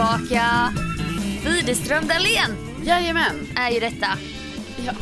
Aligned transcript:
Tillbaka! 0.00 0.72
Widerström 1.44 2.06
Dahlén 2.06 2.56
Jajamän. 2.84 3.48
är 3.56 3.70
ju 3.70 3.80
detta. 3.80 4.06
Ja. 4.86 4.92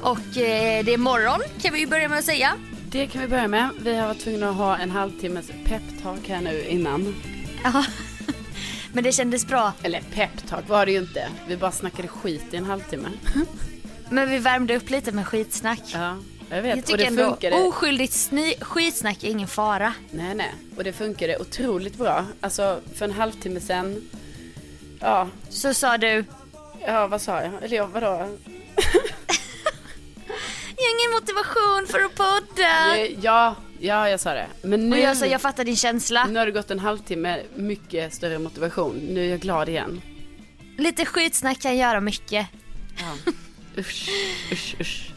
Och 0.00 0.36
eh, 0.36 0.84
det 0.84 0.92
är 0.92 0.98
morgon 0.98 1.40
kan 1.62 1.72
vi 1.72 1.80
ju 1.80 1.86
börja 1.86 2.08
med 2.08 2.18
att 2.18 2.24
säga. 2.24 2.52
Det 2.90 3.06
kan 3.06 3.22
vi 3.22 3.28
börja 3.28 3.48
med. 3.48 3.70
Vi 3.80 3.96
har 3.96 4.06
varit 4.06 4.20
tvungna 4.20 4.50
att 4.50 4.56
ha 4.56 4.76
en 4.76 4.90
halvtimmes 4.90 5.50
peptalk 5.64 6.28
här 6.28 6.40
nu 6.40 6.64
innan. 6.68 7.14
Ja. 7.64 7.84
Men 8.92 9.04
det 9.04 9.12
kändes 9.12 9.46
bra. 9.46 9.72
Eller 9.82 10.00
peptalk 10.00 10.68
var 10.68 10.86
det 10.86 10.92
ju 10.92 10.98
inte. 10.98 11.28
Vi 11.48 11.56
bara 11.56 11.72
snackade 11.72 12.08
skit 12.08 12.46
i 12.50 12.56
en 12.56 12.64
halvtimme. 12.64 13.08
Men 14.10 14.30
vi 14.30 14.38
värmde 14.38 14.76
upp 14.76 14.90
lite 14.90 15.12
med 15.12 15.26
skitsnack. 15.26 15.82
Ja, 15.92 16.16
jag 16.56 16.62
vet. 16.62 16.70
Jag 16.70 16.78
och 16.78 16.84
tycker 16.84 16.98
det 16.98 17.04
ändå 17.04 17.24
funkade. 17.24 17.56
oskyldigt 17.56 18.12
sny- 18.12 18.64
skitsnack 18.64 19.24
är 19.24 19.28
ingen 19.30 19.48
fara. 19.48 19.94
Nej, 20.10 20.34
nej. 20.34 20.54
Och 20.76 20.84
det 20.84 20.92
funkade 20.92 21.38
otroligt 21.38 21.96
bra. 21.96 22.24
Alltså 22.40 22.80
för 22.94 23.04
en 23.04 23.12
halvtimme 23.12 23.60
sen. 23.60 24.02
Ja, 25.00 25.28
Så 25.48 25.74
sa 25.74 25.98
du, 25.98 26.24
ja 26.86 27.06
vad 27.06 27.20
sa 27.20 27.42
jag? 27.42 27.50
Eller 27.62 27.76
ja, 27.76 27.86
vadå? 27.86 28.06
jag 30.76 30.84
har 30.84 30.90
ingen 30.94 31.12
motivation 31.12 31.86
för 31.88 32.04
att 32.04 32.14
podda. 32.14 32.96
Ja, 33.22 33.56
ja, 33.80 34.08
jag 34.10 34.20
sa 34.20 34.34
det. 34.34 34.46
Men 34.62 34.90
nu, 34.90 34.96
Och 34.96 35.02
jag 35.02 35.16
sa, 35.16 35.26
jag 35.26 35.40
fattar 35.40 35.64
din 35.64 35.76
känsla. 35.76 36.24
nu 36.26 36.38
har 36.38 36.46
det 36.46 36.52
gått 36.52 36.70
en 36.70 36.78
halvtimme, 36.78 37.40
mycket 37.54 38.14
större 38.14 38.38
motivation. 38.38 38.96
Nu 38.96 39.24
är 39.26 39.30
jag 39.30 39.40
glad 39.40 39.68
igen. 39.68 40.00
Lite 40.78 41.04
skitsnack 41.04 41.60
kan 41.60 41.76
göra 41.76 42.00
mycket. 42.00 42.46
Usch, 43.78 44.08
usch, 44.52 44.76
usch. 44.80 45.08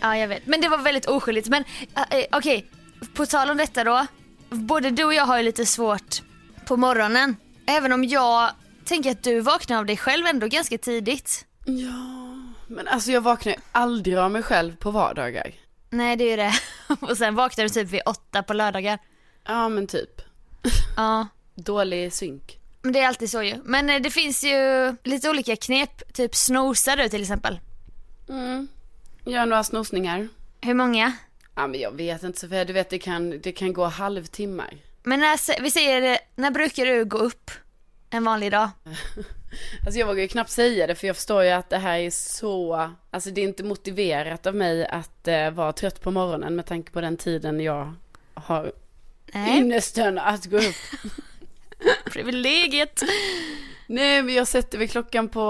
Ja, 0.00 0.16
jag 0.16 0.28
vet. 0.28 0.46
Men 0.46 0.60
det 0.60 0.68
var 0.68 0.78
väldigt 0.78 1.06
oskyldigt. 1.06 1.48
Men 1.48 1.64
äh, 2.10 2.24
okej, 2.32 2.66
på 3.14 3.26
tal 3.26 3.50
om 3.50 3.56
detta 3.56 3.84
då. 3.84 4.06
Både 4.50 4.90
du 4.90 5.04
och 5.04 5.14
jag 5.14 5.24
har 5.26 5.36
ju 5.36 5.42
lite 5.42 5.66
svårt 5.66 6.22
på 6.66 6.76
morgonen. 6.76 7.36
Även 7.66 7.92
om 7.92 8.04
jag 8.04 8.50
tänker 8.84 9.10
att 9.10 9.22
du 9.22 9.40
vaknar 9.40 9.78
av 9.78 9.86
dig 9.86 9.96
själv 9.96 10.26
ändå 10.26 10.46
ganska 10.46 10.78
tidigt. 10.78 11.46
Ja, 11.64 12.38
men 12.66 12.88
alltså 12.88 13.10
jag 13.10 13.20
vaknar 13.20 13.52
ju 13.52 13.58
aldrig 13.72 14.16
av 14.16 14.30
mig 14.30 14.42
själv 14.42 14.76
på 14.76 14.90
vardagar. 14.90 15.52
Nej, 15.90 16.16
det 16.16 16.24
är 16.24 16.30
ju 16.30 16.36
det. 16.36 16.52
Och 17.10 17.16
sen 17.18 17.34
vaknar 17.34 17.64
du 17.64 17.68
typ 17.70 17.88
vid 17.90 18.00
åtta 18.06 18.42
på 18.42 18.52
lördagar. 18.52 18.98
Ja, 19.46 19.68
men 19.68 19.86
typ. 19.86 20.20
Ja, 20.96 21.28
Dålig 21.54 22.12
synk. 22.12 22.58
men 22.82 22.92
det 22.92 23.00
är 23.00 23.08
alltid 23.08 23.30
så 23.30 23.42
ju. 23.42 23.56
Men 23.64 23.90
eh, 23.90 24.00
det 24.00 24.10
finns 24.10 24.44
ju 24.44 24.94
lite 25.04 25.30
olika 25.30 25.56
knep. 25.56 26.12
Typ 26.14 26.34
snosar 26.36 26.96
du 26.96 27.08
till 27.08 27.22
exempel. 27.22 27.60
Mm. 28.28 28.68
Gör 29.28 29.46
några 29.46 29.64
snosningar. 29.64 30.28
Hur 30.60 30.74
många? 30.74 31.12
Ja, 31.54 31.66
men 31.66 31.80
jag 31.80 31.90
vet 31.90 32.22
inte 32.22 32.40
Sofia, 32.40 32.64
du 32.64 32.72
vet 32.72 32.90
det 32.90 32.98
kan, 32.98 33.40
det 33.40 33.52
kan 33.52 33.72
gå 33.72 33.84
halvtimmar. 33.84 34.76
Men 35.02 35.20
när, 35.20 35.62
vi 35.62 35.70
säger, 35.70 36.18
när 36.34 36.50
brukar 36.50 36.86
du 36.86 37.04
gå 37.04 37.18
upp 37.18 37.50
en 38.10 38.24
vanlig 38.24 38.52
dag? 38.52 38.70
Alltså 39.86 39.98
jag 39.98 40.06
vågar 40.06 40.22
ju 40.22 40.28
knappt 40.28 40.50
säga 40.50 40.86
det 40.86 40.94
för 40.94 41.06
jag 41.06 41.16
förstår 41.16 41.44
ju 41.44 41.50
att 41.50 41.70
det 41.70 41.78
här 41.78 41.98
är 41.98 42.10
så, 42.10 42.90
alltså 43.10 43.30
det 43.30 43.40
är 43.40 43.42
inte 43.48 43.64
motiverat 43.64 44.46
av 44.46 44.54
mig 44.54 44.86
att 44.86 45.28
eh, 45.28 45.50
vara 45.50 45.72
trött 45.72 46.00
på 46.00 46.10
morgonen 46.10 46.56
med 46.56 46.66
tanke 46.66 46.92
på 46.92 47.00
den 47.00 47.16
tiden 47.16 47.60
jag 47.60 47.94
har 48.34 48.72
Nej, 49.32 49.58
ynnesten 49.58 50.18
att 50.18 50.46
gå 50.46 50.56
upp. 50.56 50.74
privilegiet. 52.04 53.02
Nej 53.86 54.22
men 54.22 54.34
jag 54.34 54.48
sätter 54.48 54.78
väl 54.78 54.88
klockan 54.88 55.28
på 55.28 55.40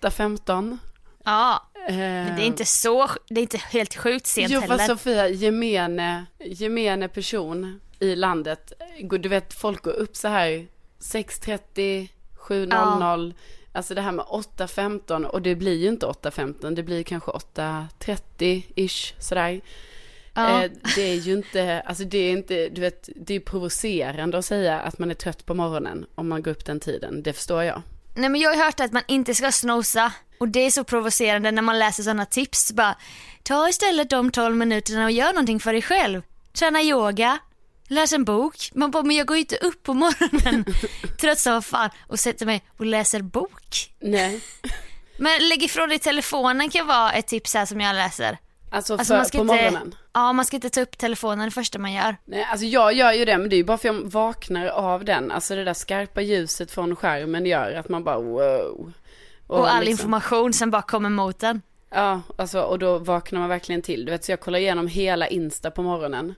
8.15. 0.00 0.78
Ja, 1.24 1.70
Eh, 1.88 1.96
men 1.96 2.36
det 2.36 2.42
är 2.42 2.46
inte 2.46 2.64
så, 2.64 3.08
det 3.28 3.40
är 3.40 3.42
inte 3.42 3.58
helt 3.58 3.96
sjukt 3.96 4.26
sent 4.26 4.52
Jo 4.52 4.60
heller. 4.60 4.76
fast 4.76 4.86
Sofia, 4.86 5.28
gemene, 5.28 6.26
gemene 6.38 7.08
person 7.08 7.80
i 7.98 8.16
landet, 8.16 8.72
du 9.10 9.28
vet 9.28 9.54
folk 9.54 9.82
går 9.82 9.92
upp 9.92 10.16
så 10.16 10.28
här 10.28 10.66
6.30, 11.00 12.08
7.00, 12.38 13.34
alltså 13.72 13.94
det 13.94 14.00
här 14.00 14.12
med 14.12 14.24
8.15 14.24 15.24
och 15.24 15.42
det 15.42 15.54
blir 15.54 15.76
ju 15.76 15.88
inte 15.88 16.06
8.15, 16.06 16.74
det 16.74 16.82
blir 16.82 17.02
kanske 17.02 17.30
8.30-ish 17.30 19.14
sådär. 19.18 19.60
Ja. 20.34 20.64
Eh, 20.64 20.70
det 20.96 21.02
är 21.02 21.14
ju 21.14 21.32
inte, 21.32 21.80
alltså 21.86 22.04
det 22.04 22.18
är 22.18 22.30
inte, 22.30 22.68
du 22.68 22.80
vet, 22.80 23.08
det 23.16 23.34
är 23.34 23.40
provocerande 23.40 24.38
att 24.38 24.44
säga 24.44 24.80
att 24.80 24.98
man 24.98 25.10
är 25.10 25.14
trött 25.14 25.46
på 25.46 25.54
morgonen 25.54 26.06
om 26.14 26.28
man 26.28 26.42
går 26.42 26.50
upp 26.50 26.64
den 26.64 26.80
tiden, 26.80 27.22
det 27.22 27.32
förstår 27.32 27.62
jag. 27.62 27.82
Nej 28.14 28.28
men 28.28 28.40
jag 28.40 28.54
har 28.54 28.64
hört 28.64 28.80
att 28.80 28.92
man 28.92 29.02
inte 29.08 29.34
ska 29.34 29.52
snosa 29.52 30.12
och 30.40 30.48
det 30.48 30.60
är 30.60 30.70
så 30.70 30.84
provocerande 30.84 31.50
när 31.50 31.62
man 31.62 31.78
läser 31.78 32.02
sådana 32.02 32.26
tips. 32.26 32.72
Bara, 32.72 32.96
ta 33.42 33.68
istället 33.68 34.10
de 34.10 34.30
12 34.30 34.56
minuterna 34.56 35.04
och 35.04 35.10
gör 35.10 35.32
någonting 35.32 35.60
för 35.60 35.72
dig 35.72 35.82
själv. 35.82 36.22
Träna 36.52 36.82
yoga, 36.82 37.38
läs 37.88 38.12
en 38.12 38.24
bok. 38.24 38.70
Man 38.74 38.90
bara, 38.90 39.02
men 39.02 39.16
jag 39.16 39.26
går 39.26 39.36
ju 39.36 39.40
inte 39.40 39.56
upp 39.56 39.82
på 39.82 39.94
morgonen 39.94 40.64
trött 41.20 41.38
som 41.38 41.62
fan 41.62 41.90
och 42.08 42.20
sätter 42.20 42.46
mig 42.46 42.62
och 42.78 42.86
läser 42.86 43.22
bok. 43.22 43.94
Nej. 44.00 44.40
Men 45.18 45.48
lägg 45.48 45.62
ifrån 45.62 45.88
dig 45.88 45.98
telefonen 45.98 46.70
kan 46.70 46.86
vara 46.86 47.12
ett 47.12 47.26
tips 47.26 47.54
här 47.54 47.66
som 47.66 47.80
jag 47.80 47.94
läser. 47.94 48.38
Alltså, 48.74 48.92
Alltså 48.94 49.04
för, 49.12 49.16
man 49.16 49.26
ska 49.26 49.38
på 49.38 49.42
inte, 49.42 49.54
morgonen. 49.54 49.94
ja 50.12 50.32
man 50.32 50.44
ska 50.44 50.56
inte 50.56 50.70
ta 50.70 50.80
upp 50.80 50.98
telefonen 50.98 51.44
det 51.44 51.50
första 51.50 51.78
man 51.78 51.92
gör. 51.92 52.16
Nej, 52.24 52.46
alltså 52.50 52.66
jag 52.66 52.92
gör 52.92 53.12
ju 53.12 53.24
det, 53.24 53.38
men 53.38 53.48
det 53.48 53.56
är 53.56 53.58
ju 53.58 53.64
bara 53.64 53.78
för 53.78 53.88
jag 53.88 53.94
vaknar 53.94 54.66
av 54.66 55.04
den. 55.04 55.30
Alltså 55.30 55.54
det 55.56 55.64
där 55.64 55.74
skarpa 55.74 56.20
ljuset 56.20 56.70
från 56.70 56.96
skärmen 56.96 57.46
gör 57.46 57.72
att 57.72 57.88
man 57.88 58.04
bara 58.04 58.18
wow. 58.18 58.92
Och, 59.46 59.72
all 59.72 59.84
liksom- 59.84 59.90
information 59.90 60.52
som 60.52 60.70
bara 60.70 60.82
kommer 60.82 61.08
mot 61.10 61.42
en. 61.42 61.62
Ja, 61.90 62.20
alltså 62.38 62.60
och 62.62 62.78
då 62.78 62.98
vaknar 62.98 63.40
man 63.40 63.48
verkligen 63.48 63.82
till. 63.82 64.04
Du 64.04 64.12
vet, 64.12 64.24
så 64.24 64.32
jag 64.32 64.40
kollar 64.40 64.58
igenom 64.58 64.86
hela 64.88 65.28
Insta 65.28 65.70
på 65.70 65.82
morgonen. 65.82 66.34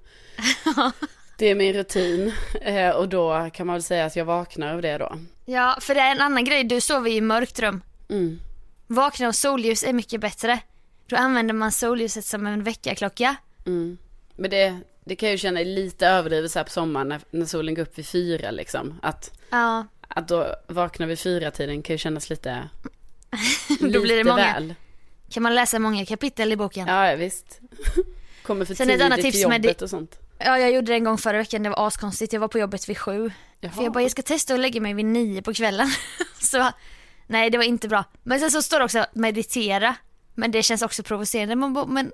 det 1.38 1.46
är 1.46 1.54
min 1.54 1.72
rutin. 1.72 2.32
Eh, 2.62 2.90
och 2.90 3.08
då 3.08 3.50
kan 3.54 3.66
man 3.66 3.74
väl 3.74 3.82
säga 3.82 4.04
att 4.04 4.16
jag 4.16 4.24
vaknar 4.24 4.74
av 4.74 4.82
det 4.82 4.98
då. 4.98 5.12
Ja, 5.44 5.76
för 5.80 5.94
det 5.94 6.00
är 6.00 6.10
en 6.12 6.20
annan 6.20 6.44
grej, 6.44 6.64
du 6.64 6.80
sover 6.80 7.10
i 7.10 7.20
mörkt 7.20 7.60
rum. 7.60 7.82
Mm. 8.08 8.40
Vakna 8.86 9.28
av 9.28 9.32
solljus 9.32 9.84
är 9.84 9.92
mycket 9.92 10.20
bättre. 10.20 10.60
Då 11.06 11.17
använder 11.17 11.55
man 11.55 11.73
solljuset 11.73 12.25
som 12.25 12.47
en 12.47 12.62
väckarklocka. 12.62 13.37
Mm. 13.67 13.99
Men 14.37 14.50
det, 14.50 14.81
det 15.05 15.17
kan 15.17 15.26
jag 15.29 15.32
ju 15.35 15.38
känna 15.38 15.61
är 15.61 15.64
lite 15.64 16.06
överdrivet 16.06 16.50
så 16.50 16.58
här 16.58 16.64
på 16.64 16.70
sommaren 16.70 17.08
när, 17.08 17.20
när 17.31 17.47
solen 17.47 17.75
går 17.75 17.82
upp 17.82 17.99
vid 17.99 18.06
fyra 18.06 18.50
liksom. 18.50 18.99
Att, 19.03 19.38
Ja, 19.50 19.87
att 20.08 20.29
då 20.29 20.55
vakna 20.67 21.06
vid 21.06 21.19
fyra 21.19 21.50
tiden 21.50 21.82
kan 21.82 21.94
ju 21.94 21.99
kännas 21.99 22.31
lite, 22.31 22.69
då 23.81 24.00
blir 24.00 24.17
det 24.17 24.25
många. 24.25 24.37
väl. 24.53 24.75
Kan 25.31 25.43
man 25.43 25.55
läsa 25.55 25.79
många 25.79 26.06
kapitel 26.06 26.53
i 26.53 26.56
boken. 26.56 26.88
Ja, 26.88 27.17
visst. 27.17 27.61
Kommer 28.43 28.64
för 28.64 28.75
Sen 28.75 28.87
ett 28.91 28.93
tidigt 28.93 29.06
annat 29.06 29.20
till 29.20 29.32
tips 29.32 29.47
med 29.47 29.64
jobbet 29.64 29.79
det- 29.79 29.85
och 29.85 29.91
sånt. 29.91 30.19
Ja, 30.38 30.58
jag 30.58 30.73
gjorde 30.73 30.87
det 30.87 30.94
en 30.94 31.05
gång 31.05 31.19
förra 31.19 31.38
veckan, 31.38 31.62
det 31.62 31.69
var 31.70 31.87
askonstigt. 31.87 32.32
Jag 32.32 32.41
var 32.41 32.49
på 32.49 32.58
jobbet 32.58 32.88
vid 32.88 32.99
sju. 32.99 33.31
Jaha. 33.61 33.73
För 33.73 33.82
jag 33.82 33.93
bara, 33.93 34.03
jag 34.03 34.11
ska 34.11 34.23
testa 34.23 34.55
att 34.55 34.61
lägga 34.61 34.81
mig 34.81 34.94
vid 34.94 35.05
nio 35.05 35.43
på 35.43 35.55
kvällen. 35.55 35.88
så, 36.41 36.70
nej 37.26 37.50
det 37.50 37.58
var 37.58 37.64
inte 37.64 37.88
bra. 37.88 38.05
Men 38.23 38.41
sen 38.41 38.50
så 38.50 38.62
står 38.62 38.79
det 38.79 38.85
också 38.85 39.06
meditera. 39.12 39.97
Men 40.36 40.50
det 40.50 40.62
känns 40.62 40.82
också 40.82 41.02
provocerande. 41.02 41.56
Man 41.56 41.74
bara, 41.74 41.86
men 41.86 42.12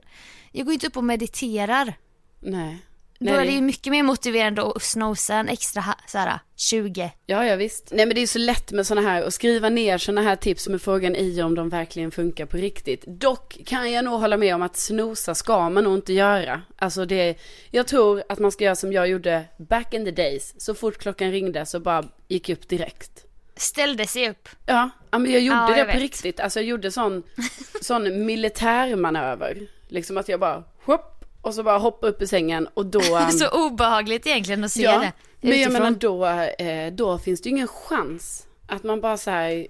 jag 0.52 0.66
går 0.66 0.74
inte 0.74 0.86
upp 0.86 0.96
och 0.96 1.04
mediterar. 1.04 1.94
Nej. 2.40 2.78
Då 3.24 3.32
Nej, 3.32 3.40
är 3.40 3.44
det 3.44 3.52
ju 3.52 3.60
mycket 3.60 3.90
mer 3.90 4.02
motiverande 4.02 4.62
att 4.62 4.82
snosa 4.82 5.34
en 5.34 5.48
extra 5.48 5.84
så 6.06 6.19
här, 6.19 6.38
20. 6.56 7.12
Ja, 7.26 7.46
ja 7.46 7.56
visst. 7.56 7.88
Nej 7.90 8.06
men 8.06 8.14
det 8.14 8.19
är 8.19 8.22
ju 8.22 8.26
så 8.26 8.38
lätt 8.38 8.72
med 8.72 8.86
sådana 8.86 9.08
här, 9.08 9.22
att 9.22 9.34
skriva 9.34 9.69
ner 9.69 9.98
sådana 9.98 10.22
här 10.22 10.36
tips 10.36 10.69
med 10.69 10.82
frågan 10.82 11.16
i 11.16 11.42
om 11.42 11.54
de 11.54 11.69
verkligen 11.69 12.10
funkar 12.10 12.46
på 12.46 12.56
riktigt. 12.56 13.04
Dock 13.06 13.58
kan 13.66 13.92
jag 13.92 14.04
nog 14.04 14.20
hålla 14.20 14.36
med 14.36 14.54
om 14.54 14.62
att 14.62 14.76
snosa 14.76 15.34
ska 15.34 15.70
man 15.70 15.84
nog 15.84 15.94
inte 15.94 16.12
göra. 16.12 16.62
Alltså 16.76 17.04
det, 17.04 17.38
jag 17.70 17.86
tror 17.86 18.22
att 18.28 18.38
man 18.38 18.52
ska 18.52 18.64
göra 18.64 18.76
som 18.76 18.92
jag 18.92 19.08
gjorde 19.08 19.44
back 19.56 19.94
in 19.94 20.04
the 20.04 20.10
days. 20.10 20.54
Så 20.60 20.74
fort 20.74 20.98
klockan 20.98 21.30
ringde 21.30 21.66
så 21.66 21.80
bara 21.80 22.04
gick 22.28 22.48
jag 22.48 22.56
upp 22.58 22.69
direkt. 22.69 23.24
Ställde 23.56 24.06
sig 24.06 24.31
upp. 24.31 24.49
Ja, 24.66 24.90
ja 25.10 25.19
men 25.19 25.32
jag 25.32 25.40
gjorde 25.40 25.58
Ja, 25.58 25.66
det 25.66 25.78
jag 25.78 25.87
på 25.87 25.93
vet. 25.93 26.02
riktigt. 26.02 26.40
Alltså 26.40 26.60
jag 26.60 26.66
gjorde 26.66 26.90
sån, 26.93 27.22
sån 27.81 28.26
militärmanöver. 28.26 29.66
Liksom 29.88 30.19
att 30.19 30.28
jag 30.28 30.40
bara, 30.40 30.64
hopp, 30.84 31.25
och 31.40 31.54
så 31.54 31.62
bara 31.62 31.78
hoppa 31.78 32.06
upp 32.06 32.22
i 32.22 32.26
sängen 32.26 32.69
och 32.75 32.87
då... 32.87 33.00
så 33.32 33.49
obehagligt 33.66 34.26
egentligen 34.26 34.64
att 34.64 34.72
se 34.72 34.82
ja, 34.82 34.99
det. 34.99 35.12
men 35.40 35.50
jag 35.50 35.58
utifrån. 35.60 35.72
menar 35.72 35.90
då, 35.90 36.26
eh, 36.64 36.93
då 36.93 37.19
finns 37.19 37.43
det 37.43 37.49
ju 37.49 37.54
ingen 37.56 37.69
chans 37.69 38.46
att 38.66 38.82
man 38.82 39.00
bara 39.00 39.16
så 39.16 39.31
här 39.31 39.66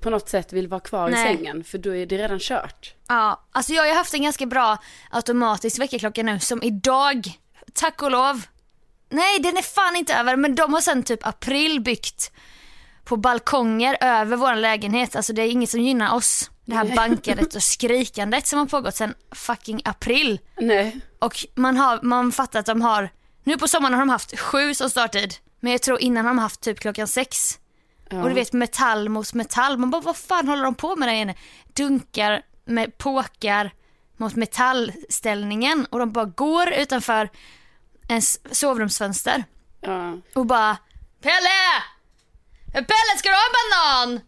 på 0.00 0.10
något 0.10 0.28
sätt 0.28 0.52
vill 0.52 0.68
vara 0.68 0.80
kvar 0.80 1.08
i 1.08 1.12
Nej. 1.12 1.36
sängen 1.36 1.64
för 1.64 1.78
då 1.78 1.94
är 1.96 2.06
det 2.06 2.18
redan 2.18 2.38
kört. 2.38 2.94
Ja, 3.08 3.44
alltså 3.52 3.72
jag 3.72 3.84
har 3.88 3.94
haft 3.94 4.14
en 4.14 4.22
ganska 4.22 4.46
bra 4.46 4.78
automatisk 5.10 5.78
väckarklocka 5.80 6.22
nu 6.22 6.38
som 6.40 6.62
idag, 6.62 7.26
tack 7.72 8.02
och 8.02 8.10
lov. 8.10 8.42
Nej 9.08 9.38
den 9.38 9.56
är 9.56 9.62
fan 9.62 9.96
inte 9.96 10.14
över 10.14 10.36
men 10.36 10.54
de 10.54 10.72
har 10.74 10.80
sen 10.80 11.02
typ 11.02 11.26
april 11.26 11.80
byggt 11.80 12.32
på 13.04 13.16
balkonger 13.16 13.96
över 14.00 14.36
vår 14.36 14.54
lägenhet. 14.54 15.16
Alltså 15.16 15.32
det 15.32 15.42
är 15.42 15.50
inget 15.50 15.70
som 15.70 15.80
gynnar 15.80 16.14
oss. 16.14 16.50
Det 16.64 16.74
här 16.74 16.96
bankandet 16.96 17.54
och 17.54 17.62
skrikandet 17.72 18.46
som 18.46 18.58
har 18.58 18.66
pågått 18.66 18.94
sen 18.94 19.14
fucking 19.34 19.82
april. 19.84 20.40
Nej, 20.60 21.00
Och 21.18 21.46
man 21.54 21.76
har, 21.76 22.00
man 22.02 22.32
fattar 22.32 22.60
att 22.60 22.66
de 22.66 22.82
har, 22.82 23.10
nu 23.44 23.58
på 23.58 23.68
sommaren 23.68 23.94
har 23.94 24.00
de 24.00 24.08
haft 24.08 24.38
sju 24.38 24.74
som 24.74 24.90
starttid. 24.90 25.34
Men 25.60 25.72
jag 25.72 25.82
tror 25.82 26.00
innan 26.00 26.24
har 26.24 26.30
de 26.30 26.38
haft 26.38 26.60
typ 26.60 26.80
klockan 26.80 27.06
sex. 27.08 27.58
ja. 28.10 28.22
Och 28.22 28.28
du 28.28 28.34
vet 28.34 28.52
metall 28.52 29.08
mot 29.08 29.34
metall. 29.34 29.78
Man 29.78 29.90
bara 29.90 30.02
vad 30.02 30.16
fan 30.16 30.48
håller 30.48 30.64
de 30.64 30.74
på 30.74 30.96
med 30.96 31.08
där 31.08 31.14
inne? 31.14 31.34
Dunkar 31.72 32.42
med 32.64 32.98
påkar 32.98 33.72
mot 34.16 34.36
metallställningen 34.36 35.86
och 35.90 35.98
de 35.98 36.12
bara 36.12 36.24
går 36.24 36.72
utanför 36.72 37.28
ens 38.08 38.56
sovrumsfönster 38.56 39.44
ja. 39.80 40.18
och 40.34 40.46
bara 40.46 40.76
Pelle! 41.22 41.82
Pelle 42.72 43.18
ska 43.18 43.28
du 43.28 43.34
ha 43.34 43.42
en 43.42 43.54
banan? 43.70 44.20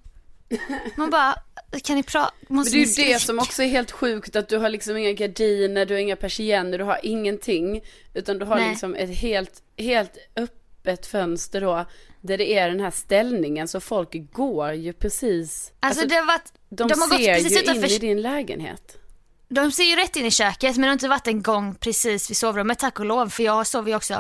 Man 0.97 1.11
bara 1.11 1.37
kan 1.83 1.97
ni 1.97 2.03
prata? 2.03 2.35
Men 2.49 2.65
det 2.65 2.71
är 2.71 2.99
ju 2.99 3.13
det 3.13 3.19
som 3.19 3.39
också 3.39 3.63
är 3.63 3.67
helt 3.67 3.91
sjukt 3.91 4.37
att 4.37 4.49
du 4.49 4.59
har 4.59 4.69
liksom 4.69 4.97
inga 4.97 5.13
gardiner, 5.13 5.87
du 5.87 5.95
har 5.95 6.01
inga 6.01 6.17
persienner, 6.17 6.79
du 6.79 6.85
har 6.85 7.01
ingenting. 7.03 7.81
Utan 8.15 8.39
du 8.39 8.45
har 8.47 8.57
Nej. 8.57 8.71
liksom 8.71 8.95
ett 8.95 9.17
helt, 9.17 9.63
helt 9.77 10.19
öppet 10.37 11.07
fönster 11.07 11.61
då. 11.61 11.87
Där 12.21 12.39
det 12.39 12.59
är 12.59 12.69
den 12.69 12.81
här 12.81 12.91
ställningen 12.91 13.69
så 13.69 13.81
folk 13.81 14.33
går 14.33 14.73
ju 14.73 14.93
precis. 14.93 15.73
Alltså, 15.81 16.07
det 16.07 16.15
har 16.15 16.27
varit, 16.27 16.53
de, 16.69 16.89
de 16.89 17.01
har 17.01 17.09
gått 17.09 17.19
ser 17.19 17.35
precis 17.35 17.53
ju 17.53 17.57
in 17.57 17.63
utanför 17.63 17.93
i 17.93 17.99
din 17.99 18.23
lägenhet. 18.23 18.99
De 19.49 19.73
ser 19.73 19.85
ju 19.85 19.97
rätt 19.97 20.17
in 20.17 20.27
i 20.27 20.31
köket 20.31 20.77
men 20.77 20.83
det 20.83 20.87
har 20.87 20.93
inte 20.93 21.09
varit 21.09 21.27
en 21.27 21.43
gång 21.43 21.75
precis 21.75 22.31
vid 22.31 22.37
sovrummet 22.37 22.79
tack 22.79 23.01
och 23.01 23.07
lov 23.07 23.29
för 23.29 23.43
jag 23.43 23.67
sover 23.67 23.91
ju 23.91 23.97
också. 23.97 24.13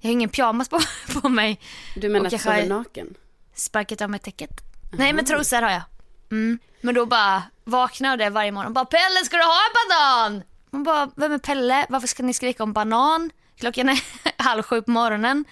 Jag 0.00 0.08
har 0.08 0.12
ingen 0.12 0.28
pyjamas 0.28 0.68
på, 0.68 0.80
på 1.20 1.28
mig. 1.28 1.60
Du 1.96 2.08
menar 2.08 2.26
att 2.26 2.32
du 2.32 2.38
sover 2.38 2.66
naken? 2.66 3.14
Sparkat 3.58 4.00
av 4.00 4.10
mig 4.10 4.20
täcket. 4.20 4.50
Nej 4.92 5.12
men 5.12 5.24
trosor 5.24 5.62
har 5.62 5.70
jag. 5.70 5.82
Mm. 6.30 6.58
Men 6.80 6.94
då 6.94 7.06
bara 7.06 7.42
vaknar 7.64 8.18
jag 8.18 8.30
varje 8.30 8.52
morgon. 8.52 8.72
Bara 8.72 8.84
Pelle 8.84 9.24
ska 9.24 9.36
du 9.36 9.42
ha 9.42 9.60
en 9.66 9.88
banan? 9.88 10.42
Man 10.70 10.82
bara, 10.82 11.10
vem 11.16 11.32
är 11.32 11.38
Pelle? 11.38 11.86
Varför 11.88 12.08
ska 12.08 12.22
ni 12.22 12.34
skrika 12.34 12.62
om 12.62 12.72
banan? 12.72 13.30
Klockan 13.60 13.88
är 13.88 14.02
halv 14.42 14.62
sju 14.62 14.82
på 14.82 14.90
morgonen. 14.90 15.44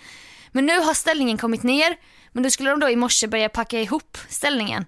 Men 0.53 0.67
nu 0.67 0.81
har 0.81 0.95
ställningen 0.95 1.39
kommit 1.39 1.63
ner. 1.63 1.97
Men 2.33 2.43
då 2.43 2.51
skulle 2.51 2.71
de 2.71 2.81
då 2.81 2.91
i 2.91 2.97
morse 2.97 3.27
börja 3.27 3.49
packa 3.49 3.81
ihop 3.81 4.19
ställningen. 4.29 4.85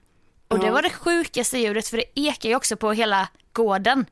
Och 0.49 0.59
det 0.59 0.71
var 0.71 0.83
det 0.83 0.91
sjukaste 0.91 1.59
ljudet 1.59 1.89
för 1.89 1.97
det 1.97 2.21
ekar 2.21 2.49
ju 2.49 2.57
också 2.57 2.77
på 2.77 2.93
hela 2.93 3.29
gården. 3.53 4.07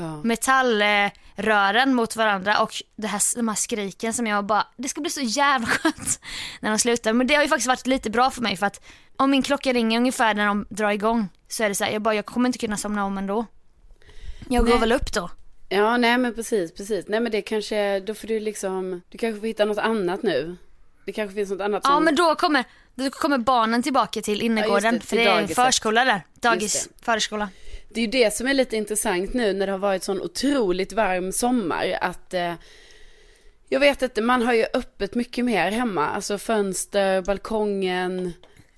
Ja. 0.00 0.22
Metallrören 0.24 1.94
mot 1.94 2.16
varandra 2.16 2.62
och 2.62 2.72
det 2.96 3.06
här, 3.06 3.36
de 3.36 3.48
här 3.48 3.54
skriken 3.54 4.12
som 4.12 4.26
jag 4.26 4.44
bara, 4.44 4.66
det 4.76 4.88
ska 4.88 5.00
bli 5.00 5.10
så 5.10 5.20
jävla 5.20 5.66
skönt 5.66 6.20
när 6.60 6.70
de 6.70 6.78
slutar. 6.78 7.12
Men 7.12 7.26
det 7.26 7.34
har 7.34 7.42
ju 7.42 7.48
faktiskt 7.48 7.68
varit 7.68 7.86
lite 7.86 8.10
bra 8.10 8.30
för 8.30 8.42
mig 8.42 8.56
för 8.56 8.66
att 8.66 8.84
om 9.16 9.30
min 9.30 9.42
klocka 9.42 9.72
ringer 9.72 9.98
ungefär 9.98 10.34
när 10.34 10.46
de 10.46 10.66
drar 10.70 10.90
igång 10.90 11.28
så 11.48 11.64
är 11.64 11.68
det 11.68 11.74
så 11.74 11.84
här, 11.84 11.92
jag 11.92 12.02
bara, 12.02 12.14
jag 12.14 12.26
kommer 12.26 12.48
inte 12.48 12.58
kunna 12.58 12.76
somna 12.76 13.04
om 13.04 13.18
ändå. 13.18 13.46
Jag 14.48 14.64
går 14.64 14.70
Nej. 14.70 14.80
väl 14.80 14.92
upp 14.92 15.12
då. 15.12 15.30
Ja, 15.68 15.96
nej 15.96 16.18
men 16.18 16.34
precis, 16.34 16.74
precis. 16.74 17.04
Nej 17.08 17.20
men 17.20 17.32
det 17.32 17.42
kanske, 17.42 18.00
då 18.00 18.14
får 18.14 18.28
du 18.28 18.40
liksom, 18.40 19.02
du 19.08 19.18
kanske 19.18 19.40
får 19.40 19.46
hitta 19.46 19.64
något 19.64 19.78
annat 19.78 20.22
nu. 20.22 20.56
Det 21.04 21.12
kanske 21.12 21.34
finns 21.34 21.50
något 21.50 21.60
annat 21.60 21.84
som... 21.84 21.92
Ja 21.94 22.00
men 22.00 22.14
då 22.14 22.34
kommer, 22.34 22.64
då 22.94 23.10
kommer 23.10 23.38
barnen 23.38 23.82
tillbaka 23.82 24.20
till 24.22 24.42
innergården 24.42 24.94
just 24.94 25.02
det, 25.02 25.08
för 25.08 25.16
till 25.16 25.24
det 25.24 25.30
är 25.30 25.34
dagiset. 25.34 25.56
förskola 25.56 26.04
där. 26.04 26.22
Dagis, 26.34 26.88
förskola. 27.02 27.48
Det 27.88 28.00
är 28.00 28.04
ju 28.04 28.10
det 28.10 28.34
som 28.34 28.46
är 28.46 28.54
lite 28.54 28.76
intressant 28.76 29.34
nu 29.34 29.52
när 29.52 29.66
det 29.66 29.72
har 29.72 29.78
varit 29.78 30.02
sån 30.04 30.20
otroligt 30.22 30.92
varm 30.92 31.32
sommar. 31.32 31.98
Att 32.00 32.34
eh, 32.34 32.52
jag 33.68 33.80
vet 33.80 34.02
inte, 34.02 34.22
man 34.22 34.42
har 34.42 34.54
ju 34.54 34.66
öppet 34.74 35.14
mycket 35.14 35.44
mer 35.44 35.70
hemma. 35.70 36.08
Alltså 36.08 36.38
fönster, 36.38 37.22
balkongen. 37.22 38.32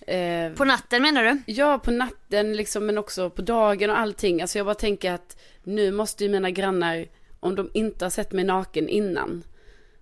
Eh, 0.06 0.52
På 0.52 0.64
natten 0.64 1.02
menar 1.02 1.24
du? 1.24 1.42
ja, 1.52 1.78
på 1.78 1.90
natten 1.90 2.56
liksom, 2.56 2.86
men 2.86 2.98
också 2.98 3.30
på 3.30 3.42
dagen 3.42 3.90
och 3.90 3.98
allting. 3.98 4.40
Alltså 4.42 4.58
jag 4.58 4.66
bara 4.66 4.74
tänker 4.74 5.12
att 5.12 5.36
nu 5.62 5.92
måste 5.92 6.24
ju 6.24 6.30
mina 6.30 6.50
grannar, 6.50 7.06
om 7.40 7.54
de 7.54 7.70
inte 7.74 8.04
har 8.04 8.10
sett 8.10 8.32
mig 8.32 8.44
naken 8.44 8.88
innan, 8.88 9.42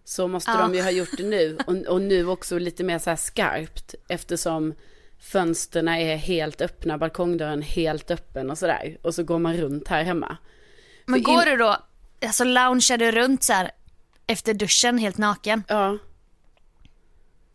så 0.05 0.29
måste 0.29 0.51
Ja. 0.51 0.59
de 0.61 0.75
ju 0.75 0.83
ha 0.83 0.91
gjort 0.91 1.17
det 1.17 1.23
nu. 1.27 1.59
Och, 1.67 1.77
och 1.77 2.01
nu 2.03 2.27
också 2.27 2.59
lite 2.59 2.85
mer 2.85 2.99
så 2.99 3.11
här 3.11 3.17
skarpt, 3.17 3.95
eftersom 4.09 4.75
fönsterna 5.21 5.99
är 5.99 6.17
helt 6.17 6.61
öppna, 6.61 6.99
balkongdörren 6.99 7.63
helt 7.63 8.11
öppen 8.11 8.51
och 8.51 8.59
sådär. 8.59 8.99
Och 9.03 9.15
så 9.15 9.23
går 9.23 9.39
man 9.39 9.57
runt 9.57 9.89
här 9.89 10.03
hemma. 10.05 10.37
Men 11.07 11.23
går 11.23 11.45
du 11.45 11.57
då, 11.57 11.77
alltså 12.27 12.45
loungear 12.45 12.99
du 12.99 13.11
runt 13.13 13.43
så 13.45 13.53
här 13.53 13.71
efter 14.27 14.55
duschen 14.55 14.99
helt 14.99 15.19
naken? 15.19 15.63
Ja. 15.69 15.99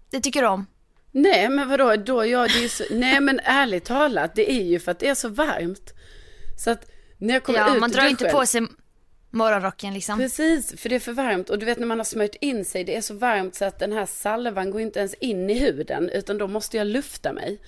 Det 0.09 0.19
tycker 0.21 0.41
du 0.41 0.47
om? 0.47 0.65
Nej 1.11 1.49
men 1.49 1.69
vadå, 1.69 1.95
då, 1.95 2.25
ja, 2.25 2.47
det 2.47 2.63
är 2.63 2.67
så, 2.69 2.83
nej 2.91 3.19
men 3.21 3.39
ärligt 3.43 3.85
talat, 3.85 4.35
det 4.35 4.51
är 4.51 4.63
ju 4.63 4.79
för 4.79 4.91
att 4.91 4.99
det 4.99 5.07
är 5.07 5.15
så 5.15 5.29
varmt. 5.29 5.93
Så 6.57 6.71
att 6.71 6.85
när 7.17 7.33
jag 7.33 7.43
kommer 7.43 7.59
Ja, 7.59 7.73
ut 7.75 7.79
man 7.79 7.91
drar 7.91 8.05
inte 8.07 8.25
duschen- 8.25 8.31
på 8.39 8.45
sig 8.45 8.61
morgonrocken 9.33 9.93
liksom. 9.93 10.17
Precis, 10.19 10.73
för 10.81 10.89
det 10.89 10.95
är 10.95 10.99
för 10.99 11.11
varmt. 11.13 11.49
Och 11.49 11.59
du 11.59 11.65
vet 11.65 11.79
när 11.79 11.87
man 11.87 11.99
har 11.99 12.05
smörjt 12.05 12.35
in 12.41 12.65
sig, 12.65 12.83
det 12.83 12.95
är 12.95 13.01
så 13.01 13.13
varmt 13.13 13.55
så 13.55 13.65
att 13.65 13.79
den 13.79 13.91
här 13.91 14.05
salvan 14.05 14.71
går 14.71 14.81
inte 14.81 14.99
ens 14.99 15.13
in 15.13 15.49
i 15.49 15.59
huden, 15.59 16.09
utan 16.09 16.37
då 16.37 16.47
måste 16.47 16.77
jag 16.77 16.87
lufta 16.87 17.33
mig. 17.33 17.59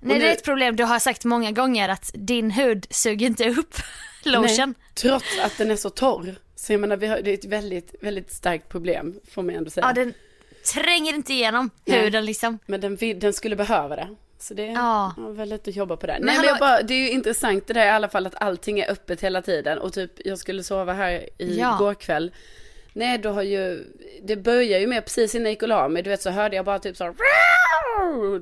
Och 0.00 0.06
Nej 0.06 0.18
det 0.18 0.24
nu- 0.24 0.30
är 0.30 0.32
ett 0.34 0.44
problem 0.44 0.76
du 0.76 0.84
har 0.84 0.98
sagt 0.98 1.24
många 1.24 1.52
gånger 1.52 1.88
att 1.88 2.10
din 2.14 2.50
hud 2.50 2.86
suger 2.90 3.26
inte 3.26 3.48
upp 3.48 3.74
lotion. 4.24 4.66
Nej, 4.68 4.74
trots 4.94 5.38
att 5.42 5.58
den 5.58 5.70
är 5.70 5.76
så 5.76 5.90
torr. 5.90 6.34
Så 6.56 6.72
jag 6.72 6.80
menar, 6.80 6.96
vi 6.96 7.06
har, 7.06 7.20
det 7.22 7.30
är 7.30 7.34
ett 7.34 7.44
väldigt, 7.44 7.94
väldigt 8.00 8.32
starkt 8.32 8.68
problem, 8.68 9.20
får 9.30 9.42
man 9.42 9.54
ändå 9.54 9.70
säga. 9.70 9.86
Ja 9.86 9.92
den 9.92 10.14
tränger 10.74 11.14
inte 11.14 11.32
igenom 11.32 11.70
Nej. 11.84 12.00
huden 12.00 12.24
liksom. 12.24 12.58
Men 12.66 12.80
den, 12.80 12.96
den 13.20 13.32
skulle 13.32 13.56
behöva 13.56 13.96
det. 13.96 14.08
Så 14.38 14.54
det 14.54 14.66
Ja. 14.66 15.14
ja. 15.36 15.44
lite 15.44 15.70
att 15.70 15.76
jobba 15.76 15.96
på 15.96 16.06
det. 16.06 16.12
Men 16.12 16.26
Nej 16.26 16.36
men 16.38 16.46
jag 16.46 16.58
bara, 16.58 16.82
det 16.82 16.94
är 16.94 16.98
ju 16.98 17.10
intressant 17.10 17.66
det 17.66 17.72
där 17.74 17.86
i 17.86 17.90
alla 17.90 18.08
fall 18.08 18.26
att 18.26 18.42
allting 18.42 18.80
är 18.80 18.90
öppet 18.90 19.20
hela 19.20 19.42
tiden. 19.42 19.78
Och 19.78 19.92
typ 19.92 20.10
jag 20.24 20.38
skulle 20.38 20.62
sova 20.62 20.92
här 20.92 21.28
i 21.38 21.58
Ja. 21.58 21.76
går 21.78 21.94
kväll. 21.94 22.32
Nej 22.92 23.18
då 23.18 23.30
har 23.30 23.42
ju, 23.42 23.84
det 24.22 24.36
börjar 24.36 24.78
ju 24.78 24.86
med 24.86 25.04
precis 25.04 25.34
innan 25.34 25.44
jag 25.44 25.50
gick 25.52 25.62
och 25.62 25.68
la 25.68 25.88
mig. 25.88 26.02
Du 26.02 26.10
vet 26.10 26.22
så 26.22 26.30
hörde 26.30 26.56
jag 26.56 26.64
bara 26.64 26.78
typ 26.78 26.96
så 26.96 27.14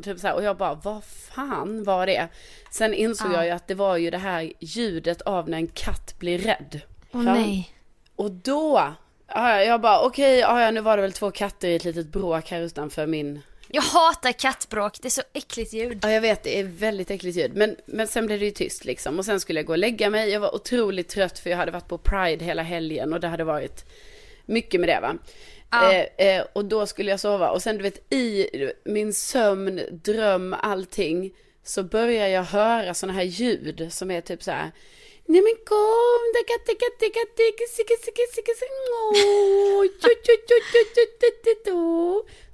typ 0.04 0.18
så 0.20 0.26
här. 0.26 0.34
Och 0.34 0.42
jag 0.44 0.56
bara, 0.56 0.74
vad 0.74 1.04
fan 1.04 1.84
var 1.84 2.06
det? 2.06 2.28
Sen 2.70 2.94
insåg 2.94 3.32
Ja. 3.32 3.34
jag 3.36 3.44
ju 3.46 3.50
att 3.50 3.68
det 3.68 3.74
var 3.74 3.96
ju 3.96 4.10
det 4.10 4.18
här 4.18 4.52
ljudet 4.60 5.22
av 5.22 5.48
när 5.48 5.58
en 5.58 5.66
katt 5.66 6.18
blir 6.18 6.38
rädd. 6.38 6.80
Åh 7.12 7.22
nej. 7.22 7.70
Och 8.16 8.30
då, 8.30 8.82
ja, 9.28 9.62
jag 9.62 9.80
bara 9.80 10.00
okej, 10.00 10.38
ja, 10.38 10.70
nu 10.70 10.80
var 10.80 10.96
det 10.96 11.02
väl 11.02 11.12
två 11.12 11.30
katter 11.30 11.68
i 11.68 11.74
ett 11.74 11.84
litet 11.84 12.06
bråk 12.06 12.50
här 12.50 12.60
utanför 12.60 13.06
min 13.06 13.40
Jag 13.68 13.82
hatar 13.82 14.32
kattbråk, 14.32 14.98
det 15.02 15.08
är 15.08 15.10
så 15.10 15.22
äckligt 15.32 15.72
ljud. 15.72 15.98
Ja, 16.02 16.10
jag 16.10 16.20
vet, 16.20 16.42
det 16.42 16.58
är 16.58 16.64
väldigt 16.64 17.10
äckligt 17.10 17.36
ljud. 17.38 17.56
Men, 17.56 17.76
men 17.86 18.06
sen 18.06 18.26
blev 18.26 18.38
det 18.38 18.44
ju 18.44 18.50
tyst 18.50 18.84
liksom. 18.84 19.18
Och 19.18 19.24
sen 19.24 19.40
skulle 19.40 19.58
jag 19.58 19.66
gå 19.66 19.72
och 19.72 19.78
lägga 19.78 20.10
mig. 20.10 20.30
Jag 20.30 20.40
var 20.40 20.54
otroligt 20.54 21.08
trött 21.08 21.38
för 21.38 21.50
jag 21.50 21.56
hade 21.56 21.72
varit 21.72 21.88
på 21.88 21.98
Pride 21.98 22.44
hela 22.44 22.62
helgen 22.62 23.12
och 23.12 23.20
det 23.20 23.28
hade 23.28 23.44
varit 23.44 23.84
mycket 24.46 24.80
med 24.80 24.88
det 24.88 25.00
va. 25.00 25.16
Ja. 25.70 25.92
Eh, 25.92 26.36
eh, 26.36 26.44
och 26.52 26.64
då 26.64 26.86
skulle 26.86 27.10
jag 27.10 27.20
sova. 27.20 27.50
Och 27.50 27.62
sen 27.62 27.76
du 27.76 27.82
vet 27.82 28.12
i 28.12 28.46
min 28.84 29.14
sömn, 29.14 29.80
dröm, 29.90 30.56
allting. 30.60 31.30
Så 31.64 31.82
börjar 31.82 32.28
jag 32.28 32.42
höra 32.42 32.94
sådana 32.94 33.18
här 33.18 33.24
ljud 33.24 33.88
som 33.90 34.10
är 34.10 34.20
typ 34.20 34.42
så 34.42 34.50
här. 34.50 34.70
Nej 35.26 35.42
men 35.42 35.54
kom, 35.64 36.22
da 36.34 36.40
katte 36.52 36.72
katte 36.74 37.06
katte 37.18 37.42
sicke 37.76 37.94
sicke 38.04 38.22
sicke 38.34 38.52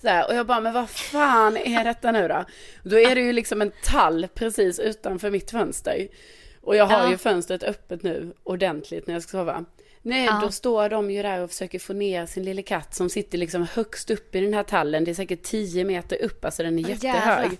så 0.02 0.08
här, 0.08 0.28
och 0.28 0.34
jag 0.34 0.46
bara, 0.46 0.60
men 0.60 0.72
vad 0.72 0.90
fan 0.90 1.56
är 1.56 1.84
detta 1.84 2.12
nu 2.12 2.28
då? 2.28 2.44
Då 2.84 2.98
är 2.98 3.14
det 3.14 3.20
ju 3.20 3.32
liksom 3.32 3.62
en 3.62 3.72
tall 3.84 4.28
precis 4.34 4.78
utanför 4.78 5.30
mitt 5.30 5.50
fönster. 5.50 6.08
Och 6.60 6.76
jag 6.76 6.86
har 6.86 7.10
ju 7.10 7.18
fönstret 7.18 7.62
öppet 7.62 8.02
nu 8.02 8.32
ordentligt 8.42 9.06
när 9.06 9.14
jag 9.14 9.22
ska 9.22 9.30
sova. 9.38 9.64
Nej, 10.02 10.24
Ja. 10.24 10.40
då 10.42 10.50
står 10.50 10.88
de 10.88 11.10
ju 11.10 11.22
där 11.22 11.40
och 11.40 11.50
försöker 11.50 11.78
få 11.78 11.92
ner 11.92 12.26
sin 12.26 12.44
lille 12.44 12.62
katt 12.62 12.94
som 12.94 13.10
sitter 13.10 13.38
liksom 13.38 13.66
högst 13.72 14.10
upp 14.10 14.34
i 14.34 14.40
den 14.40 14.54
här 14.54 14.62
tallen. 14.62 15.04
Det 15.04 15.10
är 15.10 15.14
säkert 15.14 15.42
10 15.42 15.84
meter 15.84 16.22
upp, 16.22 16.44
alltså 16.44 16.62
den 16.62 16.78
är 16.78 16.88
jättehög. 16.88 17.14
jävlar. 17.14 17.50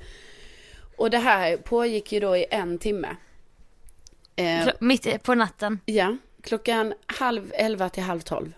Och 0.97 1.11
det 1.11 1.19
här 1.19 1.57
pågick 1.57 2.13
ju 2.13 2.21
då 2.21 2.37
i 2.37 2.47
en 2.51 2.79
timme. 2.79 3.17
Eh, 4.41 4.69
Mitt 4.81 5.23
på 5.23 5.35
natten. 5.35 5.81
ja, 5.85 6.17
klockan 6.43 6.95
halv 7.07 7.53
elva 7.55 7.89
till 7.89 8.03
halv 8.03 8.21
tolv. 8.21 8.53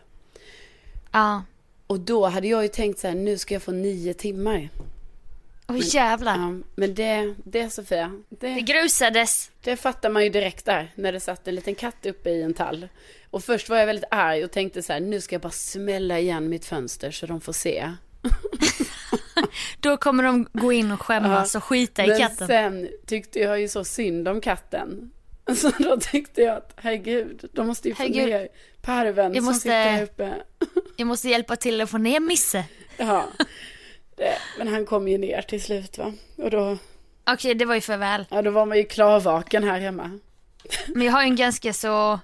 Ja. 1.12 1.42
Och 1.86 2.00
då 2.00 2.26
hade 2.26 2.48
jag 2.48 2.62
ju 2.62 2.68
tänkt 2.68 2.98
så 2.98 3.08
här, 3.08 3.14
nu 3.14 3.38
ska 3.38 3.54
jag 3.54 3.62
få 3.62 3.72
nio 3.72 4.14
timmar. 4.14 4.68
Åh 5.68 5.76
jävlar. 5.80 6.36
Ja, 6.36 6.54
men 6.74 6.94
det, 6.94 7.34
det 7.44 7.70
Sofia, 7.70 8.12
Det 8.28 8.54
det, 8.54 8.60
grusades. 8.60 9.50
det 9.62 9.76
fattar 9.76 10.10
man 10.10 10.24
ju 10.24 10.28
direkt 10.30 10.64
där 10.64 10.92
när 10.94 11.12
det 11.12 11.20
satt 11.20 11.48
en 11.48 11.54
liten 11.54 11.74
katt 11.74 12.06
uppe 12.06 12.30
i 12.30 12.42
en 12.42 12.54
tall. 12.54 12.88
Och 13.30 13.44
först 13.44 13.68
var 13.68 13.76
jag 13.78 13.86
väldigt 13.86 14.04
arg 14.10 14.44
och 14.44 14.50
tänkte 14.50 14.82
så 14.82 14.92
här, 14.92 15.00
nu 15.00 15.20
ska 15.20 15.34
jag 15.34 15.42
bara 15.42 15.50
smälla 15.50 16.18
igen 16.18 16.48
mitt 16.48 16.64
fönster 16.64 17.10
så 17.10 17.26
de 17.26 17.40
får 17.40 17.52
se. 17.52 17.90
Då 19.80 19.96
kommer 19.96 20.22
de 20.22 20.46
gå 20.52 20.72
in 20.72 20.92
och 20.92 21.02
skämmas 21.02 21.54
och 21.54 21.64
skita 21.64 22.04
i 22.04 22.08
Men 22.08 22.18
katten. 22.18 22.46
sen 22.46 22.88
tyckte 23.06 23.38
jag 23.38 23.60
ju 23.60 23.68
så 23.68 23.84
synd 23.84 24.28
om 24.28 24.40
katten. 24.40 25.10
Så 25.56 25.70
då 25.78 25.96
tyckte 26.00 26.42
jag 26.42 26.56
att, 26.56 26.72
herregud, 26.76 27.48
de 27.52 27.66
måste 27.66 27.88
ju 27.88 27.94
få 27.94 28.02
Herregud. 28.02 28.28
ner 28.28 28.48
parven 28.82 29.34
Jag 29.34 29.36
som 29.36 29.44
måste- 29.44 29.60
sitter 29.62 29.90
här 29.90 30.02
uppe. 30.02 30.34
Jag 30.96 31.06
måste 31.06 31.28
hjälpa 31.28 31.56
till 31.56 31.80
att 31.80 31.90
få 31.90 31.98
ner 31.98 32.20
Misse. 32.20 32.64
Ja, 32.96 33.24
det, 34.16 34.34
men 34.58 34.68
han 34.68 34.86
kom 34.86 35.08
ju 35.08 35.18
ner 35.18 35.42
till 35.42 35.62
slut 35.62 35.98
va. 35.98 36.12
Och 36.36 36.50
då, 36.50 36.78
Okej, 37.26 37.54
det 37.54 37.64
var 37.64 37.74
ju 37.74 37.80
för 37.80 37.96
väl. 37.96 38.24
ja, 38.30 38.42
då 38.42 38.50
var 38.50 38.66
man 38.66 38.76
ju 38.78 38.84
klarvaken 38.84 39.64
här 39.64 39.80
hemma. 39.80 40.18
Men 40.88 41.02
jag 41.06 41.12
har 41.12 41.22
ju 41.22 41.28
en 41.28 41.36
ganska 41.36 41.72
så, 41.72 42.20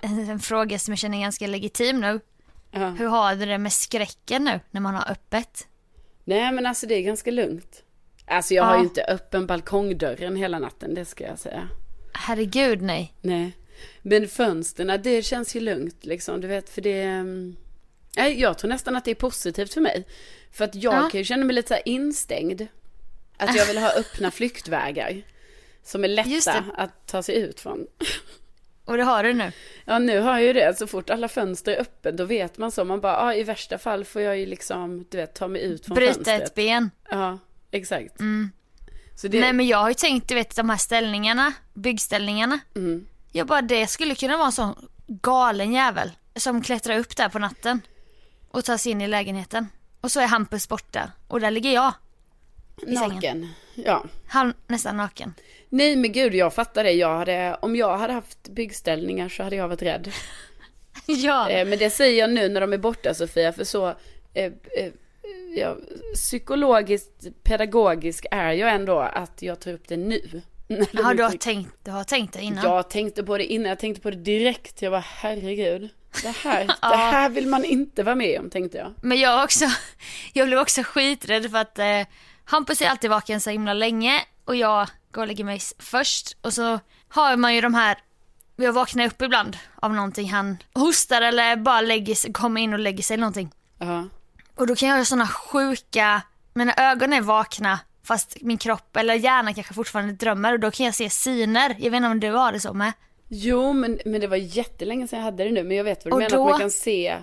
en, 0.00 0.40
fråga 0.40 0.78
som 0.78 0.92
jag 0.92 0.98
känner 0.98 1.20
ganska 1.20 1.46
legitim 1.46 2.00
nu. 2.00 2.20
Ja. 2.70 2.88
Hur 2.90 3.06
har 3.06 3.34
du 3.34 3.46
det 3.46 3.58
med 3.58 3.72
skräcken 3.72 4.44
nu 4.44 4.60
när 4.70 4.80
man 4.80 4.94
har 4.94 5.10
öppet? 5.10 5.66
Nej 6.24 6.52
men 6.52 6.66
alltså 6.66 6.86
det 6.86 6.94
är 6.94 7.02
ganska 7.02 7.30
lugnt. 7.30 7.82
Alltså 8.26 8.54
jag 8.54 8.64
har 8.64 8.72
Ja. 8.74 8.78
ju 8.78 8.84
inte 8.84 9.04
öppen 9.04 9.46
balkongdörren 9.46 10.36
hela 10.36 10.58
natten, 10.58 10.94
det 10.94 11.04
ska 11.04 11.24
jag 11.26 11.38
säga. 11.38 11.68
Herregud 12.12 12.82
nej. 12.82 13.14
Nej. 13.20 13.52
Men 14.02 14.28
fönsterna, 14.28 14.98
det 14.98 15.22
känns 15.22 15.56
ju 15.56 15.60
lugnt 15.60 16.04
liksom. 16.04 16.40
Du 16.40 16.48
vet, 16.48 16.70
för 16.70 16.80
det... 16.82 17.02
mm, 17.02 17.56
Nej, 18.16 18.40
jag 18.40 18.58
tror 18.58 18.68
nästan 18.68 18.96
att 18.96 19.04
det 19.04 19.10
är 19.10 19.14
positivt 19.14 19.74
för 19.74 19.80
mig. 19.80 20.06
För 20.52 20.64
att 20.64 20.74
jag 20.74 20.94
Ja. 20.94 21.08
kan 21.10 21.18
ju 21.20 21.24
känna 21.24 21.44
mig 21.44 21.54
lite 21.54 21.68
så 21.76 21.80
instängd. 21.84 22.66
Att 23.36 23.56
jag 23.56 23.66
vill 23.66 23.78
ha 23.78 23.90
öppna 23.92 24.30
flyktvägar. 24.30 25.22
Som 25.84 26.04
är 26.04 26.08
lätta 26.08 26.64
att 26.76 27.06
ta 27.06 27.22
sig 27.22 27.36
ut 27.36 27.60
från. 27.60 27.86
Och 28.84 28.96
det 28.96 29.02
har 29.02 29.24
du 29.24 29.32
nu. 29.32 29.52
Ja, 29.84 29.98
nu 29.98 30.20
har 30.20 30.32
jag 30.38 30.42
ju 30.42 30.52
det. 30.52 30.78
Så 30.78 30.86
fort 30.86 31.10
alla 31.10 31.28
fönster 31.28 31.72
är 31.72 31.80
öppet, 31.80 32.16
då 32.16 32.24
vet 32.24 32.58
man 32.58 32.70
så. 32.72 32.84
Man 32.84 33.00
bara, 33.00 33.12
ja, 33.12 33.34
i 33.34 33.42
värsta 33.42 33.78
fall 33.78 34.04
får 34.04 34.22
jag 34.22 34.38
ju 34.38 34.46
liksom, 34.46 35.04
du 35.10 35.16
vet, 35.16 35.34
ta 35.34 35.48
mig 35.48 35.62
ut 35.62 35.86
från 35.86 35.94
Bryta 35.94 36.14
fönstret. 36.14 36.42
ett 36.42 36.54
ben. 36.54 36.90
Ja, 37.10 37.38
exakt. 37.70 38.18
Så 38.18 38.24
det... 39.28 39.40
Nej 39.40 39.52
men 39.52 39.66
jag 39.66 39.78
har 39.78 39.88
ju 39.88 39.94
tänkt, 39.94 40.28
du 40.28 40.34
vet 40.34 40.56
de 40.56 40.70
här 40.70 40.76
ställningarna, 40.76 41.52
byggställningarna. 41.74 42.58
Mm. 42.76 43.06
Jag 43.32 43.46
bara, 43.46 43.62
det 43.62 43.86
skulle 43.86 44.14
kunna 44.14 44.36
vara 44.36 44.46
en 44.46 44.52
sån 44.52 44.88
galen 45.06 45.72
jävel 45.72 46.10
som 46.36 46.62
klättrar 46.62 46.98
upp 46.98 47.16
där 47.16 47.28
på 47.28 47.38
natten 47.38 47.80
och 48.50 48.64
tar 48.64 48.76
sig 48.76 48.92
in 48.92 49.00
i 49.00 49.08
lägenheten. 49.08 49.66
Och 50.00 50.12
så 50.12 50.20
är 50.20 50.26
Hampus 50.26 50.68
borta 50.68 51.12
och 51.28 51.40
där 51.40 51.50
ligger 51.50 51.70
jag. 51.70 51.92
i 52.86 52.96
sängen. 52.96 53.14
Naken. 53.14 53.48
Ja. 53.74 54.04
Han 54.28 54.54
nästan 54.66 54.96
naken. 54.96 55.34
Nej 55.68 55.96
men 55.96 56.12
gud, 56.12 56.34
jag 56.34 56.54
fattar 56.54 56.84
det. 56.84 56.92
Jag 56.92 57.18
hade, 57.18 57.58
om 57.62 57.76
jag 57.76 57.98
hade 57.98 58.12
haft 58.12 58.48
byggställningar 58.48 59.28
så 59.28 59.42
hade 59.42 59.56
jag 59.56 59.68
varit 59.68 59.82
rädd. 59.82 60.12
ja. 61.06 61.50
Eh, 61.50 61.66
men 61.66 61.78
det 61.78 61.90
säger 61.90 62.20
jag 62.20 62.30
nu 62.30 62.48
när 62.48 62.60
de 62.60 62.72
är 62.72 62.78
borta 62.78 63.14
Sofia, 63.14 63.52
för 63.52 63.64
så 63.64 63.88
eh, 64.34 64.52
eh, 64.76 64.92
ja, 65.56 65.76
psykologiskt 66.14 67.26
pedagogisk 67.42 68.26
är 68.30 68.52
jag 68.52 68.74
ändå 68.74 68.98
att 68.98 69.42
jag 69.42 69.60
tar 69.60 69.72
upp 69.72 69.88
det 69.88 69.96
nu. 69.96 70.42
Ja, 70.92 71.14
du 71.14 71.22
har 71.22 71.30
tänkt, 71.30 71.70
du 71.84 71.90
har 71.90 72.04
tänkt 72.04 72.32
det 72.32 72.40
innan. 72.42 72.64
Jag 72.64 72.90
tänkte 72.90 73.22
på 73.22 73.38
det 73.38 73.44
innan, 73.44 73.68
jag 73.68 73.78
tänkte 73.78 74.02
på 74.02 74.10
det 74.10 74.16
direkt. 74.16 74.82
Jag 74.82 74.90
var 74.90 75.04
herregud, 75.08 75.88
det 76.22 76.36
här, 76.36 76.66
det 76.80 76.96
här 76.96 77.30
vill 77.30 77.46
man 77.46 77.64
inte 77.64 78.02
vara 78.02 78.14
med 78.14 78.40
om 78.40 78.50
tänkte 78.50 78.78
jag. 78.78 78.94
Men 79.02 79.18
jag 79.18 79.44
också, 79.44 79.64
jag 80.32 80.48
blev 80.48 80.58
också 80.58 80.82
skiträdd 80.82 81.50
för 81.50 81.58
att 81.58 81.78
eh, 81.78 82.02
Hampus 82.44 82.82
är 82.82 82.88
alltid 82.88 83.10
vaken 83.10 83.40
så 83.40 83.50
himla 83.50 83.74
länge 83.74 84.20
och 84.44 84.56
jag 84.56 84.88
går 85.12 85.22
och 85.22 85.28
lägger 85.28 85.44
mig 85.44 85.60
först 85.78 86.36
och 86.40 86.52
så 86.52 86.80
har 87.08 87.36
man 87.36 87.54
ju 87.54 87.60
de 87.60 87.74
här, 87.74 87.98
jag 88.56 88.72
vaknar 88.72 89.06
upp 89.06 89.22
ibland 89.22 89.56
av 89.74 89.94
någonting, 89.94 90.30
han 90.30 90.56
hostar 90.74 91.22
eller 91.22 91.56
bara 91.56 91.80
lägger 91.80 92.14
sig, 92.14 92.32
kommer 92.32 92.60
in 92.60 92.72
och 92.72 92.78
lägger 92.78 93.02
sig 93.02 93.14
eller 93.14 93.20
någonting. 93.20 93.50
Ja. 93.78 94.08
Och 94.60 94.66
då 94.66 94.76
kan 94.76 94.88
jag 94.88 94.96
göra 94.96 95.04
sådana 95.04 95.26
sjuka, 95.28 96.22
mina 96.54 96.74
ögon 96.76 97.12
är 97.12 97.20
vakna 97.20 97.78
fast 98.04 98.36
min 98.40 98.58
kropp 98.58 98.96
eller 98.96 99.14
hjärnan 99.14 99.54
kanske 99.54 99.74
fortfarande 99.74 100.12
drömmer 100.12 100.52
och 100.52 100.60
då 100.60 100.70
kan 100.70 100.86
jag 100.86 100.94
se 100.94 101.10
syner. 101.10 101.76
Jag 101.78 101.90
vet 101.90 101.96
inte 101.96 102.08
om 102.08 102.20
du 102.20 102.30
har 102.30 102.52
det 102.52 102.60
så 102.60 102.72
med. 102.72 102.92
Jo, 103.28 103.72
men, 103.72 103.98
men 104.04 104.20
det 104.20 104.26
var 104.26 104.36
jättelänge 104.36 105.08
sedan 105.08 105.18
jag 105.18 105.24
hade 105.24 105.44
det 105.44 105.50
nu. 105.50 105.64
Men 105.64 105.76
jag 105.76 105.84
vet 105.84 106.04
vad 106.04 106.12
du 106.12 106.14
Och 106.14 106.18
menar, 106.18 106.36
då- 106.36 106.44
att 106.44 106.50
man 106.50 106.60
kan 106.60 106.70
se 106.70 107.16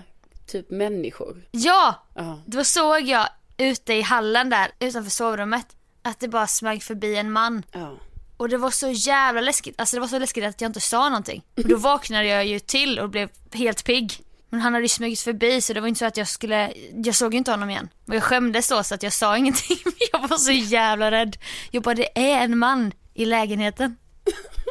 typ 0.46 0.70
människor. 0.70 1.42
Ja! 1.50 2.06
Ja. 2.14 2.42
Då 2.46 2.64
såg 2.64 3.00
jag 3.00 3.28
ute 3.58 3.94
i 3.94 4.02
hallen 4.02 4.50
där 4.50 4.70
utanför 4.78 5.10
sovrummet 5.10 5.66
att 6.02 6.20
det 6.20 6.28
bara 6.28 6.46
smög 6.46 6.82
förbi 6.82 7.16
en 7.16 7.32
man. 7.32 7.62
Ja. 7.72 7.96
Och 8.36 8.48
det 8.48 8.56
var 8.56 8.70
så 8.70 8.88
jävla 8.88 9.40
läskigt, 9.40 9.80
alltså 9.80 9.96
det 9.96 10.00
var 10.00 10.08
så 10.08 10.18
läskigt 10.18 10.44
att 10.44 10.60
jag 10.60 10.68
inte 10.68 10.80
sa 10.80 11.08
någonting. 11.08 11.44
Och 11.56 11.68
då 11.68 11.76
vaknade 11.76 12.24
jag 12.28 12.46
ju 12.46 12.58
till 12.58 12.98
och 12.98 13.08
blev 13.10 13.28
helt 13.52 13.84
pigg. 13.84 14.12
Men 14.50 14.60
han 14.60 14.72
hade 14.72 14.84
ju 14.84 14.88
smugit 14.88 15.20
förbi 15.20 15.60
så 15.60 15.72
det 15.72 15.80
var 15.80 15.88
inte 15.88 15.98
så 15.98 16.04
att 16.06 16.16
jag 16.16 16.28
skulle, 16.28 16.72
jag 17.04 17.14
såg 17.14 17.34
ju 17.34 17.38
inte 17.38 17.50
honom 17.50 17.70
igen. 17.70 17.88
Och 18.08 18.14
jag 18.14 18.22
skämdes 18.22 18.68
då 18.68 18.82
så 18.82 18.94
att 18.94 19.02
jag 19.02 19.12
sa 19.12 19.36
ingenting. 19.38 19.78
Jag 20.12 20.28
var 20.28 20.36
så 20.38 20.52
jävla 20.52 21.10
rädd. 21.10 21.36
Jag 21.70 21.82
bara, 21.82 21.94
det 21.94 22.18
är 22.18 22.44
en 22.44 22.58
man 22.58 22.92
i 23.14 23.24
lägenheten. 23.24 23.96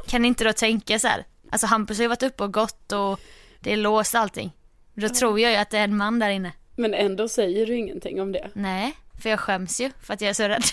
Kan 0.07 0.21
ni 0.21 0.27
inte 0.27 0.43
då 0.43 0.53
tänka 0.53 0.99
så 0.99 1.07
här? 1.07 1.25
Alltså 1.51 1.67
Hampus 1.67 1.97
har 1.97 2.03
ju 2.03 2.07
varit 2.07 2.23
uppe 2.23 2.43
och 2.43 2.53
gått 2.53 2.91
och 2.91 3.19
det 3.59 3.73
är 3.73 3.77
låst 3.77 4.15
allting. 4.15 4.51
Då 4.93 5.09
tror 5.09 5.39
jag 5.39 5.51
ju 5.51 5.57
att 5.57 5.69
det 5.69 5.77
är 5.77 5.83
en 5.83 5.97
man 5.97 6.19
där 6.19 6.29
inne. 6.29 6.51
Men 6.75 6.93
ändå 6.93 7.27
säger 7.27 7.65
du 7.65 7.75
ingenting 7.77 8.21
om 8.21 8.31
det. 8.31 8.49
Nej, 8.53 8.97
för 9.21 9.29
jag 9.29 9.39
skäms 9.39 9.81
ju 9.81 9.91
för 10.03 10.13
att 10.13 10.21
jag 10.21 10.29
är 10.29 10.33
så 10.33 10.47
rädd. 10.47 10.63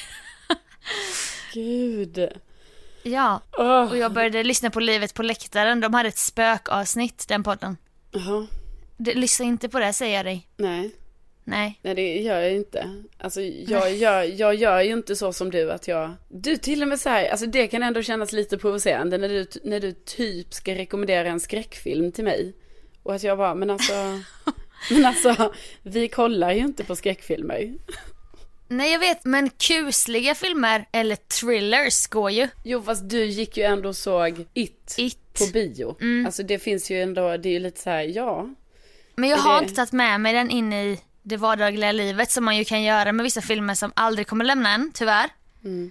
Gud. 1.52 2.28
Ja, 3.02 3.40
Åh. 3.58 3.90
och 3.90 3.96
jag 3.98 4.12
började 4.12 4.42
lyssna 4.42 4.70
på 4.70 4.80
Livet 4.80 5.14
på 5.14 5.22
läktaren. 5.22 5.80
De 5.80 5.94
hade 5.94 6.08
ett 6.08 6.18
spökavsnitt, 6.18 7.28
den 7.28 7.42
podden. 7.42 7.76
Jaha. 8.10 8.46
Lyssna 8.96 9.46
inte 9.46 9.68
på 9.68 9.78
det 9.78 9.92
säger 9.92 10.16
jag 10.16 10.26
dig. 10.26 10.46
Nej. 10.56 10.90
Nej. 11.44 11.78
Nej, 11.82 11.94
det 11.94 12.18
gör 12.20 12.40
jag 12.40 12.52
inte. 12.52 13.02
Alltså, 13.18 13.40
jag 13.40 13.94
gör, 13.94 14.22
jag 14.22 14.54
gör 14.54 14.80
ju 14.80 14.92
inte 14.92 15.16
så 15.16 15.32
som 15.32 15.50
du 15.50 15.72
att 15.72 15.88
jag... 15.88 16.12
Du 16.28 16.56
till 16.56 16.82
och 16.82 16.88
med 16.88 17.00
så 17.00 17.08
här, 17.08 17.28
alltså 17.28 17.46
det 17.46 17.66
kan 17.66 17.82
ändå 17.82 18.02
kännas 18.02 18.32
lite 18.32 18.58
provocerande 18.58 19.18
när 19.18 19.28
du, 19.28 19.46
när 19.62 19.80
du 19.80 19.92
typ 19.92 20.54
ska 20.54 20.74
rekommendera 20.74 21.28
en 21.28 21.40
skräckfilm 21.40 22.12
till 22.12 22.24
mig. 22.24 22.54
Och 23.02 23.14
att 23.14 23.22
jag 23.22 23.38
bara, 23.38 23.54
men 23.54 23.70
alltså... 23.70 23.92
men 24.90 25.04
alltså, 25.04 25.52
vi 25.82 26.08
kollar 26.08 26.52
ju 26.52 26.60
inte 26.60 26.84
på 26.84 26.96
skräckfilmer. 26.96 27.74
Nej 28.68 28.92
jag 28.92 28.98
vet, 28.98 29.24
men 29.24 29.50
kusliga 29.50 30.34
filmer 30.34 30.88
eller 30.92 31.16
thrillers 31.16 32.06
går 32.06 32.30
ju. 32.30 32.48
Jo 32.64 32.82
fast 32.82 33.10
du 33.10 33.24
gick 33.24 33.56
ju 33.56 33.62
ändå 33.62 33.88
och 33.88 33.96
såg 33.96 34.46
It, 34.54 34.94
It. 34.98 35.38
på 35.38 35.46
bio. 35.52 35.96
Mm. 36.00 36.26
Alltså 36.26 36.42
det 36.42 36.58
finns 36.58 36.90
ju 36.90 37.02
ändå, 37.02 37.36
det 37.36 37.48
är 37.48 37.52
ju 37.52 37.58
lite 37.58 37.80
så 37.80 37.90
här, 37.90 38.02
ja. 38.02 38.48
Men 39.16 39.28
jag 39.30 39.38
har 39.38 39.54
det- 39.60 39.62
inte 39.62 39.74
tagit 39.74 39.92
med 39.92 40.20
mig 40.20 40.32
den 40.32 40.50
in 40.50 40.72
i 40.72 41.00
det 41.22 41.36
vardagliga 41.36 41.92
livet 41.92 42.30
som 42.30 42.44
man 42.44 42.56
ju 42.56 42.64
kan 42.64 42.82
göra 42.82 43.12
med 43.12 43.24
vissa 43.24 43.40
filmer 43.40 43.74
som 43.74 43.92
aldrig 43.96 44.26
kommer 44.26 44.44
lämna 44.44 44.70
en, 44.70 44.90
tyvärr. 44.94 45.30
Mm. 45.64 45.90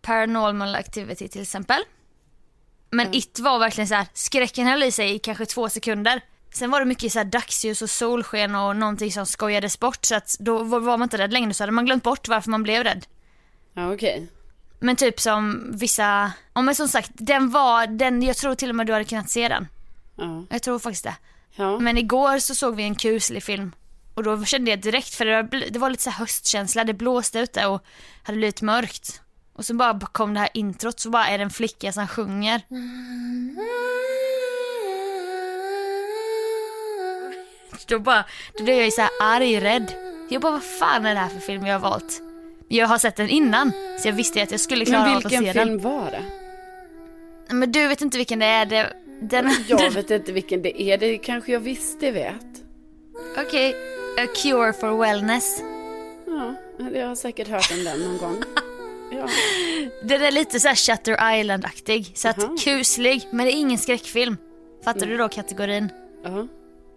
Paranormal 0.00 0.74
activity 0.74 1.28
till 1.28 1.42
exempel. 1.42 1.82
Men 2.90 3.14
It 3.14 3.38
var 3.38 3.58
verkligen 3.58 3.88
så 3.88 3.94
här, 3.94 4.06
skräcken 4.12 4.66
höll 4.66 4.82
i 4.82 4.92
sig 4.92 5.14
i 5.14 5.18
kanske 5.18 5.46
två 5.46 5.68
sekunder. 5.68 6.20
Sen 6.54 6.70
var 6.70 6.80
det 6.80 6.86
mycket 6.86 7.12
så 7.12 7.18
här 7.18 7.24
dagsljus 7.24 7.82
och 7.82 7.90
solsken 7.90 8.54
och 8.54 8.76
någonting 8.76 9.12
som 9.12 9.26
skojades 9.26 9.80
bort 9.80 10.04
så 10.04 10.14
att 10.14 10.36
då 10.38 10.62
var 10.62 10.80
man 10.80 11.02
inte 11.02 11.18
rädd 11.18 11.32
längre 11.32 11.54
så 11.54 11.62
hade 11.62 11.72
man 11.72 11.86
glömt 11.86 12.02
bort 12.02 12.28
varför 12.28 12.50
man 12.50 12.62
blev 12.62 12.84
rädd. 12.84 13.06
Ja 13.74 13.92
okej. 13.94 14.28
Men 14.78 14.96
typ 14.96 15.20
som 15.20 15.70
vissa, 15.78 16.32
ja 16.54 16.62
men 16.62 16.74
som 16.74 16.88
sagt 16.88 17.10
den 17.14 17.50
var, 17.50 17.86
den, 17.86 18.22
jag 18.22 18.36
tror 18.36 18.54
till 18.54 18.70
och 18.70 18.76
med 18.76 18.86
du 18.86 18.92
hade 18.92 19.04
kunnat 19.04 19.30
se 19.30 19.48
den. 19.48 19.68
Ja. 20.16 20.44
Jag 20.50 20.62
tror 20.62 20.78
faktiskt 20.78 21.04
det. 21.04 21.14
Ja. 21.56 21.78
Men 21.78 21.98
igår 21.98 22.38
så 22.38 22.54
såg 22.54 22.76
vi 22.76 22.82
en 22.82 22.94
kuslig 22.94 23.42
film. 23.42 23.72
Och 24.14 24.22
då 24.22 24.44
kände 24.44 24.70
jag 24.70 24.80
direkt, 24.80 25.14
för 25.14 25.24
det 25.24 25.42
var, 25.42 25.42
bl- 25.42 25.70
det 25.70 25.78
var 25.78 25.90
lite 25.90 26.02
så 26.02 26.10
höstkänsla, 26.10 26.84
det 26.84 26.94
blåste 26.94 27.38
ute 27.38 27.66
och 27.66 27.84
hade 28.22 28.38
blivit 28.38 28.62
mörkt. 28.62 29.20
Och 29.52 29.64
så 29.64 29.74
bara 29.74 30.00
kom 30.00 30.34
det 30.34 30.40
här 30.40 30.48
introt, 30.54 31.00
så 31.00 31.10
bara 31.10 31.28
är 31.28 31.38
det 31.38 31.44
en 31.44 31.50
flicka 31.50 31.92
som 31.92 32.06
sjunger. 32.08 32.60
Då 37.88 37.98
bara, 37.98 38.24
då 38.58 38.64
blev 38.64 38.76
jag 38.76 38.84
ju 38.84 38.90
så 38.90 39.00
här 39.00 39.10
arg, 39.20 39.60
rädd. 39.60 39.92
Jag 40.30 40.42
bara, 40.42 40.52
vad 40.52 40.64
fan 40.64 41.06
är 41.06 41.14
det 41.14 41.20
här 41.20 41.28
för 41.28 41.40
film 41.40 41.66
jag 41.66 41.74
har 41.74 41.90
valt? 41.90 42.22
Jag 42.68 42.86
har 42.86 42.98
sett 42.98 43.16
den 43.16 43.28
innan, 43.28 43.72
så 44.00 44.08
jag 44.08 44.12
visste 44.12 44.38
ju 44.38 44.42
att 44.42 44.50
jag 44.50 44.60
skulle 44.60 44.84
klara 44.84 45.02
Men 45.02 45.10
av 45.10 45.16
att 45.16 45.24
vilken 45.24 45.44
se 45.44 45.52
film 45.52 45.68
den. 45.68 45.80
var 45.80 46.10
det? 46.10 46.22
Men 47.54 47.72
du 47.72 47.88
vet 47.88 48.00
inte 48.00 48.16
vilken 48.18 48.38
det 48.38 48.46
är. 48.46 48.66
Det, 48.66 48.92
den, 49.20 49.50
Jag 49.68 49.90
vet 49.90 50.10
inte 50.10 50.32
vilken 50.32 50.62
det 50.62 50.82
är, 50.82 50.98
det 50.98 51.18
kanske 51.18 51.52
jag 51.52 51.60
visste 51.60 52.10
vet. 52.10 52.46
Okej, 53.38 53.74
A 54.18 54.26
Cure 54.42 54.72
for 54.72 54.98
Wellness. 54.98 55.62
Ja, 56.26 56.54
jag 56.94 57.06
har 57.08 57.14
säkert 57.14 57.48
hört 57.48 57.72
om 57.72 57.84
den 57.84 58.00
någon 58.00 58.18
gång. 58.18 58.36
Ja. 59.12 59.28
Den 60.02 60.22
är 60.22 60.30
lite 60.30 60.60
så 60.60 60.68
här 60.68 60.74
Shutter 60.74 61.34
Island-aktig. 61.40 62.12
Så 62.14 62.28
att 62.28 62.42
Jaha. 62.42 62.56
kuslig, 62.64 63.28
men 63.30 63.46
det 63.46 63.52
är 63.52 63.56
ingen 63.56 63.78
skräckfilm. 63.78 64.36
Fattar 64.84 65.06
du 65.06 65.16
då 65.16 65.28
kategorin? 65.28 65.92
Ja. 66.24 66.46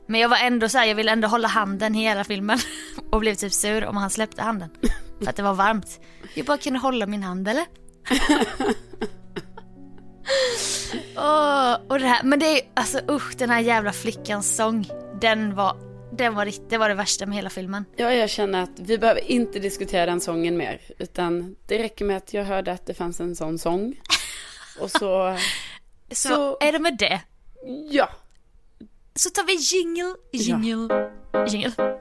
Men 0.07 0.19
jag 0.21 0.29
var 0.29 0.37
ändå 0.37 0.69
så 0.69 0.77
här, 0.77 0.85
jag 0.85 0.95
ville 0.95 1.11
ändå 1.11 1.27
hålla 1.27 1.47
handen 1.47 1.93
hela 1.93 2.23
filmen. 2.23 2.59
Och 3.09 3.19
blev 3.19 3.35
typ 3.35 3.53
sur 3.53 3.85
om 3.85 3.97
han 3.97 4.09
släppte 4.09 4.41
handen. 4.41 4.69
För 5.19 5.29
att 5.29 5.35
det 5.35 5.43
var 5.43 5.53
varmt. 5.53 5.99
Jag 6.33 6.45
bara 6.45 6.57
kunde 6.57 6.79
hålla 6.79 7.05
min 7.05 7.23
hand 7.23 7.47
eller? 7.47 7.65
Åh, 11.17 11.75
och 11.89 11.99
det 11.99 12.05
här, 12.07 12.23
men 12.23 12.39
det 12.39 12.45
är 12.45 12.61
alltså 12.73 12.99
usch 13.09 13.35
den 13.37 13.49
här 13.49 13.59
jävla 13.59 13.91
flickans 13.93 14.55
sång. 14.55 14.85
Den 15.21 15.55
var, 15.55 15.77
den 16.17 16.35
var, 16.35 16.51
det 16.69 16.77
var 16.77 16.89
det 16.89 16.95
värsta 16.95 17.25
med 17.25 17.35
hela 17.35 17.49
filmen. 17.49 17.85
ja, 17.95 18.13
jag 18.13 18.29
känner 18.29 18.63
att 18.63 18.79
vi 18.79 18.97
behöver 18.97 19.31
inte 19.31 19.59
diskutera 19.59 20.05
den 20.05 20.21
sången 20.21 20.57
mer. 20.57 20.81
Utan 20.99 21.55
det 21.67 21.77
räcker 21.77 22.05
med 22.05 22.17
att 22.17 22.33
jag 22.33 22.43
hörde 22.45 22.71
att 22.71 22.85
det 22.85 22.93
fanns 22.93 23.19
en 23.19 23.35
sån 23.35 23.59
sång. 23.59 24.01
Och 24.79 24.91
så, 24.91 25.37
Så, 26.11 26.27
Så- 26.29 26.57
är 26.61 26.71
det 26.71 26.79
med 26.79 26.97
det. 26.97 27.21
ja. 27.91 28.09
Så 29.15 29.29
tar 29.29 29.43
vi 29.43 29.53
jingle, 29.55 30.15
jingle, 30.31 31.11
jingle. 31.47 31.99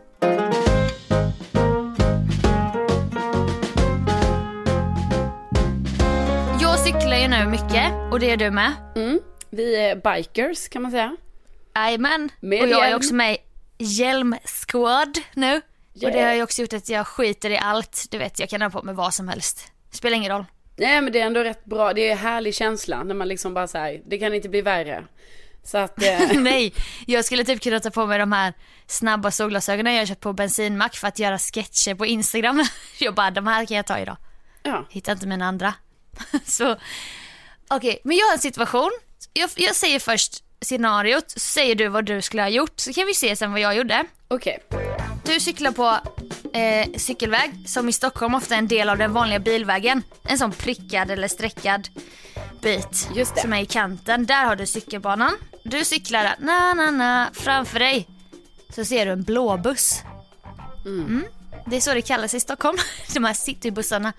Nu 7.38 7.46
mycket 7.46 7.92
och 8.12 8.20
det 8.20 8.30
är 8.30 8.36
du 8.36 8.50
med. 8.50 8.72
Mm. 8.96 9.20
Vi 9.50 9.76
är 9.76 9.96
bikers 9.96 10.68
kan 10.68 10.82
man 10.82 10.90
säga. 10.90 11.16
Jajamän. 11.74 12.30
Och 12.42 12.48
jag 12.68 12.88
är 12.88 12.96
också 12.96 13.14
med 13.14 13.36
i 13.78 13.84
Hjälm 13.84 14.36
Squad 14.44 15.18
nu. 15.34 15.56
Och 15.56 15.60
det 15.94 16.08
Yeah. 16.08 16.26
har 16.28 16.34
ju 16.34 16.42
också 16.42 16.62
gjort 16.62 16.72
att 16.72 16.88
jag 16.88 17.06
skiter 17.06 17.50
i 17.50 17.58
allt. 17.58 18.06
Du 18.10 18.18
vet, 18.18 18.38
jag 18.38 18.48
kan 18.48 18.62
ha 18.62 18.70
på 18.70 18.82
mig 18.82 18.94
vad 18.94 19.14
som 19.14 19.28
helst. 19.28 19.72
Spelar 19.90 20.16
ingen 20.16 20.32
roll. 20.32 20.44
Nej 20.76 21.00
men 21.00 21.12
det 21.12 21.20
är 21.20 21.26
ändå 21.26 21.40
rätt 21.44 21.64
bra, 21.64 21.92
det 21.92 22.08
är 22.08 22.12
en 22.12 22.18
härlig 22.18 22.54
känsla 22.54 23.02
när 23.02 23.14
man 23.14 23.28
liksom 23.28 23.54
bara 23.54 23.66
säger 23.66 24.02
det 24.06 24.18
kan 24.18 24.34
inte 24.34 24.48
bli 24.48 24.60
värre. 24.62 25.04
Så 25.64 25.78
att, 25.78 26.02
eh, 26.02 26.20
Nej, 26.34 26.74
jag 27.06 27.24
skulle 27.24 27.44
typ 27.44 27.62
kunna 27.62 27.80
ta 27.80 27.90
på 27.90 28.06
mig 28.06 28.18
de 28.18 28.32
här 28.32 28.52
snabba 28.86 29.30
solglasögonen 29.30 29.94
jag 29.94 30.08
köpt 30.08 30.20
på 30.20 30.32
bensinmack 30.32 30.96
för 30.96 31.08
att 31.08 31.18
göra 31.18 31.38
sketcher 31.38 31.94
på 31.94 32.06
Instagram. 32.06 32.64
Jag 32.98 33.14
bara, 33.14 33.30
de 33.30 33.46
här 33.46 33.66
kan 33.66 33.76
jag 33.76 33.86
ta 33.86 33.98
idag. 33.98 34.16
ja. 34.62 34.86
Hittar 34.90 35.12
inte 35.12 35.26
mina 35.26 35.44
andra. 35.46 35.74
Så, 36.44 36.76
okej, 37.70 38.00
men 38.04 38.16
jag 38.16 38.26
har 38.26 38.32
en 38.32 38.38
situation. 38.38 38.90
Jag, 39.32 39.50
jag 39.56 39.74
säger 39.74 39.98
först 39.98 40.44
scenariot, 40.60 41.30
så 41.30 41.38
säger 41.38 41.74
du 41.74 41.88
vad 41.88 42.04
du 42.04 42.22
skulle 42.22 42.42
ha 42.42 42.48
gjort, 42.48 42.80
så 42.80 42.92
kan 42.92 43.06
vi 43.06 43.14
se 43.14 43.36
sen 43.36 43.52
vad 43.52 43.60
jag 43.60 43.76
gjorde. 43.76 44.04
Okej. 44.28 44.58
Du 45.24 45.40
cyklar 45.40 45.72
på 45.72 45.98
eh, 46.58 46.88
cykelväg 46.96 47.50
som 47.66 47.88
i 47.88 47.92
Stockholm 47.92 48.34
ofta 48.34 48.54
är 48.54 48.58
en 48.58 48.68
del 48.68 48.88
av 48.88 48.98
den 48.98 49.12
vanliga 49.12 49.38
bilvägen. 49.38 50.02
En 50.22 50.38
sån 50.38 50.52
prickad 50.52 51.10
eller 51.10 51.28
streckad 51.28 51.88
bit 52.62 53.08
som 53.36 53.52
är 53.52 53.62
i 53.62 53.66
kanten. 53.66 54.26
Där 54.26 54.44
har 54.44 54.56
du 54.56 54.66
cykelbanan. 54.66 55.32
Du 55.64 55.84
cyklar 55.84 56.34
na 56.38 56.74
na 56.74 56.90
na, 56.90 57.30
framför 57.32 57.78
dig 57.78 58.08
så 58.74 58.84
ser 58.84 59.06
du 59.06 59.12
en 59.12 59.22
blåbuss. 59.22 60.02
Mm. 60.84 61.24
Det 61.66 61.76
är 61.76 61.80
så 61.80 61.94
det 61.94 62.02
kallas 62.02 62.34
i 62.34 62.40
Stockholm, 62.40 62.78
de 63.14 63.24
här 63.24 63.34
citybussarna. 63.34 64.12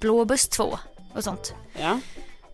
Blåbuss 0.00 0.48
2 0.48 0.78
och 1.14 1.24
sånt. 1.24 1.54
Ja. 1.80 2.00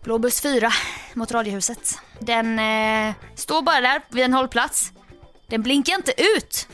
Blåbuss 0.07 0.41
4 0.41 0.69
mot 1.13 1.31
Radiohuset. 1.31 1.99
Den 2.19 2.59
eh, 2.59 3.13
står 3.35 3.61
bara 3.61 3.81
där 3.81 4.01
vid 4.09 4.23
en 4.23 4.33
hållplats. 4.33 4.91
Den 5.47 5.63
blinkar 5.63 5.93
inte 5.95 6.11
ut. 6.37 6.67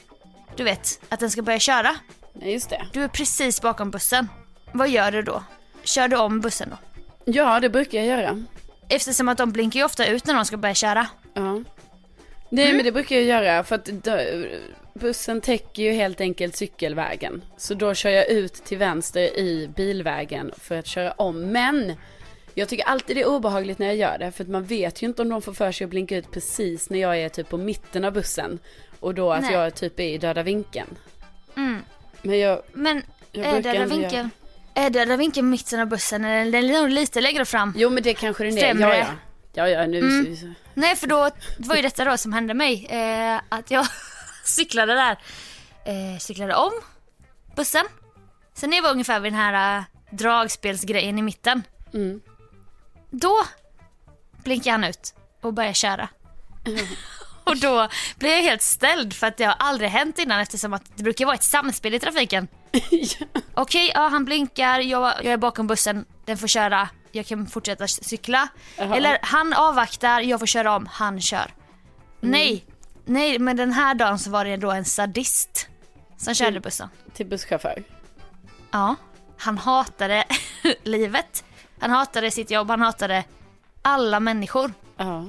Du 0.55 0.63
vet, 0.63 0.99
att 1.09 1.19
den 1.19 1.31
ska 1.31 1.41
börja 1.41 1.59
köra. 1.59 1.95
Nej, 2.33 2.53
just 2.53 2.69
det. 2.69 2.87
Du 2.93 3.03
är 3.03 3.07
precis 3.07 3.61
bakom 3.61 3.91
bussen. 3.91 4.27
Vad 4.71 4.89
gör 4.89 5.11
du 5.11 5.21
då? 5.21 5.43
Kör 5.83 6.07
du 6.07 6.17
om 6.17 6.41
bussen 6.41 6.69
då? 6.69 6.77
Ja, 7.25 7.59
det 7.59 7.69
brukar 7.69 7.97
jag 7.97 8.07
göra. 8.07 8.43
Eftersom 8.89 9.29
att 9.29 9.37
de 9.37 9.51
blinkar 9.51 9.79
ju 9.79 9.85
ofta 9.85 10.05
ut 10.05 10.25
när 10.25 10.33
de 10.33 10.45
ska 10.45 10.57
börja 10.57 10.75
köra. 10.75 11.07
Ja. 11.33 11.63
Nej, 12.49 12.73
men 12.73 12.85
det 12.85 12.91
brukar 12.91 13.15
jag 13.15 13.25
göra 13.25 13.63
för 13.63 13.75
att 13.75 13.89
bussen 14.93 15.41
täcker 15.41 15.83
ju 15.83 15.91
helt 15.91 16.21
enkelt 16.21 16.55
cykelvägen. 16.55 17.41
Så 17.57 17.73
då 17.73 17.93
kör 17.93 18.09
jag 18.09 18.29
ut 18.29 18.53
till 18.53 18.77
vänster 18.77 19.37
i 19.37 19.69
bilvägen 19.75 20.51
för 20.57 20.79
att 20.79 20.87
köra 20.87 21.11
om. 21.11 21.41
Men 21.41 21.93
jag 22.53 22.69
tycker 22.69 22.85
alltid 22.85 23.15
det 23.15 23.21
är 23.21 23.27
obehagligt 23.27 23.79
när 23.79 23.85
jag 23.87 23.95
gör 23.95 24.17
det. 24.17 24.31
För 24.31 24.43
att 24.43 24.49
man 24.49 24.63
vet 24.63 25.01
ju 25.01 25.07
inte 25.07 25.21
om 25.21 25.29
de 25.29 25.41
får 25.41 25.53
för 25.53 25.71
sig 25.71 25.85
att 25.85 25.89
blinka 25.89 26.17
ut 26.17 26.31
precis 26.31 26.89
när 26.89 26.99
jag 26.99 27.17
är 27.19 27.29
typ 27.29 27.49
på 27.49 27.57
mitten 27.57 28.05
av 28.05 28.13
bussen. 28.13 28.59
Och 28.99 29.13
då 29.15 29.31
att 29.33 29.41
Nej. 29.41 29.53
jag 29.53 29.75
typ 29.75 29.99
är 29.99 30.03
i 30.03 30.17
döda 30.17 30.43
vinkeln. 30.43 30.87
Mm. 31.55 31.81
Men 32.21 32.39
jag, 32.39 32.61
Men 32.73 33.01
Jag 33.31 33.45
är 33.45 33.61
döda 33.61 33.85
vinkeln? 33.85 34.13
göra- 34.13 34.29
Är 34.85 34.89
döda 34.89 35.17
vinkeln 35.17 35.49
mitten 35.49 35.79
av 35.79 35.87
bussen 35.87 36.25
eller 36.25 36.51
den 36.61 36.69
är 36.75 36.81
nog 36.81 36.89
lite 36.89 37.21
längre 37.21 37.45
fram? 37.45 37.73
jo 37.77 37.89
men 37.89 38.03
det 38.03 38.13
kanske 38.13 38.43
den 38.43 38.57
är. 38.57 38.61
Främre. 38.61 38.83
Ja, 38.83 38.95
ja. 38.97 39.05
Ja, 39.55 39.69
ja, 39.69 39.85
nu 39.87 39.99
Mm. 39.99 40.35
så- 40.35 40.53
Nej 40.73 40.95
för 40.95 41.07
då 41.07 41.29
det 41.57 41.67
var 41.67 41.75
ju 41.75 41.81
detta 41.81 42.05
då 42.05 42.17
som 42.17 42.33
hände 42.33 42.53
mig. 42.53 42.85
Eh, 42.89 43.41
att 43.49 43.71
jag 43.71 43.85
cyklade 44.45 44.93
där. 44.93 45.11
Eh, 45.85 46.19
cyklade 46.19 46.55
om 46.55 46.71
bussen. 47.55 47.85
Sen 48.53 48.69
när 48.69 48.77
jag 48.77 48.83
var 48.83 48.91
ungefär 48.91 49.19
vid 49.19 49.31
den 49.33 49.39
här 49.39 49.77
eh, 49.77 49.83
dragspelsgrejen 50.11 51.19
i 51.19 51.21
mitten. 51.21 51.63
Mm. 51.93 52.21
Då 53.15 53.43
blinkade 54.43 54.71
han 54.71 54.83
ut 54.83 55.13
och 55.41 55.53
började 55.53 55.73
köra. 55.73 56.09
och 57.43 57.57
då 57.57 57.87
blev 58.15 58.31
jag 58.31 58.41
helt 58.41 58.61
ställd 58.61 59.13
för 59.13 59.27
att 59.27 59.37
det 59.37 59.43
har 59.43 59.55
aldrig 59.59 59.89
hänt 59.89 60.19
innan 60.19 60.39
eftersom 60.39 60.73
att 60.73 60.97
det 60.97 61.03
brukar 61.03 61.25
vara 61.25 61.35
ett 61.35 61.43
samspel 61.43 61.93
i 61.93 61.99
trafiken. 61.99 62.47
Okej, 63.53 63.91
ja 63.93 64.07
han 64.07 64.25
blinkar, 64.25 64.79
jag, 64.79 65.13
jag 65.17 65.33
är 65.33 65.37
bakom 65.37 65.67
bussen, 65.67 66.05
den 66.25 66.37
får 66.37 66.47
köra, 66.47 66.89
jag 67.11 67.25
kan 67.25 67.47
fortsätta 67.47 67.87
cykla. 67.87 68.47
Jaha. 68.77 68.97
Eller 68.97 69.19
han 69.21 69.53
avvaktar, 69.53 70.21
jag 70.21 70.39
får 70.39 70.47
köra 70.47 70.75
om, 70.75 70.87
han 70.91 71.21
kör. 71.21 71.53
Nej, 72.19 72.65
nej 73.05 73.39
men 73.39 73.57
den 73.57 73.71
här 73.73 73.95
dagen 73.95 74.19
så 74.19 74.29
var 74.29 74.45
det 74.45 74.57
då 74.57 74.71
en 74.71 74.85
sadist 74.85 75.67
som 76.17 76.35
körde 76.35 76.59
bussen. 76.59 76.89
Till 77.13 77.25
busschaufför. 77.25 77.83
Ja, 78.71 78.95
han 79.37 79.57
hatade 79.57 80.23
livet, 80.83 81.43
han 81.83 81.91
hatade 81.91 82.31
sitt 82.31 82.51
jobb, 82.51 82.69
han 82.69 82.81
hatade 82.81 83.23
alla 83.81 84.19
människor. 84.19 84.73
Ja. 84.97 85.25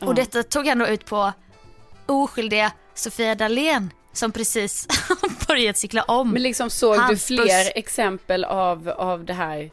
Och 0.00 0.14
detta 0.14 0.42
tog 0.42 0.66
han 0.66 0.78
då 0.78 0.86
ut 0.88 1.04
på 1.06 1.32
oskyldiga 2.06 2.72
Sofia 2.94 3.34
Dalén 3.34 3.90
som 4.12 4.32
precis 4.32 4.86
börjat 5.48 5.76
cykla 5.76 6.02
om. 6.02 6.30
Men 6.30 6.42
liksom 6.42 6.70
såg 6.70 6.94
du 6.96 7.00
Hans 7.00 7.24
fler 7.26 7.36
buss. 7.64 7.72
exempel 7.74 8.44
av, 8.44 8.88
av 8.88 9.24
det 9.24 9.32
här 9.34 9.70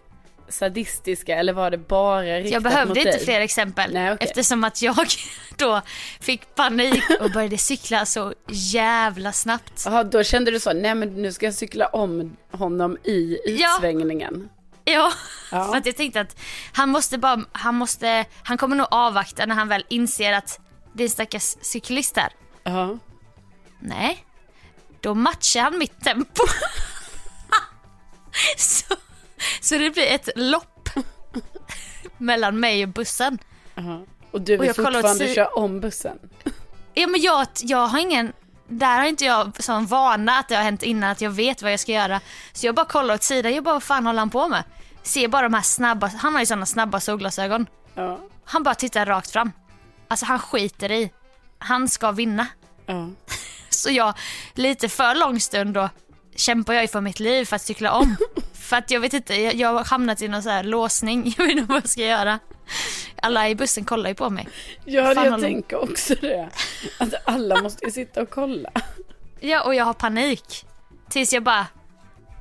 sadistiska 0.50 1.36
eller 1.36 1.54
var 1.54 1.72
det 1.72 1.78
bara 1.78 2.38
riktat 2.38 2.52
Jag 2.52 2.64
behövde 2.64 2.88
mot 2.90 2.98
inte 2.98 3.12
dig? 3.12 3.20
fler 3.26 3.42
exempel 3.42 3.94
Nej, 3.94 4.14
okej. 4.14 4.28
eftersom 4.28 4.64
att 4.64 4.82
jag 4.82 5.08
då 5.58 5.82
fick 6.20 6.56
panik 6.56 7.04
och 7.22 7.32
började 7.34 7.58
cykla 7.58 8.06
så 8.06 8.34
jävla 8.48 9.32
snabbt. 9.32 9.84
Jaha, 9.86 10.04
då 10.04 10.24
kände 10.24 10.52
du 10.52 10.60
så, 10.60 10.74
nej 10.74 10.96
men 10.96 11.22
nu 11.22 11.32
ska 11.32 11.46
jag 11.46 11.54
cykla 11.56 11.88
om 11.88 12.38
honom 12.52 12.98
i 13.04 13.38
utsvängningen. 13.46 14.50
Ja, 14.52 14.59
Ja. 15.52 15.68
för 15.68 15.78
att 15.78 15.86
jag 15.86 15.96
tänkte 15.98 16.22
att 16.22 16.36
han 16.74 16.90
måste 16.90 17.18
bara, 17.18 17.40
han 17.52 17.76
måste, 17.76 18.26
han 18.44 18.58
kommer 18.58 18.76
nog 18.76 18.88
avvakta 18.92 19.46
när 19.46 19.56
han 19.56 19.68
väl 19.68 19.86
inser 19.90 20.34
att 20.34 20.60
det 20.94 21.04
är 21.04 21.08
en 21.08 21.12
stackars 21.12 21.56
cyklist 21.62 22.18
här. 22.18 22.34
Ja. 22.64 22.98
Nej, 23.80 24.26
då 25.02 25.16
matchar 25.16 25.62
han 25.62 25.78
mitt 25.78 26.02
tempo. 26.04 26.44
så, 28.58 28.96
så 29.62 29.78
det 29.78 29.90
blir 29.90 30.08
ett 30.08 30.30
lopp 30.36 30.90
mellan 32.18 32.60
mig 32.60 32.84
och 32.84 32.90
bussen. 32.90 33.40
ja. 33.76 34.06
Och 34.32 34.42
du 34.42 34.52
vill 34.52 34.60
Och 34.60 34.66
jag 34.66 34.80
åt 34.80 34.86
fortfarande 34.94 35.28
si- 35.28 35.36
köra 35.36 35.48
om 35.48 35.80
bussen? 35.80 36.20
Ja 36.94 37.08
men 37.08 37.22
jag, 37.22 37.48
jag 37.62 37.88
har 37.88 38.00
ingen, 38.00 38.34
där 38.68 38.98
har 39.00 39.06
inte 39.06 39.26
jag 39.26 39.64
sån 39.64 39.86
vana 39.86 40.40
att 40.40 40.48
det 40.48 40.56
har 40.56 40.64
hänt 40.64 40.84
innan 40.84 41.10
att 41.10 41.22
jag 41.22 41.30
vet 41.32 41.62
vad 41.62 41.72
jag 41.72 41.80
ska 41.80 41.92
göra. 41.92 42.22
Så 42.54 42.66
jag 42.66 42.76
bara 42.76 42.86
kollar 42.86 43.14
åt 43.14 43.24
sidan, 43.24 43.54
jag 43.56 43.64
bara 43.64 43.74
vad 43.74 43.84
fan 43.84 44.06
håller 44.06 44.20
han 44.20 44.30
på 44.30 44.48
med? 44.48 44.64
Ser 45.10 45.28
bara 45.28 45.42
de 45.42 45.54
här 45.54 45.62
snabba, 45.62 46.08
han 46.08 46.34
har 46.34 46.40
ju 46.40 46.46
såna 46.46 46.66
snabba 46.66 47.00
solglasögon. 47.00 47.66
Ja. 47.96 48.20
Han 48.46 48.64
bara 48.64 48.76
tittar 48.76 49.06
rakt 49.06 49.32
fram. 49.32 49.52
Alltså 50.08 50.26
han 50.26 50.40
skiter 50.40 50.92
i. 50.92 51.12
Han 51.60 51.88
ska 51.88 52.12
vinna. 52.12 52.48
Ja. 52.86 53.10
Så 53.70 53.92
jag, 53.92 54.14
lite 54.54 54.90
för 54.90 55.16
lång 55.16 55.40
stund 55.40 55.74
då, 55.74 55.90
kämpar 56.36 56.74
jag 56.74 56.84
ju 56.84 56.88
för 56.88 57.02
mitt 57.02 57.20
liv 57.20 57.46
för 57.46 57.56
att 57.56 57.62
cykla 57.62 57.92
om. 57.94 58.16
för 58.54 58.78
att 58.78 58.92
jag 58.92 59.00
vet 59.00 59.14
inte, 59.14 59.36
jag, 59.36 59.54
jag 59.56 59.74
har 59.74 59.86
hamnat 59.86 60.22
i 60.22 60.28
någon 60.28 60.44
så 60.44 60.50
här 60.50 60.64
låsning, 60.64 61.34
jag 61.38 61.46
vet 61.46 61.52
inte 61.58 61.64
vad 61.74 61.84
jag 61.84 61.90
ska 61.90 62.02
göra. 62.02 62.40
Alla 63.22 63.50
i 63.50 63.56
bussen 63.56 63.86
kollar 63.86 64.10
ju 64.10 64.16
på 64.16 64.30
mig. 64.30 64.48
Ja, 64.86 65.14
Fan, 65.16 65.24
jag 65.26 65.32
håller- 65.32 65.48
tänker 65.48 65.84
också 65.84 66.16
det. 66.22 66.50
Att 66.98 67.14
alla 67.26 67.62
måste 67.62 67.86
ju 67.86 67.92
sitta 67.92 68.22
och 68.22 68.30
kolla. 68.30 68.72
Ja, 69.40 69.64
och 69.64 69.76
jag 69.76 69.86
har 69.86 69.94
panik. 69.94 70.66
Tills 71.10 71.34
jag 71.34 71.44
bara, 71.44 71.68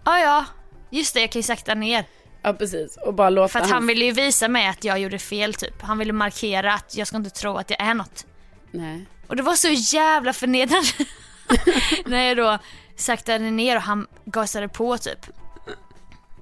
ja 0.04 0.18
ja, 0.18 0.44
just 0.90 1.14
det 1.14 1.20
jag 1.20 1.32
kan 1.32 1.38
ju 1.38 1.42
sakta 1.42 1.74
ner. 1.74 2.04
Ja, 2.48 2.54
precis. 2.54 2.96
Och 2.96 3.14
bara 3.14 3.30
låta 3.30 3.48
För 3.48 3.58
att 3.58 3.70
han 3.70 3.86
ville 3.86 4.04
ju 4.04 4.12
visa 4.12 4.48
mig 4.48 4.66
att 4.66 4.84
jag 4.84 4.98
gjorde 4.98 5.18
fel 5.18 5.54
typ. 5.54 5.82
Han 5.82 5.98
ville 5.98 6.12
markera 6.12 6.74
att 6.74 6.96
jag 6.96 7.06
ska 7.06 7.16
inte 7.16 7.30
tro 7.30 7.56
att 7.56 7.70
jag 7.70 7.80
är 7.80 7.94
något. 7.94 8.26
Nej. 8.70 9.06
Och 9.26 9.36
det 9.36 9.42
var 9.42 9.54
så 9.54 9.68
jävla 9.96 10.32
förnedrande. 10.32 10.88
När 12.06 12.22
jag 12.22 12.36
då 12.36 12.58
saktade 12.96 13.50
ner 13.50 13.76
och 13.76 13.82
han 13.82 14.06
gasade 14.24 14.68
på 14.68 14.98
typ. 14.98 15.26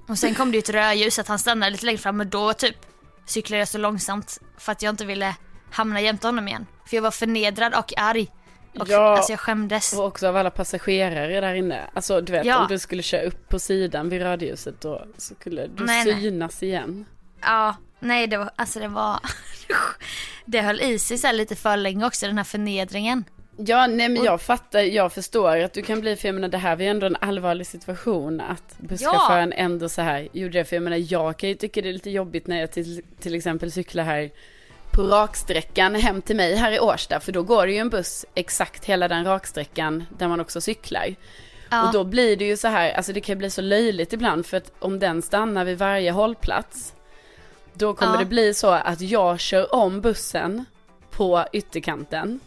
Och 0.07 0.17
sen 0.17 0.35
kom 0.35 0.51
det 0.51 0.55
ju 0.55 0.59
ett 0.59 0.69
rödljus 0.69 1.19
att 1.19 1.27
han 1.27 1.39
stannade 1.39 1.71
lite 1.71 1.85
längre 1.85 1.97
fram 1.97 2.19
och 2.19 2.27
då 2.27 2.53
typ 2.53 2.75
cyklade 3.25 3.59
jag 3.59 3.67
så 3.67 3.77
långsamt 3.77 4.39
för 4.57 4.71
att 4.71 4.81
jag 4.81 4.89
inte 4.93 5.05
ville 5.05 5.35
hamna 5.71 6.01
jämte 6.01 6.27
honom 6.27 6.47
igen. 6.47 6.65
För 6.85 6.97
jag 6.97 7.01
var 7.01 7.11
förnedrad 7.11 7.73
och 7.73 7.93
arg. 7.97 8.27
Och 8.81 8.89
Ja. 8.89 9.15
alltså 9.17 9.31
jag 9.31 9.39
skämdes. 9.39 9.93
Och 9.93 10.05
också 10.05 10.27
av 10.27 10.35
alla 10.37 10.49
passagerare 10.49 11.41
där 11.41 11.53
inne. 11.53 11.81
Alltså 11.93 12.21
du 12.21 12.31
vet 12.31 12.45
Ja. 12.45 12.61
om 12.61 12.67
du 12.69 12.79
skulle 12.79 13.03
köra 13.03 13.21
upp 13.21 13.49
på 13.49 13.59
sidan 13.59 14.09
vid 14.09 14.21
rödljuset 14.21 14.81
då 14.81 15.05
skulle 15.17 15.67
du 15.67 15.83
Nej, 15.85 16.05
nej. 16.05 16.21
synas 16.21 16.63
igen. 16.63 17.05
Ja, 17.41 17.75
nej 17.99 18.27
det 18.27 18.37
var, 18.37 18.49
alltså 18.55 18.79
det 18.79 18.87
var, 18.87 19.19
det 20.45 20.61
höll 20.61 20.81
i 20.81 20.99
sig 20.99 21.17
så 21.17 21.31
lite 21.31 21.55
för 21.55 21.77
länge 21.77 22.05
också 22.05 22.25
den 22.25 22.37
här 22.37 22.43
förnedringen. 22.45 23.23
Ja, 23.59 23.87
nej 23.87 24.09
men 24.09 24.23
jag 24.23 24.41
fattar, 24.41 24.79
jag 24.79 25.13
förstår 25.13 25.57
att 25.57 25.73
du 25.73 25.81
kan 25.81 26.01
bli, 26.01 26.15
för 26.15 26.27
jag 26.27 26.35
menar 26.35 26.47
det 26.47 26.57
här 26.57 26.75
var 26.75 26.83
ju 26.83 26.89
ändå 26.89 27.05
en 27.05 27.15
allvarlig 27.21 27.67
situation 27.67 28.41
att 28.41 28.77
busschauffören 28.77 29.53
ändå 29.53 29.89
så 29.89 30.01
här 30.01 30.27
gjorde 30.33 30.53
det. 30.59 30.65
För 30.65 30.75
jag 30.75 30.83
menar 30.83 31.11
jag 31.13 31.37
kan 31.37 31.49
ju 31.49 31.55
tycka 31.55 31.81
det 31.81 31.89
är 31.89 31.93
lite 31.93 32.09
jobbigt 32.09 32.47
när 32.47 32.59
jag 32.59 32.71
till, 32.71 33.01
till 33.19 33.35
exempel 33.35 33.71
cyklar 33.71 34.03
här 34.03 34.29
på 34.97 35.03
raksträckan 35.03 35.95
hem 35.95 36.21
till 36.21 36.35
mig 36.35 36.55
här 36.55 36.71
i 36.71 36.79
Årsta. 36.79 37.19
För 37.19 37.31
då 37.31 37.43
går 37.43 37.65
det 37.65 37.71
ju 37.71 37.77
en 37.77 37.89
buss 37.89 38.25
exakt 38.35 38.85
hela 38.85 39.07
den 39.07 39.25
raksträckan 39.25 40.03
där 40.17 40.27
man 40.27 40.39
också 40.39 40.61
cyklar. 40.61 41.15
Ja. 41.69 41.87
Och 41.87 41.93
då 41.93 42.03
blir 42.03 42.37
det 42.37 42.45
ju 42.45 42.57
så 42.57 42.67
här, 42.67 42.91
alltså 42.91 43.13
det 43.13 43.21
kan 43.21 43.37
bli 43.37 43.49
så 43.49 43.61
löjligt 43.61 44.13
ibland 44.13 44.45
för 44.45 44.57
att 44.57 44.71
om 44.79 44.99
den 44.99 45.21
stannar 45.21 45.65
vid 45.65 45.77
varje 45.77 46.11
hållplats 46.11 46.93
då 47.73 47.93
kommer 47.93 48.13
Ja. 48.13 48.19
det 48.19 48.25
bli 48.25 48.53
så 48.53 48.69
att 48.69 49.01
jag 49.01 49.39
kör 49.39 49.75
om 49.75 50.01
bussen 50.01 50.65
på 51.11 51.45
ytterkanten. 51.53 52.39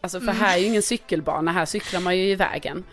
Alltså 0.00 0.20
för 0.20 0.32
här 0.32 0.54
är 0.56 0.58
ju 0.60 0.66
ingen 0.66 0.82
cykelbana, 0.82 1.52
här 1.52 1.64
cyklar 1.66 2.00
man 2.00 2.18
ju 2.18 2.24
i 2.30 2.34
vägen. 2.34 2.84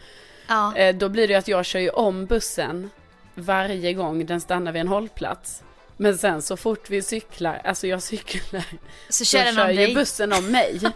Ja, 0.47 0.75
Eh, 0.75 0.95
då 0.95 1.09
blir 1.09 1.27
det 1.27 1.33
ju 1.33 1.37
att 1.39 1.47
jag 1.47 1.65
kör 1.65 1.79
ju 1.79 1.89
om 1.89 2.25
bussen 2.25 2.89
varje 3.35 3.93
gång 3.93 4.25
den 4.25 4.41
stannar 4.41 4.71
vid 4.71 4.79
en 4.79 4.87
hållplats. 4.87 5.63
Men 6.01 6.17
sen 6.17 6.41
så 6.41 6.57
fort 6.57 6.89
vi 6.89 7.01
cyklar, 7.01 7.61
alltså 7.63 7.87
jag 7.87 8.03
cyklar, 8.03 8.63
så 9.09 9.25
kör 9.25 9.45
den 9.45 9.55
kör 9.55 9.69
ju 9.69 9.75
dig. 9.75 9.95
bussen 9.95 10.33
om 10.33 10.45
mig. 10.51 10.79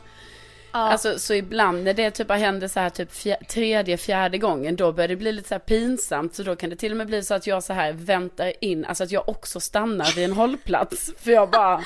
Ja. 0.75 0.79
Alltså 0.79 1.19
så 1.19 1.33
ibland 1.33 1.83
när 1.83 1.93
det 1.93 2.11
typ 2.11 2.31
händer 2.31 2.67
så 2.67 2.79
här 2.79 2.89
typ 2.89 3.13
fjär, 3.13 3.37
tredje, 3.49 3.97
fjärde 3.97 4.37
gången 4.37 4.75
då 4.75 4.91
börjar 4.91 5.07
det 5.07 5.15
bli 5.15 5.31
lite 5.31 5.47
så 5.47 5.53
här 5.53 5.59
pinsamt 5.59 6.35
så 6.35 6.43
då 6.43 6.55
kan 6.55 6.69
det 6.69 6.75
till 6.75 6.91
och 6.91 6.97
med 6.97 7.07
bli 7.07 7.23
så 7.23 7.33
att 7.33 7.47
jag 7.47 7.63
så 7.63 7.73
här 7.73 7.91
väntar 7.91 8.53
in, 8.61 8.85
alltså 8.85 9.03
att 9.03 9.11
jag 9.11 9.29
också 9.29 9.59
stannar 9.59 10.11
vid 10.11 10.25
en 10.25 10.33
hållplats. 10.33 11.11
För 11.17 11.31
jag 11.31 11.49
bara... 11.49 11.83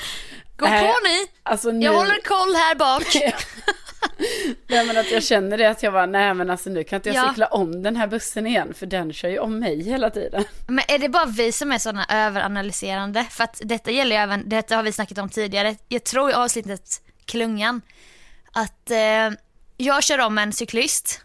Gå 0.56 0.66
på 0.66 0.72
äh, 0.72 0.80
ni! 0.82 1.26
Alltså 1.42 1.70
nu, 1.70 1.86
Jag 1.86 1.92
håller 1.92 2.20
koll 2.24 2.54
här 2.54 2.74
bak. 2.74 3.34
nej 4.66 4.86
men 4.86 4.96
att 4.98 5.10
jag 5.10 5.22
känner 5.22 5.58
det 5.58 5.66
att 5.70 5.82
jag 5.82 5.92
bara, 5.92 6.06
nej 6.06 6.34
men 6.34 6.50
alltså 6.50 6.70
nu 6.70 6.84
kan 6.84 6.96
inte 6.96 7.08
jag 7.08 7.16
Ja. 7.24 7.28
cykla 7.28 7.46
om 7.46 7.82
den 7.82 7.96
här 7.96 8.06
bussen 8.06 8.46
igen 8.46 8.74
för 8.74 8.86
den 8.86 9.12
kör 9.12 9.28
ju 9.28 9.38
om 9.38 9.58
mig 9.58 9.82
hela 9.82 10.10
tiden. 10.10 10.44
Men 10.66 10.84
är 10.88 10.98
det 10.98 11.08
bara 11.08 11.26
vi 11.26 11.52
som 11.52 11.72
är 11.72 11.78
sådana 11.78 12.06
överanalyserande? 12.10 13.24
För 13.30 13.44
att 13.44 13.60
detta 13.64 13.90
gäller 13.90 14.16
ju 14.16 14.22
även, 14.22 14.48
detta 14.48 14.76
har 14.76 14.82
vi 14.82 14.92
snackat 14.92 15.18
om 15.18 15.28
tidigare. 15.28 15.76
Jag 15.88 16.04
tror 16.04 16.30
i 16.30 16.32
avsnittet 16.32 17.02
Klungan 17.24 17.80
att 18.52 18.90
eh, 18.90 19.30
jag 19.76 20.02
kör 20.04 20.18
om 20.18 20.38
en 20.38 20.52
cyklist. 20.52 21.20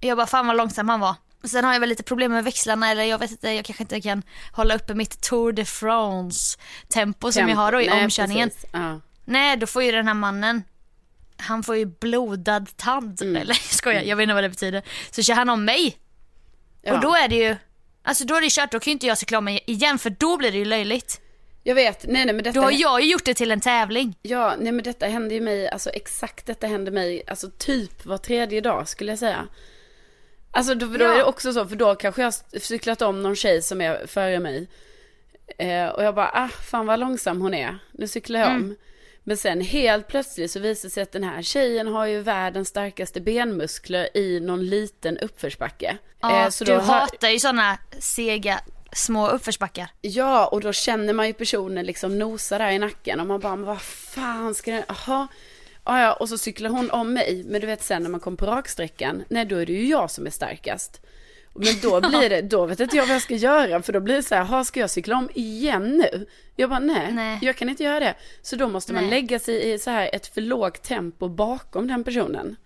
Jag 0.00 0.16
bara 0.16 0.26
fan 0.26 0.46
vad 0.46 0.56
långsam 0.56 0.88
han 0.88 1.00
var. 1.00 1.14
Sen 1.44 1.64
har 1.64 1.72
jag 1.72 1.80
väl 1.80 1.88
lite 1.88 2.02
problem 2.02 2.32
med 2.32 2.44
växlarna 2.44 2.90
eller 2.90 3.02
jag 3.04 3.18
vet 3.18 3.30
inte, 3.30 3.50
jag 3.50 3.64
kanske 3.64 3.82
inte 3.82 4.00
kan 4.00 4.22
hålla 4.52 4.74
uppe 4.74 4.94
mitt 4.94 5.20
Tour 5.20 5.52
de 5.52 5.64
France 5.64 6.58
tempo 6.88 7.32
som 7.32 7.48
jag 7.48 7.56
har 7.56 7.72
då 7.72 7.80
i 7.80 7.88
Nej, 7.88 8.04
omkörningen. 8.04 8.50
Ja. 8.72 9.00
Nej, 9.24 9.56
då 9.56 9.66
får 9.66 9.82
ju 9.82 9.92
den 9.92 10.06
här 10.06 10.14
mannen, 10.14 10.62
han 11.38 11.62
får 11.62 11.76
ju 11.76 11.84
blodad 11.86 12.76
tand. 12.76 13.22
Mm. 13.22 13.36
Eller 13.36 13.54
jag 13.54 13.56
skojar, 13.72 14.02
jag 14.02 14.16
vet 14.16 14.22
inte 14.22 14.34
vad 14.34 14.44
det 14.44 14.48
betyder. 14.48 14.82
Så 15.10 15.22
kör 15.22 15.34
han 15.34 15.48
om 15.48 15.64
mig. 15.64 15.96
Ja. 16.82 16.94
Och 16.94 17.00
då 17.00 17.14
är 17.14 17.28
det 17.28 17.36
ju, 17.36 17.56
alltså 18.02 18.24
då 18.24 18.34
är 18.34 18.40
det 18.40 18.50
kört, 18.50 18.72
då 18.72 18.80
kan 18.80 18.90
ju 18.90 18.92
inte 18.92 19.06
jag 19.06 19.18
cykla 19.18 19.38
om 19.38 19.44
mig 19.44 19.64
igen 19.66 19.98
för 19.98 20.10
då 20.10 20.36
blir 20.36 20.52
det 20.52 20.58
ju 20.58 20.64
löjligt. 20.64 21.20
Jag 21.62 21.74
vet, 21.74 22.04
nej 22.08 22.24
nej 22.24 22.34
men 22.34 22.44
detta... 22.44 22.60
Då 22.60 22.64
har 22.66 22.72
jag 22.72 23.00
ju 23.02 23.10
gjort 23.10 23.24
det 23.24 23.34
till 23.34 23.50
en 23.50 23.60
tävling. 23.60 24.16
Ja, 24.22 24.54
nej 24.58 24.72
men 24.72 24.84
detta 24.84 25.06
händer 25.06 25.34
ju 25.34 25.40
mig, 25.40 25.68
alltså 25.68 25.90
exakt 25.90 26.46
detta 26.46 26.66
händer 26.66 26.92
mig, 26.92 27.22
alltså 27.26 27.50
typ 27.58 28.06
var 28.06 28.18
tredje 28.18 28.60
dag 28.60 28.88
skulle 28.88 29.12
jag 29.12 29.18
säga. 29.18 29.46
Alltså 30.50 30.74
då, 30.74 30.86
då 30.86 31.04
Ja. 31.04 31.12
är 31.12 31.16
det 31.16 31.24
också 31.24 31.52
så, 31.52 31.66
för 31.68 31.76
då 31.76 31.94
kanske 31.94 32.22
jag 32.22 32.26
har 32.26 32.58
cyklat 32.58 33.02
om 33.02 33.22
någon 33.22 33.36
tjej 33.36 33.62
som 33.62 33.80
är 33.80 34.06
före 34.06 34.38
mig. 34.40 34.68
Eh, 35.58 35.86
och 35.86 36.04
jag 36.04 36.14
bara, 36.14 36.30
ah 36.34 36.48
fan 36.48 36.86
vad 36.86 37.00
långsam 37.00 37.40
hon 37.40 37.54
är, 37.54 37.78
nu 37.92 38.08
cyklar 38.08 38.40
jag 38.40 38.48
om. 38.50 38.76
Men 39.28 39.36
sen 39.36 39.60
helt 39.60 40.08
plötsligt 40.08 40.50
så 40.50 40.60
visar 40.60 40.88
det 40.88 40.92
sig 40.92 41.02
att 41.02 41.12
den 41.12 41.24
här 41.24 41.42
tjejen 41.42 41.86
har 41.86 42.06
ju 42.06 42.20
världens 42.20 42.68
starkaste 42.68 43.20
benmuskler 43.20 44.16
i 44.16 44.40
någon 44.40 44.66
liten 44.66 45.18
uppförsbacke. 45.18 45.96
Ja, 46.20 46.42
Eh, 46.44 46.48
så 46.50 46.64
du 46.64 46.72
har- 46.72 46.80
hatar 46.80 47.28
ju 47.28 47.38
sådana 47.38 47.78
sega 47.98 48.60
små 48.92 49.28
uppförsbackar. 49.28 49.88
Ja, 50.00 50.46
och 50.46 50.60
då 50.60 50.72
känner 50.72 51.12
man 51.12 51.26
ju 51.26 51.32
personen 51.32 51.86
liksom 51.86 52.18
nosa 52.18 52.58
där 52.58 52.70
i 52.70 52.78
nacken 52.78 53.20
och 53.20 53.26
man 53.26 53.40
bara, 53.40 53.56
men 53.56 53.66
vad 53.66 53.80
fan 53.82 54.54
ska 54.54 54.70
den, 54.70 54.82
jaha. 54.88 55.28
Ja, 55.84 56.00
ja, 56.02 56.12
och 56.12 56.28
så 56.28 56.38
cyklar 56.38 56.70
hon 56.70 56.90
om 56.90 57.12
mig, 57.12 57.42
men 57.46 57.60
du 57.60 57.66
vet 57.66 57.82
sen 57.82 58.02
när 58.02 58.10
man 58.10 58.20
kommer 58.20 58.36
på 58.36 58.46
raksträckan, 58.46 59.24
nej 59.28 59.44
då 59.44 59.56
är 59.56 59.66
det 59.66 59.72
ju 59.72 59.86
jag 59.88 60.10
som 60.10 60.26
är 60.26 60.30
starkast. 60.30 61.00
Men 61.58 61.74
då 61.82 62.00
blir 62.08 62.30
det, 62.30 62.42
då 62.42 62.66
vet 62.66 62.80
inte 62.80 62.96
jag 62.96 63.06
vad 63.06 63.14
jag 63.14 63.22
ska 63.22 63.34
göra, 63.34 63.82
för 63.82 63.92
då 63.92 64.00
blir 64.00 64.14
det 64.16 64.22
så 64.22 64.34
här, 64.34 64.44
"Ha, 64.44 64.64
ska 64.64 64.80
jag 64.80 64.90
cykla 64.90 65.16
om 65.16 65.30
igen 65.34 65.96
nu? 65.96 66.26
Jag 66.56 66.70
bara, 66.70 66.78
nej, 66.78 67.12
Nej. 67.12 67.38
jag 67.42 67.56
kan 67.56 67.68
inte 67.68 67.82
göra 67.84 68.00
det. 68.00 68.14
Så 68.42 68.56
då 68.56 68.68
måste 68.68 68.92
man 68.92 69.02
Nej. 69.02 69.10
lägga 69.10 69.38
sig 69.38 69.72
i 69.72 69.78
så 69.78 69.90
här 69.90 70.10
ett 70.12 70.26
för 70.26 70.40
lågt 70.40 70.82
tempo 70.82 71.28
bakom 71.28 71.88
den 71.88 72.04
personen. 72.04 72.56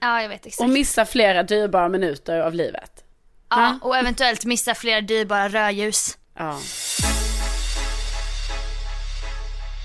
Ja, 0.00 0.22
jag 0.22 0.28
vet 0.28 0.46
exakt. 0.46 0.60
Och 0.60 0.68
missa 0.68 1.04
flera 1.04 1.42
dyrbara 1.42 1.88
minuter 1.88 2.38
av 2.40 2.54
livet. 2.54 3.04
ja, 3.50 3.78
och 3.82 3.96
eventuellt 3.96 4.44
missa 4.44 4.74
flera 4.74 5.00
dyrbara 5.00 5.48
rödljus. 5.48 6.18
Ja. 6.38 6.58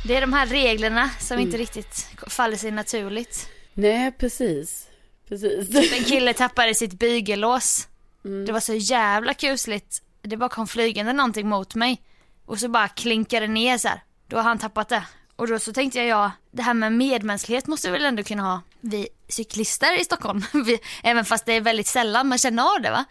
Det 0.07 0.15
är 0.15 0.21
de 0.21 0.33
här 0.33 0.45
reglerna 0.45 1.09
som 1.19 1.35
Mm. 1.35 1.45
inte 1.47 1.57
riktigt 1.57 2.07
faller 2.27 2.57
sig 2.57 2.71
naturligt. 2.71 3.49
Nej, 3.73 4.11
precis. 4.11 4.87
Precis. 5.29 5.93
En 5.97 6.03
kille 6.03 6.33
tappade 6.33 6.75
sitt 6.75 6.93
bygellås. 6.93 7.87
Mm. 8.25 8.45
Det 8.45 8.51
var 8.51 8.59
så 8.59 8.73
jävla 8.73 9.33
kusligt. 9.33 10.01
Det 10.21 10.37
bara 10.37 10.49
kom 10.49 10.67
flygande 10.67 11.13
någonting 11.13 11.49
mot 11.49 11.75
mig. 11.75 12.01
Och 12.45 12.59
så 12.59 12.69
bara 12.69 12.87
klinkade 12.87 13.47
det 13.47 13.53
ner 13.53 13.77
så 13.77 13.87
här. 13.87 14.03
Då 14.27 14.37
har 14.37 14.43
han 14.43 14.59
tappat 14.59 14.89
det. 14.89 15.03
Och 15.35 15.47
då 15.47 15.59
så 15.59 15.73
tänkte 15.73 15.99
jag, 15.99 16.07
ja, 16.07 16.31
det 16.51 16.63
här 16.63 16.73
med 16.73 16.93
medmänsklighet 16.93 17.67
måste 17.67 17.87
vi 17.87 17.91
väl 17.91 18.05
ändå 18.05 18.23
kunna 18.23 18.43
ha 18.43 18.61
vi 18.81 19.07
cyklister 19.29 20.01
i 20.01 20.03
Stockholm. 20.03 20.43
Vi, 20.65 20.79
även 21.03 21.25
fast 21.25 21.45
det 21.45 21.53
är 21.53 21.61
väldigt 21.61 21.87
sällan 21.87 22.27
man 22.27 22.37
känner 22.37 22.63
av 22.63 22.81
det 22.81 22.91
va. 22.91 23.05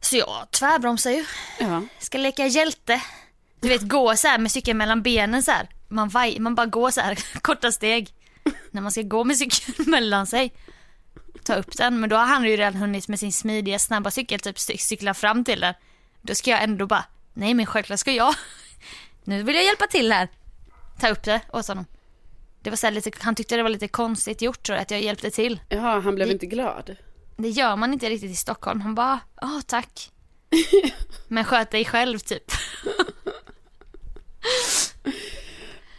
Så 0.00 0.16
jag 0.16 0.50
tvärbromsar 0.50 1.10
ju. 1.10 1.24
Ja. 1.58 1.82
Ska 1.98 2.18
leka 2.18 2.46
hjälte. 2.46 3.02
Du 3.60 3.68
vet 3.68 3.88
gå 3.88 4.16
så 4.16 4.28
här 4.28 4.38
med 4.38 4.52
cykeln 4.52 4.78
mellan 4.78 5.02
benen 5.02 5.42
så 5.42 5.50
här. 5.50 5.68
Man, 5.88 6.08
vaj, 6.08 6.38
man 6.38 6.54
bara 6.54 6.66
går 6.66 6.90
så 6.90 7.00
här 7.00 7.18
korta 7.40 7.72
steg. 7.72 8.08
När 8.70 8.82
man 8.82 8.92
ska 8.92 9.02
gå 9.02 9.24
med 9.24 9.36
cykeln 9.36 9.74
mellan 9.90 10.26
sig. 10.26 10.52
Ta 11.48 11.54
upp 11.54 11.76
den. 11.76 12.00
Men 12.00 12.08
då 12.10 12.16
har 12.16 12.26
han 12.26 12.44
ju 12.44 12.56
redan 12.56 12.74
hunnit 12.74 13.08
med 13.08 13.18
sin 13.20 13.32
smidiga 13.32 13.78
snabba 13.78 14.10
cykel 14.10 14.40
typ 14.40 14.56
cy- 14.56 14.76
cykla 14.76 15.14
fram 15.14 15.44
till 15.44 15.60
den. 15.60 15.74
Då 16.22 16.34
ska 16.34 16.50
jag 16.50 16.62
ändå 16.62 16.86
bara, 16.86 17.04
nej 17.34 17.54
men 17.54 17.66
självklart 17.66 18.00
ska 18.00 18.12
jag. 18.12 18.34
Nu 19.24 19.42
vill 19.42 19.54
jag 19.56 19.64
hjälpa 19.64 19.86
till 19.86 20.12
här. 20.12 20.28
Ta 21.00 21.08
upp 21.08 21.22
det 21.22 21.40
åt 21.52 21.68
honom. 21.68 21.84
Det 22.62 22.70
var 22.70 22.76
så 22.76 22.90
lite, 22.90 23.10
han 23.20 23.34
tyckte 23.34 23.56
det 23.56 23.62
var 23.62 23.70
lite 23.70 23.88
konstigt 23.88 24.42
gjort 24.42 24.62
tror 24.62 24.76
jag, 24.76 24.82
att 24.82 24.90
jag 24.90 25.00
hjälpte 25.00 25.30
till. 25.30 25.60
Jaha, 25.68 26.00
han 26.00 26.14
blev 26.14 26.26
Det- 26.28 26.32
inte 26.32 26.46
glad. 26.46 26.96
Det 27.36 27.48
gör 27.48 27.76
man 27.76 27.92
inte 27.92 28.08
riktigt 28.10 28.30
i 28.30 28.36
Stockholm. 28.36 28.80
Han 28.80 28.94
bara, 28.94 29.20
ja 29.40 29.60
tack. 29.66 30.10
Men 31.28 31.44
sköt 31.44 31.70
dig 31.70 31.84
själv 31.84 32.18
typ. 32.18 32.44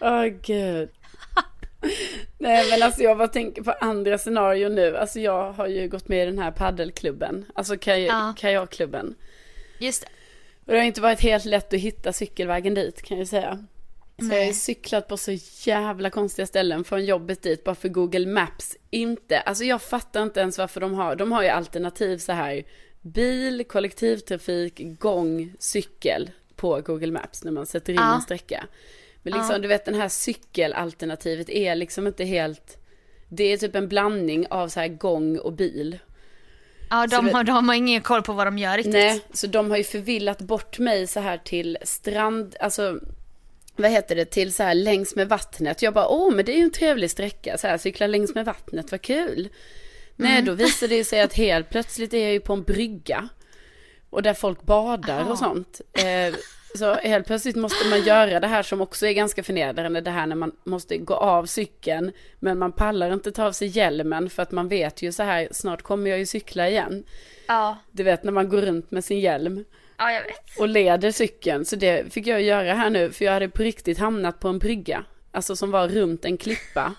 Åh 0.02 0.26
gud. 0.26 0.90
Nej 2.38 2.70
men 2.70 2.84
alltså 2.84 3.02
jag 3.04 3.18
bara 3.18 3.28
tänker 3.28 3.62
på 3.64 3.72
andra 3.72 4.18
scenarion 4.18 4.76
nu. 4.76 4.98
Alltså 4.98 5.20
jag 5.20 5.52
har 5.54 5.68
ju 5.68 5.88
gått 5.90 6.08
med 6.08 6.24
i 6.24 6.26
den 6.26 6.40
här 6.40 6.52
paddelklubben. 6.52 7.46
Alltså 7.56 7.74
kaj- 7.74 8.06
Ja. 8.08 8.34
kajakklubben. 8.38 9.16
Just 9.80 10.02
det. 10.02 10.08
Och 10.66 10.72
det 10.74 10.78
har 10.80 10.86
inte 10.86 11.02
varit 11.02 11.20
helt 11.22 11.46
lätt 11.46 11.74
att 11.74 11.80
hitta 11.80 12.14
cykelvägen 12.14 12.74
dit 12.74 13.02
kan 13.02 13.18
jag 13.18 13.22
ju 13.24 13.28
säga. 13.28 13.66
Så 14.30 14.36
jag 14.36 14.46
har 14.46 14.54
cyklat 14.54 15.08
på 15.08 15.18
så 15.18 15.32
jävla 15.66 16.10
konstiga 16.10 16.46
ställen 16.46 16.84
från 16.84 17.06
jobbet 17.06 17.42
dit 17.42 17.64
bara 17.64 17.76
för 17.76 17.90
Google 17.90 18.26
Maps 18.28 18.78
inte. 18.90 19.40
Alltså 19.40 19.64
jag 19.64 19.82
fattar 19.82 20.24
inte 20.24 20.40
ens 20.40 20.58
varför 20.58 20.82
de 20.82 20.94
har, 20.94 21.16
de 21.16 21.32
har 21.32 21.44
ju 21.44 21.50
alternativ 21.50 22.18
så 22.18 22.32
här 22.32 22.64
bil, 23.02 23.64
kollektivtrafik, 23.68 24.82
gång, 25.00 25.54
cykel 25.60 26.32
på 26.56 26.82
Google 26.82 27.12
Maps 27.12 27.44
när 27.44 27.52
man 27.52 27.66
sätter 27.66 27.94
in 27.94 28.00
Ja. 28.00 28.16
en 28.16 28.22
sträcka. 28.22 28.66
Men 29.24 29.34
liksom 29.34 29.62
du 29.62 29.68
vet 29.68 29.86
den 29.86 29.96
här 29.96 30.10
cykelalternativet 30.10 31.50
är 31.50 31.76
liksom 31.76 32.08
inte 32.08 32.24
helt, 32.26 32.78
det 33.30 33.44
är 33.44 33.58
typ 33.58 33.76
en 33.76 33.88
blandning 33.88 34.48
av 34.50 34.68
så 34.68 34.80
här 34.80 34.88
gång 34.88 35.38
och 35.38 35.54
bil. 35.54 36.00
Ja, 36.90 37.08
Så 37.10 37.16
de, 37.16 37.26
det- 37.26 37.32
har, 37.32 37.44
de 37.44 37.68
har 37.70 37.76
ingen 37.76 38.02
koll 38.02 38.22
på 38.22 38.34
vad 38.34 38.48
de 38.48 38.58
gör 38.58 38.78
riktigt. 38.78 38.94
Nej, 38.94 39.22
så 39.34 39.48
de 39.48 39.70
har 39.70 39.78
ju 39.78 39.84
förvillat 39.84 40.40
bort 40.42 40.80
mig 40.80 41.08
så 41.08 41.20
här 41.20 41.38
till 41.38 41.78
strand, 41.84 42.56
alltså 42.60 43.00
vad 43.76 43.92
heter 43.92 44.16
det, 44.16 44.26
till 44.26 44.54
så 44.54 44.64
här 44.64 44.74
längs 44.74 45.16
med 45.16 45.30
vattnet. 45.30 45.82
Jag 45.82 45.94
bara, 45.94 46.08
åh 46.08 46.36
men 46.36 46.46
det 46.46 46.52
är 46.54 46.58
ju 46.58 46.64
en 46.64 46.72
trevlig 46.72 47.12
sträcka, 47.12 47.58
så 47.58 47.68
här 47.68 47.78
cykla 47.78 48.08
längs 48.08 48.36
med 48.36 48.46
vattnet, 48.46 48.92
vad 48.92 49.02
kul. 49.02 49.50
Nej, 50.16 50.42
då 50.42 50.54
visade 50.54 50.96
det 50.96 51.04
sig 51.04 51.22
att 51.22 51.34
helt 51.34 51.70
plötsligt 51.70 52.14
är 52.14 52.24
jag 52.24 52.32
ju 52.32 52.40
på 52.40 52.54
en 52.54 52.64
brygga. 52.64 53.30
Och 54.10 54.24
där 54.24 54.34
folk 54.34 54.62
badar 54.64 55.32
och 55.32 55.38
sånt. 55.38 55.82
Eh, 55.94 56.36
så 56.78 56.94
helt 56.94 57.28
plötsligt 57.28 57.56
måste 57.56 57.88
man 57.90 58.02
göra 58.04 58.40
det 58.40 58.48
här 58.48 58.64
som 58.64 58.82
också 58.82 59.08
är 59.08 59.14
ganska 59.14 59.44
förnedrande. 59.44 60.02
Det 60.02 60.12
här 60.12 60.26
när 60.28 60.36
man 60.36 60.52
måste 60.64 60.98
gå 60.98 61.14
av 61.14 61.46
cykeln. 61.46 62.12
Men 62.40 62.58
man 62.60 62.72
pallar 62.72 63.14
inte 63.14 63.32
ta 63.32 63.46
av 63.46 63.52
sig 63.52 63.68
hjälmen 63.68 64.30
för 64.30 64.44
att 64.44 64.52
man 64.52 64.68
vet 64.68 65.02
ju 65.02 65.12
så 65.12 65.24
här, 65.24 65.48
snart 65.52 65.82
kommer 65.82 66.10
jag 66.10 66.20
ju 66.20 66.26
cykla 66.26 66.70
igen. 66.70 67.04
Ja, 67.48 67.78
Du 67.92 68.04
vet 68.04 68.24
när 68.24 68.32
man 68.32 68.50
går 68.50 68.62
runt 68.62 68.92
med 68.92 69.04
sin 69.06 69.20
hjälm 69.20 69.66
ja 69.98 70.12
jag 70.12 70.24
vet. 70.24 70.60
och 70.60 70.68
leder 70.68 71.12
cykeln. 71.12 71.66
Så 71.66 71.76
det 71.76 72.14
fick 72.14 72.28
jag 72.28 72.42
göra 72.42 72.74
här 72.74 72.90
nu 72.90 73.12
för 73.12 73.26
jag 73.26 73.32
hade 73.34 73.50
på 73.50 73.64
riktigt 73.64 73.98
hamnat 74.00 74.40
på 74.40 74.48
en 74.48 74.60
brygga. 74.60 75.04
Alltså 75.32 75.56
som 75.56 75.72
var 75.72 75.88
runt 75.88 76.26
en 76.26 76.38
klippa. 76.38 76.94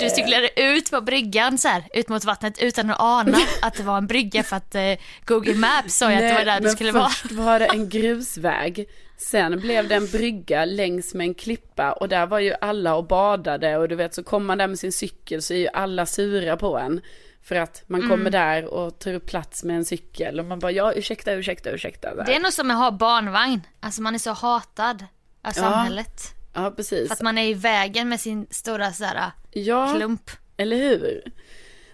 Du 0.00 0.10
cyklade 0.10 0.50
ut 0.62 0.90
på 0.90 1.00
bryggan 1.00 1.58
så 1.58 1.68
här, 1.68 1.84
ut 1.94 2.08
mot 2.08 2.24
vattnet 2.24 2.58
utan 2.62 2.90
att 2.90 3.00
ana 3.00 3.38
att 3.62 3.74
det 3.74 3.82
var 3.82 3.98
en 3.98 4.06
brygga 4.06 4.42
för 4.42 4.56
att 4.56 4.74
eh, 4.74 4.92
Google 5.24 5.54
Maps 5.54 5.96
sa 5.96 6.10
ju 6.10 6.16
att 6.16 6.22
det 6.22 6.34
var 6.34 6.44
där 6.44 6.60
du 6.60 6.68
skulle 6.68 6.92
vara. 6.92 7.08
först 7.08 7.32
var 7.32 7.58
det 7.58 7.66
en 7.66 7.88
grusväg. 7.88 8.88
Sen 9.16 9.60
blev 9.60 9.88
det 9.88 9.94
en 9.94 10.06
brygga 10.06 10.64
längs 10.64 11.14
med 11.14 11.24
en 11.26 11.34
klippa 11.34 11.92
och 11.92 12.08
där 12.08 12.26
var 12.26 12.38
ju 12.38 12.54
alla 12.60 12.94
och 12.94 13.06
badade 13.06 13.76
och 13.76 13.88
du 13.88 13.94
vet 13.94 14.14
så 14.14 14.22
kommer 14.22 14.46
man 14.46 14.58
där 14.58 14.66
med 14.66 14.78
sin 14.78 14.92
cykel 14.92 15.42
så 15.42 15.54
är 15.54 15.58
ju 15.58 15.68
alla 15.68 16.06
sura 16.06 16.56
på 16.56 16.78
en. 16.78 17.00
För 17.44 17.56
att 17.56 17.82
man 17.86 18.00
kommer 18.00 18.14
Mm. 18.14 18.32
där 18.32 18.64
och 18.64 18.98
tar 18.98 19.14
upp 19.14 19.26
plats 19.26 19.64
med 19.64 19.76
en 19.76 19.84
cykel 19.84 20.40
och 20.40 20.46
man 20.46 20.58
bara 20.58 20.72
ja 20.72 20.92
ursäkta, 20.92 21.32
ursäkta, 21.32 21.70
ursäkta. 21.70 22.08
Här. 22.08 22.24
Det 22.26 22.36
är 22.36 22.40
nog 22.40 22.52
som 22.52 22.70
att 22.70 22.76
ha 22.76 22.90
barnvagn. 22.90 23.60
Alltså 23.80 24.02
man 24.02 24.14
är 24.14 24.18
så 24.18 24.30
hatad 24.32 25.06
av 25.44 25.50
samhället. 25.50 26.22
Ja 26.54 26.70
precis. 26.70 27.08
För 27.08 27.14
att 27.14 27.22
man 27.22 27.38
är 27.38 27.46
i 27.46 27.54
vägen 27.54 28.08
med 28.08 28.20
sin 28.20 28.46
stora 28.50 28.92
så 28.92 29.04
här, 29.04 29.30
ja. 29.52 29.94
klump. 29.96 30.30
Eller 30.56 30.76
hur? 30.76 31.22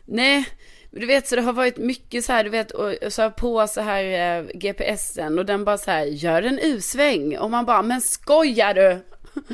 Nej, 0.05 0.49
du 0.91 1.07
vet 1.07 1.29
så 1.29 1.37
det 1.37 1.43
har 1.43 1.53
varit 1.53 1.77
mycket 1.77 2.25
så 2.25 2.33
här, 2.33 2.45
du 2.45 2.51
vet, 2.51 2.71
och 2.71 2.95
så 3.09 3.23
har 3.23 3.31
på 3.31 3.67
så 3.67 3.81
här 3.81 4.05
eh, 4.05 4.45
GPSen 4.55 5.39
och 5.39 5.47
den 5.47 5.65
bara 5.65 5.79
så 5.79 5.91
här, 5.91 6.05
gör 6.05 6.43
en 6.43 6.59
U-sväng. 6.59 7.39
Och 7.39 7.51
man 7.51 7.65
bara, 7.65 7.83
men 7.83 8.01
skojar 8.01 8.75
du? 8.75 9.05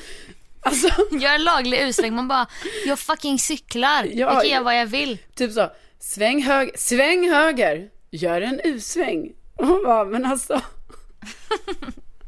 alltså, 0.61 0.89
Gör 1.11 1.35
en 1.35 1.45
laglig 1.45 1.81
usväng. 1.81 2.15
Man 2.15 2.29
bara, 2.29 2.47
jag 2.87 2.99
fucking 2.99 3.39
cyklar. 3.39 4.05
Ja, 4.05 4.11
jag 4.13 4.43
kan 4.43 4.51
göra 4.51 4.63
vad 4.63 4.79
jag 4.79 4.87
vill. 4.87 5.19
typ 5.35 5.53
så, 5.53 5.71
sväng, 5.99 6.43
hög, 6.43 6.79
sväng 6.79 7.31
höger, 7.31 7.89
gör 8.11 8.41
en 8.41 8.61
U-sväng. 8.65 9.33
Och 9.55 9.67
man 9.67 9.85
bara, 9.85 10.05
men 10.05 10.27
alltså, 10.27 10.61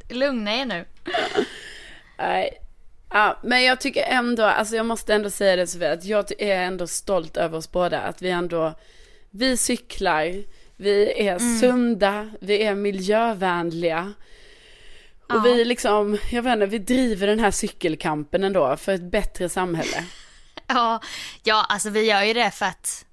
Lugna 0.09 0.55
er 0.55 0.65
nu. 0.65 0.85
nej. 2.17 2.57
Ja, 3.09 3.39
men 3.43 3.63
jag 3.63 3.81
tycker 3.81 4.03
ändå, 4.03 4.43
alltså 4.43 4.75
jag 4.75 4.85
måste 4.85 5.13
ändå 5.13 5.29
säga 5.29 5.55
det 5.55 5.67
Sofia, 5.67 5.91
att 5.91 6.05
jag 6.05 6.41
är 6.41 6.61
ändå 6.61 6.87
stolt 6.87 7.37
över 7.37 7.57
oss 7.57 7.71
båda. 7.71 7.99
Att 8.01 8.21
vi 8.21 8.29
ändå, 8.29 8.73
vi 9.29 9.57
cyklar, 9.57 10.43
vi 10.75 11.21
är 11.27 11.35
Mm. 11.39 11.59
sunda, 11.59 12.29
vi 12.41 12.63
är 12.63 12.75
miljövänliga. 12.75 14.13
Och 15.29 15.35
Ja. 15.35 15.39
vi 15.39 15.65
liksom, 15.65 16.17
jag 16.31 16.41
vet 16.41 16.53
inte, 16.53 16.65
vi 16.65 16.77
driver 16.79 17.27
den 17.27 17.39
här 17.39 17.51
cykelkampen 17.51 18.43
ändå 18.43 18.77
för 18.77 18.93
ett 18.93 19.11
bättre 19.11 19.49
samhälle. 19.49 20.05
Ja, 20.69 21.01
ja, 21.43 21.65
alltså 21.69 21.89
vi 21.89 22.01
gör 22.05 22.23
ju 22.23 22.33
det 22.33 22.51
för 22.51 22.65
att 22.65 23.05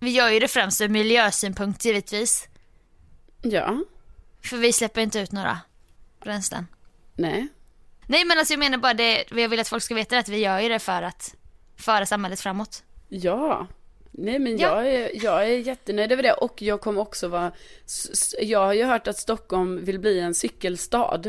vi 0.00 0.10
gör 0.10 0.28
ju 0.30 0.38
det 0.40 0.48
främst 0.48 0.80
ur 0.80 0.88
miljösynpunkt 0.88 1.84
givetvis. 1.84 2.48
Ja, 3.42 3.78
För 4.44 4.56
vi 4.56 4.72
släpper 4.72 5.00
inte 5.00 5.18
ut 5.20 5.32
några 5.32 5.58
bränslen. 6.24 6.66
nej, 7.14 7.48
Nej 8.10 8.24
men 8.24 8.38
alltså 8.38 8.52
jag 8.52 8.58
menar 8.58 8.78
bara 8.78 8.94
det, 8.94 9.24
jag 9.30 9.48
vill 9.48 9.60
att 9.60 9.68
folk 9.68 9.82
ska 9.82 9.94
veta 9.94 10.18
att 10.18 10.28
vi 10.28 10.38
gör 10.38 10.60
ju 10.60 10.68
det 10.68 10.78
för 10.78 11.02
att 11.02 11.34
föra 11.78 12.06
samhället 12.06 12.40
framåt. 12.40 12.82
ja. 13.08 13.66
Nej 14.12 14.38
men 14.38 14.58
Ja. 14.58 14.84
jag, 14.84 14.94
är, 14.94 15.10
jag 15.24 15.42
är 15.42 15.58
jättenöjd 15.58 16.12
över 16.12 16.22
det 16.22 16.32
och 16.32 16.62
jag 16.62 16.80
kommer 16.80 17.00
också 17.00 17.28
vara, 17.28 17.52
jag 18.40 18.58
har 18.66 18.72
ju 18.72 18.84
hört 18.84 19.06
att 19.08 19.18
Stockholm 19.18 19.84
vill 19.84 19.98
bli 19.98 20.20
en 20.20 20.34
cykelstad. 20.34 21.22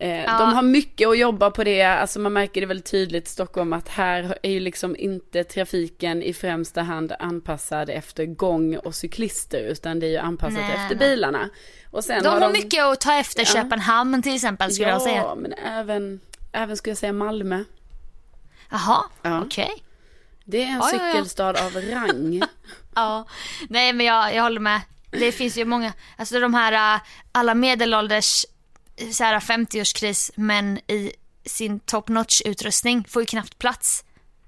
Eh, 0.00 0.24
Ja. 0.24 0.38
De 0.38 0.52
har 0.54 0.62
mycket 0.62 1.08
att 1.08 1.18
jobba 1.18 1.50
på 1.50 1.64
det, 1.64 1.82
alltså 1.82 2.18
man 2.20 2.32
märker 2.32 2.60
det 2.60 2.66
väldigt 2.66 2.90
tydligt 2.90 3.26
i 3.26 3.30
Stockholm 3.30 3.72
att 3.72 3.88
här 3.88 4.38
är 4.42 4.50
ju 4.50 4.60
liksom 4.60 4.96
inte 4.96 5.44
trafiken 5.44 6.22
i 6.22 6.32
främsta 6.34 6.82
hand 6.82 7.12
anpassad 7.18 7.90
efter 7.90 8.26
gång 8.26 8.76
och 8.76 8.94
cyklister 8.94 9.60
utan 9.60 10.00
det 10.00 10.06
är 10.06 10.10
ju 10.10 10.16
anpassat 10.18 10.58
Nej, 10.58 10.72
efter 10.72 10.96
nej. 10.96 11.08
bilarna. 11.08 11.50
Och 11.90 12.04
sen 12.04 12.22
De 12.22 12.28
har 12.28 12.40
har 12.40 12.52
mycket 12.52 12.84
att 12.84 13.00
ta 13.00 13.14
efter 13.14 13.40
Ja. 13.40 13.46
Köpenhamn 13.62 14.22
till 14.22 14.34
exempel 14.34 14.72
skulle 14.72 14.88
jag 14.88 15.02
säga. 15.02 15.16
Ja, 15.16 15.34
men 15.34 15.52
även, 15.52 16.20
även 16.52 16.76
skulle 16.76 16.90
jag 16.90 16.98
säga 16.98 17.12
Malmö. 17.12 17.64
Jaha, 18.70 19.04
Ja. 19.22 19.42
okej. 19.44 19.70
Det 20.44 20.62
är 20.62 20.66
en 20.66 20.72
Ja, 20.72 20.90
ja, 20.92 20.98
ja. 21.06 21.12
cykelstad 21.12 21.48
av 21.56 21.72
rang. 21.90 22.42
Ja, 22.94 23.26
nej 23.68 23.92
men 23.92 24.06
jag, 24.06 24.34
jag 24.34 24.42
håller 24.42 24.60
med. 24.60 24.80
Det 25.10 25.32
finns 25.32 25.56
ju 25.58 25.64
många, 25.64 25.92
alltså 26.16 26.40
de 26.40 26.54
här 26.54 26.94
äh, 26.96 27.00
alla 27.32 27.54
medelålders 27.54 28.46
så 29.12 29.24
här 29.24 29.40
50-årskris 29.40 30.30
men 30.34 30.78
i 30.78 31.12
sin 31.44 31.80
top 31.80 32.08
notch 32.08 32.40
utrustning 32.44 33.04
får 33.08 33.22
ju 33.22 33.26
knappt 33.26 33.58
plats. 33.58 34.04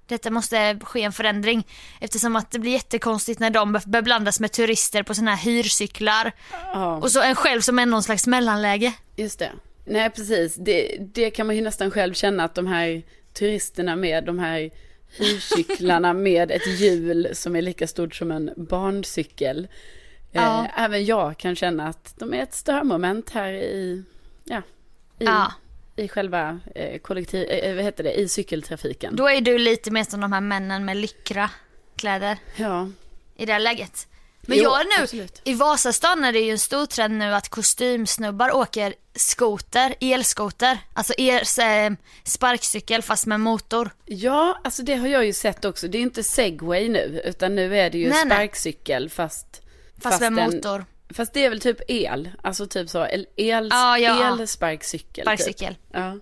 Detta 0.06 0.30
måste 0.30 0.78
ske 0.82 1.02
en 1.02 1.12
förändring 1.12 1.66
eftersom 2.00 2.36
att 2.36 2.50
det 2.50 2.58
blir 2.58 2.72
jättekonstigt 2.72 3.40
när 3.40 3.50
de 3.50 3.80
bör 3.86 4.02
blandas 4.02 4.40
med 4.40 4.52
turister 4.52 5.02
på 5.02 5.14
såna 5.14 5.34
här 5.34 5.44
hyrcyklar 5.52 6.32
Ja. 6.72 6.96
och 6.96 7.10
så 7.10 7.22
en 7.22 7.34
själv 7.34 7.60
som 7.60 7.78
är 7.78 7.86
någon 7.86 8.02
slags 8.02 8.26
mellanläge. 8.26 8.92
Just 9.16 9.38
det. 9.38 9.52
Nej, 9.84 10.10
precis. 10.10 10.54
Det, 10.54 10.96
det 11.00 11.30
kan 11.30 11.46
man 11.46 11.56
ju 11.56 11.62
nästan 11.62 11.90
själv 11.90 12.14
känna 12.14 12.44
att 12.44 12.54
de 12.54 12.66
här 12.66 13.02
turisterna 13.32 13.96
med 13.96 14.24
de 14.24 14.38
här 14.38 14.70
hyrcyklarna 15.18 16.12
med 16.12 16.50
ett 16.50 16.66
hjul 16.80 17.28
som 17.32 17.56
är 17.56 17.62
lika 17.62 17.86
stort 17.86 18.14
som 18.14 18.30
en 18.30 18.50
barncykel. 18.56 19.68
Ja. 20.32 20.64
Eh, 20.64 20.80
även 20.84 21.04
jag 21.04 21.38
kan 21.38 21.56
känna 21.56 21.88
att 21.88 22.14
de 22.18 22.34
är 22.34 22.42
ett 22.42 22.54
störmoment 22.54 23.30
här 23.30 23.52
i, 23.52 24.02
ja, 24.46 24.62
i, 25.18 25.24
Ja. 25.24 25.52
i 25.96 26.08
själva 26.08 26.60
eh, 26.74 26.98
kollektiv, 27.00 27.48
eh, 27.50 27.74
vad 27.74 27.84
heter 27.84 28.04
det, 28.04 28.12
i 28.14 28.28
cykeltrafiken. 28.28 29.16
Då 29.16 29.28
är 29.28 29.40
du 29.40 29.58
lite 29.58 29.90
mer 29.90 30.04
som 30.04 30.20
de 30.20 30.32
här 30.32 30.40
männen 30.40 30.84
med 30.84 30.96
lyckra 30.96 31.50
kläder. 31.96 32.38
Ja, 32.56 32.88
i 33.36 33.46
det 33.46 33.52
här 33.52 33.60
läget. 33.60 34.06
Men 34.48 34.58
Jo, 34.58 34.64
jag 34.64 34.80
är 34.80 34.84
nu, 34.98 35.02
absolut. 35.02 35.40
i 35.44 35.54
Vasastan 35.54 36.24
är 36.24 36.32
det 36.32 36.40
ju 36.40 36.50
en 36.50 36.58
stor 36.58 36.86
trend 36.86 37.18
nu 37.18 37.34
att 37.34 37.48
kostymsnubbar 37.48 38.52
åker 38.56 38.94
skoter, 39.14 39.94
elskoter, 40.00 40.78
alltså 40.94 41.14
el, 41.18 41.34
eh, 41.60 41.96
sparkcykel 42.24 43.02
fast 43.02 43.26
med 43.26 43.40
motor. 43.40 43.90
ja, 44.04 44.60
alltså 44.64 44.82
det 44.82 44.94
har 44.94 45.08
jag 45.08 45.26
ju 45.26 45.32
sett 45.32 45.64
också. 45.64 45.88
Det 45.88 45.98
är 45.98 46.02
inte 46.02 46.22
segway 46.22 46.88
nu, 46.88 47.22
utan 47.24 47.54
nu 47.54 47.78
är 47.78 47.90
det 47.90 47.98
ju 47.98 48.08
Nej, 48.08 48.24
nej. 48.24 48.36
sparkcykel 48.36 49.10
fast, 49.10 49.62
Fast 50.02 50.20
med 50.20 50.26
en- 50.26 50.34
motor. 50.34 50.84
Fast 51.14 51.34
det 51.34 51.44
är 51.44 51.50
väl 51.50 51.60
typ 51.60 51.76
el, 51.88 52.30
alltså 52.42 52.66
typ 52.66 52.90
så, 52.90 53.04
el, 53.06 53.26
el, 53.36 53.68
Ja, 53.72 53.98
ja. 53.98 54.32
elsparkcykel. 54.40 55.24
Sparkcykel. 55.24 55.74
Typ. 55.74 55.82
Ja. 55.92 56.14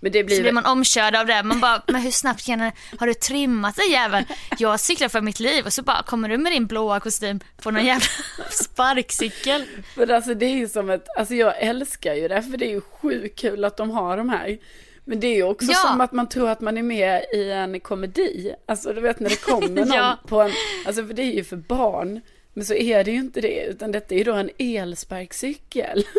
Men 0.00 0.12
det 0.12 0.24
blir 0.24 0.36
Så 0.36 0.42
blir 0.42 0.52
man 0.52 0.66
omkörd 0.66 1.14
av 1.16 1.26
det. 1.26 1.42
Man 1.42 1.60
bara, 1.60 1.82
men 1.86 2.02
hur 2.02 2.10
snabbt 2.10 2.46
kan 2.46 2.58
den, 2.58 2.72
har 2.98 3.06
du 3.06 3.14
trimmat 3.14 3.76
den 3.76 3.90
jäveln? 3.90 4.24
Jag 4.58 4.80
cyklar 4.80 5.08
för 5.08 5.20
mitt 5.20 5.40
liv 5.40 5.66
och 5.66 5.72
så 5.72 5.82
bara 5.82 6.02
kommer 6.02 6.28
du 6.28 6.38
med 6.38 6.52
din 6.52 6.66
blåa 6.66 7.00
kostym 7.00 7.40
på 7.62 7.70
någon 7.70 7.84
jävla 7.86 8.06
sparkcykel. 8.50 9.64
men 9.96 10.10
alltså 10.10 10.34
det 10.34 10.46
är 10.46 10.54
ju 10.56 10.68
som 10.68 10.90
ett, 10.90 11.06
alltså 11.18 11.34
jag 11.34 11.58
älskar 11.62 12.14
ju 12.14 12.28
det, 12.28 12.42
för 12.42 12.56
det 12.56 12.66
är 12.66 12.70
ju 12.70 12.80
sjukt 12.80 13.38
kul 13.38 13.64
att 13.64 13.76
de 13.76 13.90
har 13.90 14.16
de 14.16 14.28
här. 14.28 14.58
Men 15.04 15.20
det 15.20 15.26
är 15.26 15.34
ju 15.34 15.42
också 15.42 15.66
Ja. 15.72 15.78
som 15.78 16.00
att 16.00 16.12
man 16.12 16.28
tror 16.28 16.48
att 16.50 16.60
man 16.60 16.78
är 16.78 16.82
med 16.82 17.22
i 17.34 17.50
en 17.50 17.80
komedi. 17.80 18.54
Alltså 18.68 18.92
du 18.92 19.00
vet 19.00 19.20
när 19.20 19.30
det 19.30 19.36
kommer 19.42 19.68
någon 19.68 19.88
Ja. 19.92 20.18
på 20.28 20.40
en, 20.42 20.50
alltså 20.86 21.06
för 21.06 21.14
det 21.14 21.22
är 21.22 21.32
ju 21.32 21.44
för 21.44 21.56
barn. 21.56 22.20
Men 22.54 22.64
så 22.64 22.74
är 22.74 23.04
det 23.04 23.10
ju 23.10 23.18
inte 23.18 23.40
det, 23.40 23.64
utan 23.64 23.92
detta 23.92 24.14
är 24.14 24.18
ju 24.18 24.24
då 24.24 24.32
en 24.34 24.50
elsparkcykel. 24.58 26.04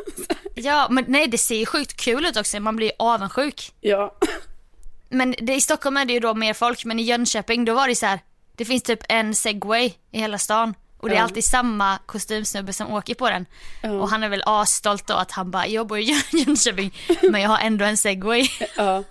Ja, 0.57 0.87
men 0.89 1.05
nej 1.07 1.27
det 1.27 1.37
ser 1.37 1.55
ju 1.55 1.65
sjukt 1.65 1.93
kul 1.97 2.25
ut 2.25 2.37
också, 2.37 2.59
man 2.59 2.75
blir 2.75 2.87
ju 2.87 2.93
avundsjuk. 2.99 3.71
ja. 3.81 4.15
Men 5.09 5.35
det, 5.41 5.53
i 5.55 5.61
Stockholm 5.61 5.97
är 5.97 6.05
det 6.05 6.13
ju 6.13 6.19
då 6.19 6.33
mer 6.33 6.53
folk, 6.53 6.85
men 6.85 6.99
i 6.99 7.03
Jönköping 7.03 7.65
då 7.65 7.73
var 7.73 7.87
det 7.87 7.95
så 7.95 8.05
här. 8.05 8.19
det 8.55 8.65
finns 8.65 8.83
typ 8.83 8.99
en 9.09 9.35
segway 9.35 9.93
i 10.11 10.19
hela 10.19 10.37
stan. 10.37 10.73
Och 10.97 11.09
det 11.09 11.15
är 11.15 11.21
alltid 11.21 11.43
samma 11.45 11.97
kostymsnubbe 12.05 12.73
som 12.73 12.93
åker 12.93 13.15
på 13.15 13.29
den. 13.29 13.45
Och 14.01 14.09
han 14.09 14.23
är 14.23 14.29
väl 14.29 14.43
asstolt 14.45 15.07
då 15.07 15.13
att 15.13 15.31
han 15.31 15.51
bara, 15.51 15.67
jag 15.67 15.87
bor 15.87 15.97
i 15.99 16.03
Jön- 16.03 16.21
Jönköping, 16.45 16.93
men 17.31 17.41
jag 17.41 17.49
har 17.49 17.59
ändå 17.59 17.85
en 17.85 17.97
segway. 17.97 18.47
Ja. 18.77 19.03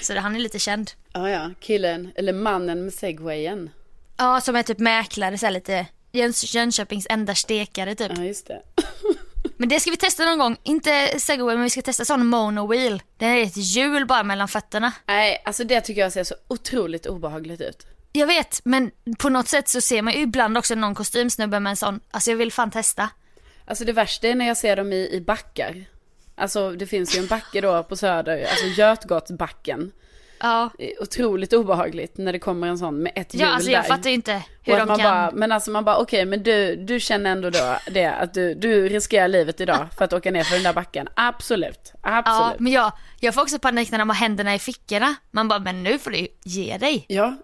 Så 0.00 0.18
han 0.18 0.34
är 0.36 0.40
lite 0.40 0.58
känd. 0.58 0.90
Ja, 1.12 1.30
ja, 1.30 1.50
killen, 1.60 2.12
eller 2.14 2.32
mannen 2.32 2.84
med 2.84 2.92
segwayen. 2.94 3.70
Ja, 4.22 4.40
som 4.40 4.56
är 4.56 4.62
typ 4.62 4.78
mäklare, 4.78 5.38
så 5.38 5.46
här 5.46 5.50
lite 5.50 5.86
Jöns- 6.12 6.54
Jönköpings 6.54 7.06
enda 7.10 7.34
stekare 7.34 7.94
typ. 7.94 8.12
Ja, 8.16 8.24
just 8.24 8.46
det. 8.46 8.62
Men 9.56 9.68
det 9.68 9.80
ska 9.80 9.90
vi 9.90 9.96
testa 9.96 10.24
någon 10.24 10.38
gång. 10.38 10.56
Inte 10.62 11.18
segway, 11.20 11.54
men 11.56 11.64
vi 11.64 11.70
ska 11.70 11.82
testa 11.82 12.04
sån 12.04 12.26
monowheel. 12.26 13.02
Det 13.16 13.26
är 13.26 13.42
ett 13.42 13.56
hjul 13.56 14.06
bara 14.06 14.22
mellan 14.22 14.48
fötterna. 14.48 14.92
Nej, 15.06 15.42
alltså 15.44 15.64
det 15.64 15.80
tycker 15.80 16.00
jag 16.00 16.12
ser 16.12 16.24
så 16.24 16.34
otroligt 16.48 17.06
obehagligt 17.06 17.60
ut. 17.60 17.86
Jag 18.12 18.26
vet, 18.26 18.60
men 18.64 18.90
på 19.18 19.28
något 19.28 19.48
sätt 19.48 19.68
så 19.68 19.80
ser 19.80 20.02
man 20.02 20.12
ju 20.14 20.20
ibland 20.20 20.58
också 20.58 20.74
någon 20.74 20.94
kostymsnubbe 20.94 21.60
med 21.60 21.70
en 21.70 21.76
sån. 21.76 22.00
Alltså 22.10 22.30
jag 22.30 22.36
vill 22.38 22.52
fan 22.52 22.70
testa. 22.70 23.08
Alltså 23.64 23.84
det 23.84 23.92
värsta 23.92 24.28
är 24.28 24.34
när 24.34 24.46
jag 24.48 24.56
ser 24.56 24.76
dem 24.76 24.92
i, 24.92 25.08
i 25.12 25.20
backar. 25.20 25.84
Alltså 26.34 26.70
det 26.70 26.86
finns 26.86 27.16
ju 27.16 27.20
en 27.20 27.26
backe 27.26 27.60
då 27.60 27.82
på 27.82 27.96
Söder, 27.96 28.46
alltså 28.50 28.66
Götgatsbacken. 28.66 29.92
Ja. 30.42 30.70
Är 30.78 31.02
Otroligt 31.02 31.52
obehagligt 31.52 32.18
när 32.18 32.32
det 32.32 32.38
kommer 32.38 32.66
en 32.68 32.78
sån 32.78 33.02
med 33.02 33.12
ett 33.14 33.34
hjul 33.34 33.42
Ja, 33.42 33.48
alltså 33.48 33.70
jag 33.70 33.82
där. 33.82 33.88
fattar 33.88 34.10
ju 34.10 34.14
inte 34.14 34.42
hur 34.62 34.76
de 34.78 34.88
man 34.88 34.98
kan... 34.98 35.04
bara, 35.12 35.30
men 35.32 35.52
alltså 35.52 35.70
man 35.70 35.84
bara 35.84 35.96
okej 35.96 36.24
men 36.24 36.42
du, 36.42 36.76
du 36.76 37.00
känner 37.00 37.30
ändå 37.30 37.50
då 37.50 37.76
det 37.90 38.06
att 38.06 38.34
du, 38.34 38.54
du 38.54 38.88
riskerar 38.88 39.28
livet 39.28 39.60
idag 39.60 39.86
för 39.98 40.04
att 40.04 40.12
åka 40.12 40.30
ner 40.30 40.44
för 40.44 40.54
den 40.54 40.62
där 40.62 40.72
backen. 40.72 41.08
Absolut, 41.16 41.92
Ja, 42.02 42.16
absolut. 42.24 42.60
men 42.60 42.72
jag, 42.72 42.92
jag 43.20 43.34
får 43.34 43.42
också 43.42 43.58
panik 43.58 43.90
när 43.90 43.98
de 43.98 44.08
har 44.08 44.16
händerna 44.16 44.54
i 44.54 44.58
fickorna. 44.58 45.14
Man 45.30 45.48
bara, 45.48 45.58
men 45.58 45.82
nu 45.82 45.98
får 45.98 46.10
du 46.10 46.28
ge 46.44 46.78
dig. 46.78 47.04
Ja, 47.08 47.36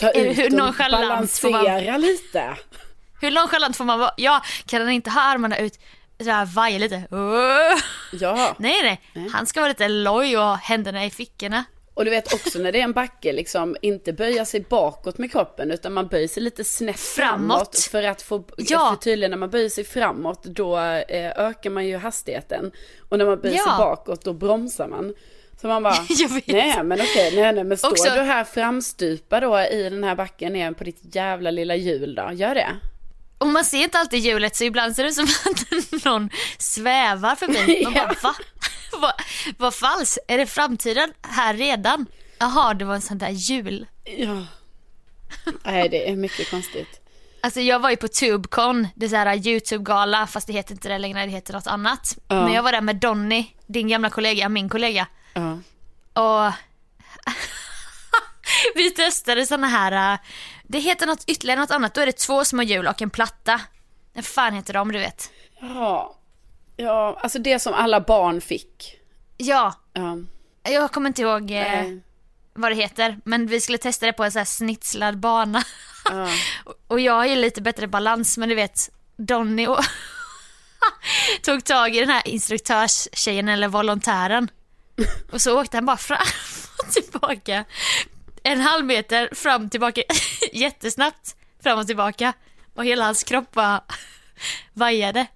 ta 0.00 0.10
Är- 0.10 0.24
ut 0.30 0.38
hur 0.38 0.50
och 0.50 1.40
får 1.40 1.50
man- 1.52 1.60
balansera 1.60 1.96
lite. 1.96 2.54
Hur 3.20 3.30
nonchalant 3.30 3.76
får 3.76 3.84
man 3.84 3.98
vara? 3.98 4.10
Ja, 4.16 4.42
kan 4.66 4.80
han 4.80 4.90
inte 4.90 5.10
ha 5.10 5.20
armarna 5.22 5.58
ut 5.58 5.78
så 6.20 6.30
här 6.30 6.78
lite? 6.78 7.02
Ja. 8.20 8.54
Nej, 8.58 9.00
nej, 9.14 9.28
han 9.32 9.46
ska 9.46 9.60
vara 9.60 9.68
lite 9.68 9.88
loj 9.88 10.36
och 10.36 10.42
ha 10.42 10.54
händerna 10.54 11.04
i 11.04 11.10
fickorna. 11.10 11.64
Och 11.96 12.04
du 12.04 12.10
vet 12.10 12.34
också 12.34 12.58
när 12.58 12.72
det 12.72 12.78
är 12.80 12.82
en 12.84 12.92
backe, 12.92 13.32
liksom 13.32 13.76
inte 13.82 14.12
böja 14.12 14.44
sig 14.44 14.60
bakåt 14.60 15.18
med 15.18 15.32
kroppen 15.32 15.70
utan 15.70 15.92
man 15.92 16.06
böjer 16.06 16.28
sig 16.28 16.42
lite 16.42 16.64
snett 16.64 17.00
framåt. 17.00 17.48
Framåt. 17.48 17.78
för 17.90 18.02
att 18.02 18.22
få, 18.22 18.44
Ja. 18.56 18.90
för 18.90 18.96
tydligen 19.02 19.30
när 19.30 19.38
man 19.38 19.50
böjer 19.50 19.68
sig 19.68 19.84
framåt 19.84 20.44
då 20.44 20.78
eh, 20.78 21.32
ökar 21.36 21.70
man 21.70 21.86
ju 21.86 21.96
hastigheten. 21.96 22.72
Och 23.08 23.18
när 23.18 23.26
man 23.26 23.40
böjer 23.40 23.56
sig 23.56 23.64
Ja. 23.66 23.78
bakåt 23.78 24.24
då 24.24 24.32
bromsar 24.32 24.88
man. 24.88 25.14
Så 25.60 25.66
man 25.66 25.82
bara, 25.82 25.94
nej 26.46 26.82
men 26.84 27.00
okej, 27.00 27.32
nej, 27.36 27.52
nej 27.52 27.64
men 27.64 27.76
står 27.78 27.90
Också- 27.90 28.14
du 28.14 28.20
här 28.20 28.44
framstupa 28.44 29.40
då 29.40 29.60
i 29.60 29.82
den 29.90 30.04
här 30.04 30.14
backen 30.14 30.52
ner 30.52 30.72
på 30.72 30.84
ditt 30.84 31.14
jävla 31.14 31.50
lilla 31.50 31.74
hjul 31.74 32.14
då, 32.14 32.30
gör 32.32 32.54
det. 32.54 32.68
Och 33.38 33.46
man 33.46 33.64
ser 33.64 33.78
inte 33.78 33.98
alltid 33.98 34.18
hjulet 34.20 34.56
så 34.56 34.64
ibland 34.64 34.96
ser 34.96 35.02
det 35.02 35.08
ut 35.08 35.14
som 35.14 35.24
att 35.94 36.04
någon 36.04 36.30
svävar 36.58 37.34
förbi. 37.36 37.84
Man 37.84 37.94
bara, 37.94 38.14
va? 38.22 38.34
Vad 39.00 39.12
vad 39.58 39.74
falskt? 39.74 40.18
Är 40.28 40.38
det 40.38 40.46
framtiden 40.46 41.12
här 41.22 41.54
redan? 41.54 42.06
Jaha, 42.38 42.74
det 42.74 42.84
var 42.84 42.94
en 42.94 43.00
sån 43.00 43.18
där 43.18 43.28
hjul. 43.28 43.86
Ja. 44.04 44.46
Nej 45.64 45.88
det 45.88 46.08
är 46.08 46.16
mycket 46.16 46.50
konstigt. 46.50 47.00
Alltså 47.40 47.60
jag 47.60 47.78
var 47.78 47.90
ju 47.90 47.96
på 47.96 48.08
Tubecon, 48.08 48.88
det 48.94 49.06
är 49.06 49.10
så 49.10 49.16
här 49.16 49.48
YouTube-gala, 49.48 50.26
fast 50.26 50.46
det 50.46 50.52
heter 50.52 50.72
inte 50.72 50.88
det 50.88 50.98
längre, 50.98 51.26
det 51.26 51.32
heter 51.32 51.52
något 51.52 51.66
annat. 51.66 52.18
Men 52.28 52.52
jag 52.52 52.62
var 52.62 52.72
där 52.72 52.80
med 52.80 52.96
Donny, 52.96 53.46
din 53.66 53.88
gamla 53.88 54.10
kollega, 54.10 54.48
min 54.48 54.68
kollega. 54.68 55.06
Ja. 55.34 55.58
Och 56.22 56.52
vi 58.74 58.90
testade 58.90 59.46
såna 59.46 59.66
här, 59.66 60.12
äh, 60.12 60.18
det 60.62 60.78
heter 60.78 61.06
något 61.06 61.24
ytterligare 61.26 61.60
något 61.60 61.70
annat, 61.70 61.94
då 61.94 62.00
är 62.00 62.06
det 62.06 62.12
två 62.12 62.44
små 62.44 62.62
hjul 62.62 62.86
och 62.86 63.02
en 63.02 63.10
platta. 63.10 63.60
Vad 64.12 64.24
fan 64.24 64.54
heter 64.54 64.74
de, 64.74 64.92
du 64.92 64.98
vet? 64.98 65.30
Ja. 65.60 66.15
Ja, 66.76 67.18
alltså 67.22 67.38
det 67.38 67.58
som 67.58 67.74
alla 67.74 68.00
barn 68.00 68.40
fick. 68.40 68.96
Ja, 69.36 69.74
Ja. 69.92 70.18
jag 70.62 70.92
kommer 70.92 71.08
inte 71.08 71.22
ihåg 71.22 71.50
eh, 71.50 71.84
vad 72.54 72.70
det 72.70 72.76
heter, 72.76 73.18
men 73.24 73.46
vi 73.46 73.60
skulle 73.60 73.78
testa 73.78 74.06
det 74.06 74.12
på 74.12 74.24
en 74.24 74.32
sån 74.32 74.40
här 74.40 74.44
snitslad 74.44 75.18
bana. 75.18 75.62
Ja. 76.04 76.28
Och 76.86 77.00
jag 77.00 77.12
har 77.12 77.26
ju 77.26 77.36
lite 77.36 77.62
bättre 77.62 77.86
balans, 77.86 78.38
men 78.38 78.48
du 78.48 78.54
vet, 78.54 78.90
Donny 79.16 79.66
och 79.66 79.78
tog 81.42 81.64
tag 81.64 81.96
i 81.96 82.00
den 82.00 82.08
här 82.10 82.28
instruktörstjejen 82.28 83.48
eller 83.48 83.68
volontären. 83.68 84.48
Och 85.32 85.40
så 85.40 85.60
åkte 85.60 85.76
han 85.76 85.86
bara 85.86 85.96
fram 85.96 86.26
och 86.86 86.92
tillbaka. 86.92 87.64
En 88.42 88.60
halv 88.60 88.84
meter 88.84 89.34
fram 89.34 89.70
tillbaka, 89.70 90.02
jättesnabbt 90.52 91.36
fram 91.62 91.78
och 91.78 91.86
tillbaka. 91.86 92.32
Och 92.74 92.84
hela 92.84 93.04
hans 93.04 93.24
kropp 93.24 93.52
bara 93.52 93.84
vajade. 94.72 95.26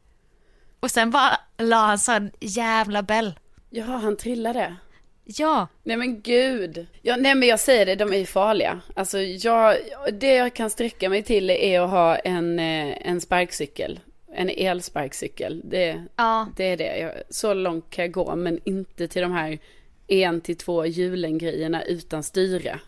Och 0.81 0.91
sen 0.91 1.11
bara 1.11 1.41
la 1.59 1.77
han 1.77 1.99
sån 1.99 2.31
jävla 2.41 3.03
bell. 3.03 3.35
Ja, 3.71 3.85
han 3.85 4.17
trillade. 4.17 4.77
Ja, 5.25 5.69
Nej 5.83 5.97
men 5.97 6.21
gud. 6.21 6.87
Ja, 7.03 7.17
nej 7.17 7.35
men 7.35 7.49
jag 7.49 7.61
säger 7.61 7.87
det, 7.87 7.95
de 7.95 8.13
är 8.13 8.19
ju 8.19 8.27
farliga. 8.27 8.81
Alltså 8.97 9.19
jag, 9.19 9.77
det 10.13 10.35
jag 10.35 10.55
kan 10.55 10.71
sträcka 10.71 11.09
mig 11.09 11.23
till 11.23 11.51
är 11.51 11.81
att 11.81 11.91
ha 11.91 12.17
en, 12.17 12.59
eh, 12.59 13.09
en 13.09 13.21
sparkcykel. 13.21 14.01
En 14.33 14.51
elsparkcykel. 14.51 15.61
Det, 15.65 16.05
ja. 16.17 16.49
det 16.57 16.65
är 16.65 16.77
det. 16.77 16.99
Jag, 16.99 17.13
så 17.31 17.55
långt 17.55 17.91
kan 17.91 18.03
jag 18.03 18.13
gå 18.13 18.37
men 18.37 18.61
inte 18.65 19.09
till 19.09 19.23
de 19.23 19.33
här 19.33 19.59
en 20.07 20.41
till 20.41 20.57
två 20.57 20.87
hjulen 20.87 21.39
grejerna 21.39 21.83
utan 21.83 22.23
styre. 22.23 22.81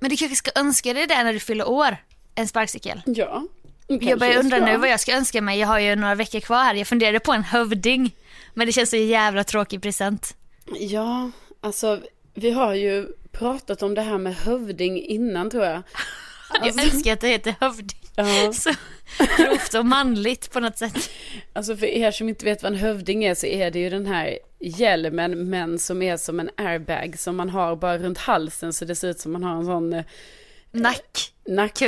Men 0.00 0.10
du 0.10 0.16
kanske 0.16 0.36
ska 0.36 0.60
önska 0.60 0.92
dig 0.92 1.06
det 1.06 1.22
när 1.22 1.32
du 1.32 1.40
fyller 1.40 1.68
år? 1.68 1.96
En 2.34 2.48
sparkcykel. 2.48 3.02
Ja. 3.06 3.46
Jag 4.00 4.18
börjar 4.18 4.38
undra 4.38 4.58
nu 4.58 4.76
vad 4.76 4.88
jag 4.90 5.00
ska 5.00 5.12
önska 5.16 5.42
mig. 5.42 5.58
Jag 5.60 5.68
har 5.68 5.78
ju 5.78 5.96
några 5.96 6.14
veckor 6.14 6.40
kvar 6.40 6.64
här. 6.64 6.74
Jag 6.74 6.86
funderade 6.86 7.20
på 7.20 7.32
en 7.32 7.42
hövding. 7.44 8.14
Men 8.54 8.66
det 8.66 8.72
känns 8.72 8.90
så 8.90 8.96
jävla 8.96 9.44
tråkig 9.44 9.82
present. 9.82 10.36
Ja, 10.80 11.30
alltså 11.60 12.00
vi 12.34 12.50
har 12.50 12.74
ju 12.74 13.06
pratat 13.32 13.82
om 13.82 13.94
det 13.94 14.02
här 14.02 14.18
med 14.18 14.34
hövding 14.36 15.02
innan 15.02 15.50
tror 15.50 15.64
jag. 15.64 15.82
Jag 16.54 16.62
Alltså- 16.62 16.80
älskar 16.80 17.12
att 17.12 17.20
det 17.20 17.28
heter 17.28 17.54
hövding. 17.60 17.98
Ja. 18.16 18.52
Så 18.52 18.70
grovt 19.36 19.74
och 19.74 19.86
manligt 19.86 20.52
på 20.52 20.60
något 20.60 20.78
sätt. 20.78 21.10
Alltså 21.52 21.76
för 21.76 21.86
er 21.86 22.10
som 22.10 22.28
inte 22.28 22.44
vet 22.44 22.62
vad 22.62 22.72
en 22.72 22.78
hövding 22.78 23.24
är 23.24 23.34
så 23.34 23.46
är 23.46 23.70
det 23.70 23.78
ju 23.78 23.90
den 23.90 24.06
här 24.06 24.38
hjälmen 24.60 25.50
men 25.50 25.78
som 25.78 26.02
är 26.02 26.16
som 26.16 26.40
en 26.40 26.50
airbag 26.56 27.18
som 27.18 27.36
man 27.36 27.48
har 27.50 27.76
bara 27.76 27.98
runt 27.98 28.18
halsen 28.18 28.72
så 28.72 28.84
det 28.84 28.94
ser 28.94 29.08
ut 29.08 29.20
som 29.20 29.32
man 29.32 29.42
har 29.44 29.56
en 29.56 29.64
sån 29.64 29.92
eh, 29.92 30.04
Nack, 30.70 31.32
nack. 31.48 31.82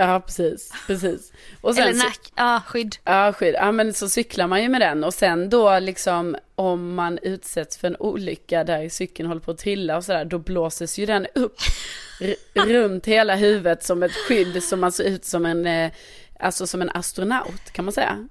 Ja 0.00 0.20
precis, 0.20 0.72
precis. 0.86 1.32
Och 1.60 1.74
sen 1.74 1.84
Eller 1.84 1.98
nack, 1.98 2.32
ja 2.36 2.62
skydd. 2.66 2.96
Ja, 3.04 3.32
skydd. 3.32 3.54
Ja, 3.54 3.72
men 3.72 3.94
så 3.94 4.08
cyklar 4.08 4.46
man 4.46 4.62
ju 4.62 4.68
med 4.68 4.80
den 4.80 5.04
och 5.04 5.14
sen 5.14 5.50
då 5.50 5.78
liksom 5.78 6.36
om 6.54 6.94
man 6.94 7.18
utsätts 7.22 7.78
för 7.78 7.88
en 7.88 7.96
olycka 7.96 8.64
där 8.64 8.88
cykeln 8.88 9.28
håller 9.28 9.40
på 9.40 9.50
att 9.50 9.58
trilla 9.58 9.96
och 9.96 10.04
sådär, 10.04 10.24
då 10.24 10.38
blåses 10.38 10.98
ju 10.98 11.06
den 11.06 11.26
upp 11.34 11.56
runt 12.54 13.06
hela 13.06 13.36
huvudet 13.36 13.84
som 13.84 14.02
ett 14.02 14.12
skydd 14.28 14.62
som 14.62 14.80
man 14.80 14.92
ser 14.92 15.04
ut 15.04 15.24
som 15.24 15.46
en, 15.46 15.66
eh, 15.66 15.90
alltså 16.40 16.66
som 16.66 16.82
en 16.82 16.90
astronaut 16.90 17.70
kan 17.72 17.84
man 17.84 17.94
säga. 17.94 18.28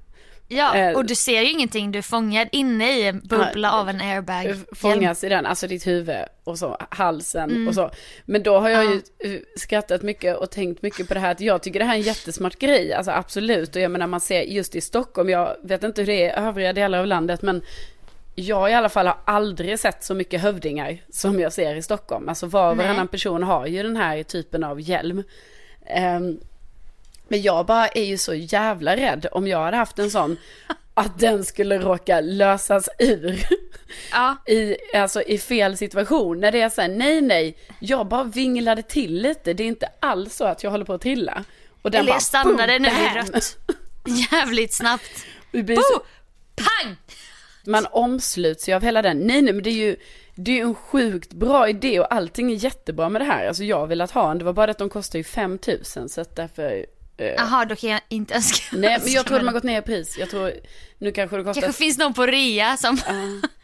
Ja, 0.49 0.75
Eh. 0.75 0.95
och 0.95 1.05
du 1.05 1.15
ser 1.15 1.41
ju 1.41 1.51
ingenting. 1.51 1.91
Du 1.91 1.97
är 1.97 2.03
fångad 2.03 2.47
inne 2.51 2.97
i 2.99 3.07
en 3.07 3.19
bubbla 3.19 3.71
av 3.71 3.89
en 3.89 4.01
airbag. 4.01 4.55
Fångas 4.75 5.23
i 5.23 5.29
den, 5.29 5.45
alltså 5.45 5.67
ditt 5.67 5.88
huvud 5.88 6.15
och 6.43 6.60
så, 6.60 6.77
halsen 6.89 7.49
Mm. 7.51 7.67
och 7.67 7.73
så. 7.75 7.91
Men 8.25 8.43
då 8.43 8.60
har 8.60 8.69
jag 8.69 8.83
ju 8.86 9.02
eh, 9.19 9.39
skrattat 9.56 10.02
mycket 10.02 10.37
och 10.37 10.52
tänkt 10.52 10.81
mycket 10.81 11.08
på 11.08 11.13
det 11.13 11.19
här 11.19 11.31
att 11.31 11.41
jag 11.41 11.63
tycker 11.63 11.79
det 11.79 11.85
här 11.85 11.93
är 11.93 11.98
en 11.98 12.04
jättesmart 12.04 12.60
grej, 12.60 12.93
alltså 12.93 13.12
absolut. 13.12 13.75
Och 13.75 13.81
jag 13.81 13.91
menar 13.91 14.08
man 14.08 14.19
ser 14.21 14.41
just 14.41 14.75
i 14.75 14.81
Stockholm, 14.81 15.29
jag 15.29 15.56
vet 15.63 15.83
inte 15.83 16.02
hur 16.02 16.06
det 16.08 16.23
är 16.23 16.27
i 16.43 16.48
övriga 16.48 16.73
delar 16.73 17.00
av 17.00 17.08
landet, 17.08 17.41
men 17.41 17.62
jag 18.35 18.71
i 18.71 18.73
alla 18.73 18.89
fall 18.89 19.08
har 19.08 19.17
aldrig 19.25 19.79
sett 19.79 20.04
så 20.04 20.13
mycket 20.13 20.41
hövdingar 20.41 20.98
som 21.10 21.39
jag 21.39 21.54
ser 21.54 21.75
i 21.75 21.81
Stockholm. 21.81 22.29
Alltså 22.29 22.45
var 22.45 22.71
och 22.71 22.77
varannan 22.77 23.08
person 23.08 23.43
har 23.43 23.65
ju 23.67 23.83
den 23.83 23.98
här 23.98 24.23
typen 24.23 24.63
av 24.63 24.81
hjälm. 24.81 25.23
Ehm, 25.85 26.39
Men 27.28 27.42
jag 27.42 27.65
bara 27.65 27.88
är 27.88 28.04
ju 28.04 28.17
så 28.17 28.34
jävla 28.34 28.96
rädd 28.96 29.25
om 29.32 29.48
jag 29.48 29.60
hade 29.60 29.78
haft 29.78 30.00
en 30.00 30.12
sån 30.12 30.38
att 30.94 31.19
den 31.19 31.46
skulle 31.46 31.80
råka 31.80 32.21
lösas 32.21 32.90
ur 33.00 33.48
Ja. 34.12 34.36
i, 34.48 34.75
alltså, 34.94 35.21
i 35.21 35.38
fel 35.38 35.78
situation. 35.78 36.40
När 36.40 36.52
det 36.52 36.62
är 36.62 36.69
så 36.69 36.82
här, 36.82 36.90
nej 36.90 37.21
nej, 37.21 37.58
jag 37.80 38.08
bara 38.08 38.23
vinglade 38.23 38.82
till 38.82 39.21
lite, 39.21 39.54
det 39.54 39.63
är 39.63 39.67
inte 39.67 39.90
alls 40.00 40.36
så 40.36 40.46
att 40.46 40.63
jag 40.63 40.71
håller 40.71 40.86
på 40.86 40.94
att 40.94 41.02
trilla. 41.02 41.44
Och 41.82 41.92
den 41.92 42.00
Eller 42.00 42.12
bara, 42.12 42.15
jag 42.15 42.21
stannade 42.21 42.80
nu 42.80 42.88
i 42.88 43.15
rött. 43.15 43.58
Jävligt 44.32 44.73
snabbt. 44.73 45.25
Bo! 45.52 45.82
Pang! 46.56 46.96
Man 47.65 47.88
omsluts 47.92 48.69
ju 48.69 48.73
av 48.73 48.82
hela 48.82 49.02
den. 49.02 49.19
Nej, 49.19 49.42
nej, 49.42 49.54
men 49.54 49.63
det 49.63 49.69
är 49.69 49.73
ju 49.73 49.96
det 50.36 50.52
är 50.52 50.56
ju 50.56 50.62
en 50.62 50.75
sjukt 50.75 51.34
bra 51.34 51.69
idé 51.69 52.00
och 52.00 52.13
allting 52.13 52.52
är 52.52 52.56
jättebra 52.56 53.10
med 53.10 53.21
det 53.21 53.25
här. 53.25 53.48
Alltså 53.48 53.63
jag 53.63 53.80
har 53.80 53.88
velat 53.88 54.12
ha 54.12 54.32
en, 54.32 54.38
det 54.38 54.46
var 54.46 54.54
bara 54.54 54.71
att 54.71 54.78
de 54.78 54.90
kostar 54.90 55.19
ju 55.19 55.23
5000 55.23 56.10
så 56.10 56.21
att 56.21 56.36
därför... 56.36 56.86
Eh, 57.18 57.28
Jaha, 57.28 57.65
då 57.65 57.76
kan 57.76 57.90
jag 57.90 58.02
inte 58.10 58.36
önska. 58.36 58.63
nej, 58.78 59.00
men 59.04 59.12
jag 59.12 59.26
tror 59.26 59.40
de 59.40 59.46
har 59.46 59.54
gått 59.54 59.63
ner 59.63 59.80
i 59.80 59.82
pris. 59.82 60.18
Jag 60.18 60.30
tror, 60.30 60.54
nu 60.98 61.12
kanske 61.12 61.38
det 61.38 61.44
kostar... 61.44 61.62
Kanske 61.62 61.84
finns 61.84 61.98
någon 61.98 62.13
på 62.13 62.26
rea 62.26 62.78
som... 62.78 63.00
Ja. 63.08 63.13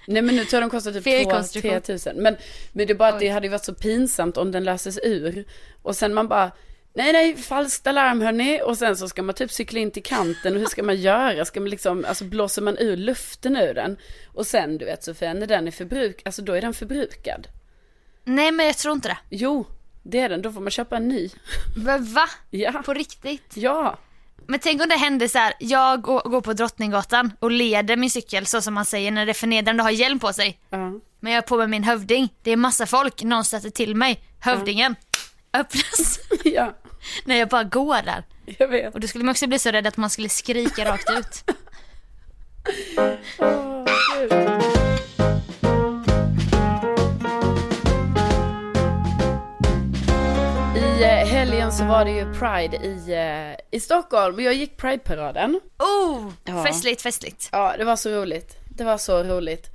Nej 0.08 0.22
men 0.22 0.36
nu 0.36 0.45
tror 0.45 0.62
jag 0.62 0.70
de 0.70 0.76
kostar 0.78 0.91
typ 0.91 1.04
Felkonstruktion. 1.04 1.72
2-3 1.72 1.80
tusen. 1.80 2.16
Men, 2.16 2.38
men 2.72 2.88
det 2.88 2.93
är 2.93 2.95
bara 2.95 3.10
att 3.10 3.20
det 3.20 3.30
hade 3.30 3.45
ju 3.45 3.51
varit 3.51 3.66
så 3.66 3.74
pinsamt 3.74 4.38
om 4.38 4.51
den 4.51 4.64
löses 4.64 4.99
ur. 5.04 5.45
Och 5.82 5.95
sen 5.95 6.14
man 6.14 6.28
bara, 6.28 6.51
nej 6.93 7.14
nej, 7.14 7.36
falskt 7.38 7.88
alarm 7.88 8.22
hörni. 8.22 8.62
Och 8.66 8.78
sen 8.78 8.97
så 8.97 9.10
ska 9.10 9.24
man 9.24 9.36
typ 9.36 9.51
cykla 9.51 9.80
in 9.80 9.91
till 9.91 10.04
kanten 10.04 10.54
och 10.54 10.60
hur 10.60 10.68
ska 10.68 10.84
man 10.84 10.95
göra? 10.95 11.45
Ska 11.45 11.60
man 11.60 11.70
liksom, 11.70 12.06
alltså 12.06 12.24
blåser 12.24 12.62
man 12.62 12.78
ur 12.78 12.97
luften 12.97 13.58
ur 13.58 13.74
den? 13.74 13.97
Och 14.28 14.47
sen 14.47 14.78
du 14.78 14.86
vet 14.86 15.04
Sofia, 15.04 15.34
när 15.34 15.47
den 15.47 15.68
är 15.68 15.72
förbrukad, 15.72 16.22
alltså 16.26 16.41
då 16.41 16.54
är 16.54 16.62
den 16.62 16.74
förbrukad. 16.74 17.47
Nej 18.24 18.51
men 18.51 18.66
jag 18.66 18.78
tror 18.78 18.93
inte 18.93 19.08
det. 19.08 19.18
Jo, 19.30 19.66
det 20.04 20.20
är 20.20 20.30
den, 20.30 20.41
då 20.41 20.51
får 20.51 20.62
man 20.62 20.72
köpa 20.72 20.97
en 20.97 21.08
ny. 21.08 21.30
Men 21.76 22.14
va? 22.14 22.30
Ja, 22.49 22.72
På 22.72 22.93
riktigt? 22.93 23.51
ja. 23.58 23.99
Men 24.47 24.60
tänk 24.60 24.82
om 24.82 24.89
det 24.89 24.95
händer 24.95 25.28
så 25.28 25.38
här, 25.38 25.54
jag 25.60 26.01
går, 26.01 26.41
på 26.41 26.54
Drottninggatan 26.54 27.32
och 27.39 27.51
leder 27.51 27.95
min 27.97 28.10
cykel 28.10 28.45
så 28.45 28.62
som 28.62 28.74
man 28.74 28.86
säger 28.86 29.12
när 29.12 29.26
det 29.26 29.32
är 29.32 29.34
förnedrande 29.34 29.84
att 29.84 29.88
ha 29.89 29.91
hjälm 29.91 30.20
på 30.20 30.34
sig. 30.34 30.60
ja. 30.70 30.91
Men 31.20 31.32
jag 31.34 31.43
är 31.43 31.47
på 31.47 31.58
med 31.58 31.70
min 31.70 31.84
hövding, 31.84 32.34
det 32.41 32.51
är 32.51 32.56
massa 32.58 32.86
folk, 32.86 33.24
någon 33.24 33.45
stöter 33.45 33.70
till 33.70 33.95
mig. 33.95 34.20
Hövdingen 34.39 34.95
öppnas 35.54 36.20
Ja, 36.43 36.74
när 37.26 37.36
jag 37.36 37.49
bara 37.49 37.64
går 37.64 37.95
där. 38.06 38.24
jag 38.45 38.68
vet. 38.68 38.93
Och 38.93 38.99
då 38.99 39.08
skulle 39.08 39.24
man 39.24 39.32
också 39.32 39.47
bli 39.47 39.60
så 39.60 39.72
rädd 39.72 39.88
att 39.88 39.97
man 39.97 40.10
skulle 40.10 40.30
skrika 40.30 40.86
rakt 40.86 41.10
ut. 41.10 41.43
Åh, 43.39 44.53
helgen 51.64 51.78
så 51.78 51.86
var 51.86 52.05
det 52.05 52.11
ju 52.11 52.34
Pride 52.34 52.78
i, 52.78 53.14
eh, 53.14 53.78
i 53.78 53.80
Stockholm 53.80 54.36
och 54.36 54.41
jag 54.41 54.53
gick 54.53 54.78
Pride-paraden. 54.78 55.59
Oh, 55.80 56.30
Ja. 56.45 56.64
festligt, 56.64 57.01
festligt. 57.01 57.49
Ja, 57.51 57.76
det 57.78 57.84
var 57.84 57.95
så 57.95 58.09
roligt. 58.09 58.55
Det 58.70 58.84
var 58.84 58.97
så 58.97 59.24
roligt. 59.24 59.70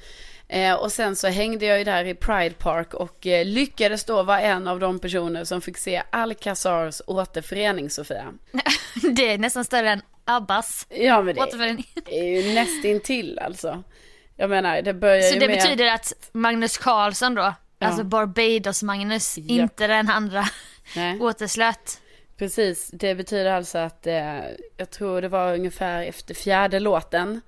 Eh, 0.48 0.74
och 0.74 0.92
sen 0.92 1.16
så 1.16 1.28
hängde 1.28 1.66
jag 1.66 1.78
ju 1.78 1.84
där 1.84 2.04
i 2.04 2.14
Pride 2.14 2.54
Park 2.58 2.94
och 2.94 3.26
eh, 3.26 3.44
lyckades 3.44 4.04
då 4.04 4.22
vara 4.22 4.40
en 4.40 4.68
av 4.68 4.80
de 4.80 4.98
personer 4.98 5.44
som 5.44 5.60
fick 5.60 5.78
se 5.78 6.02
Alcazars 6.12 7.02
återförening, 7.06 7.90
Sofia. 7.90 8.32
Det 9.16 9.32
är 9.32 9.38
nästan 9.38 9.64
större 9.64 9.90
än 9.90 10.02
Abbas 10.24 10.86
Ja, 10.90 11.22
men 11.22 11.34
det 11.34 11.40
återförening. 11.42 11.86
är 12.06 12.24
ju 12.42 12.54
nästintill 12.54 13.38
alltså. 13.38 13.82
Jag 14.36 14.50
menar, 14.50 14.82
det 14.82 14.94
börjar 14.94 15.22
Så 15.22 15.34
ju 15.34 15.40
det 15.40 15.46
med... 15.48 15.56
betyder 15.56 15.86
att 15.94 16.12
Magnus 16.32 16.78
Carlsson 16.78 17.34
då, 17.34 17.54
alltså 17.80 18.04
Barbados-Magnus, 18.04 19.38
Japp. 19.38 19.50
inte 19.50 19.86
den 19.86 20.08
andra 20.10 20.44
Nej. 20.96 21.20
återslöt. 21.20 22.00
Precis, 22.36 22.90
det 22.92 23.14
betyder 23.14 23.52
alltså 23.52 23.78
att 23.78 24.06
eh, 24.06 24.40
jag 24.76 24.90
tror 24.90 25.22
det 25.22 25.28
var 25.28 25.54
ungefär 25.54 26.02
efter 26.02 26.34
fjärde 26.34 26.80
låten. 26.80 27.40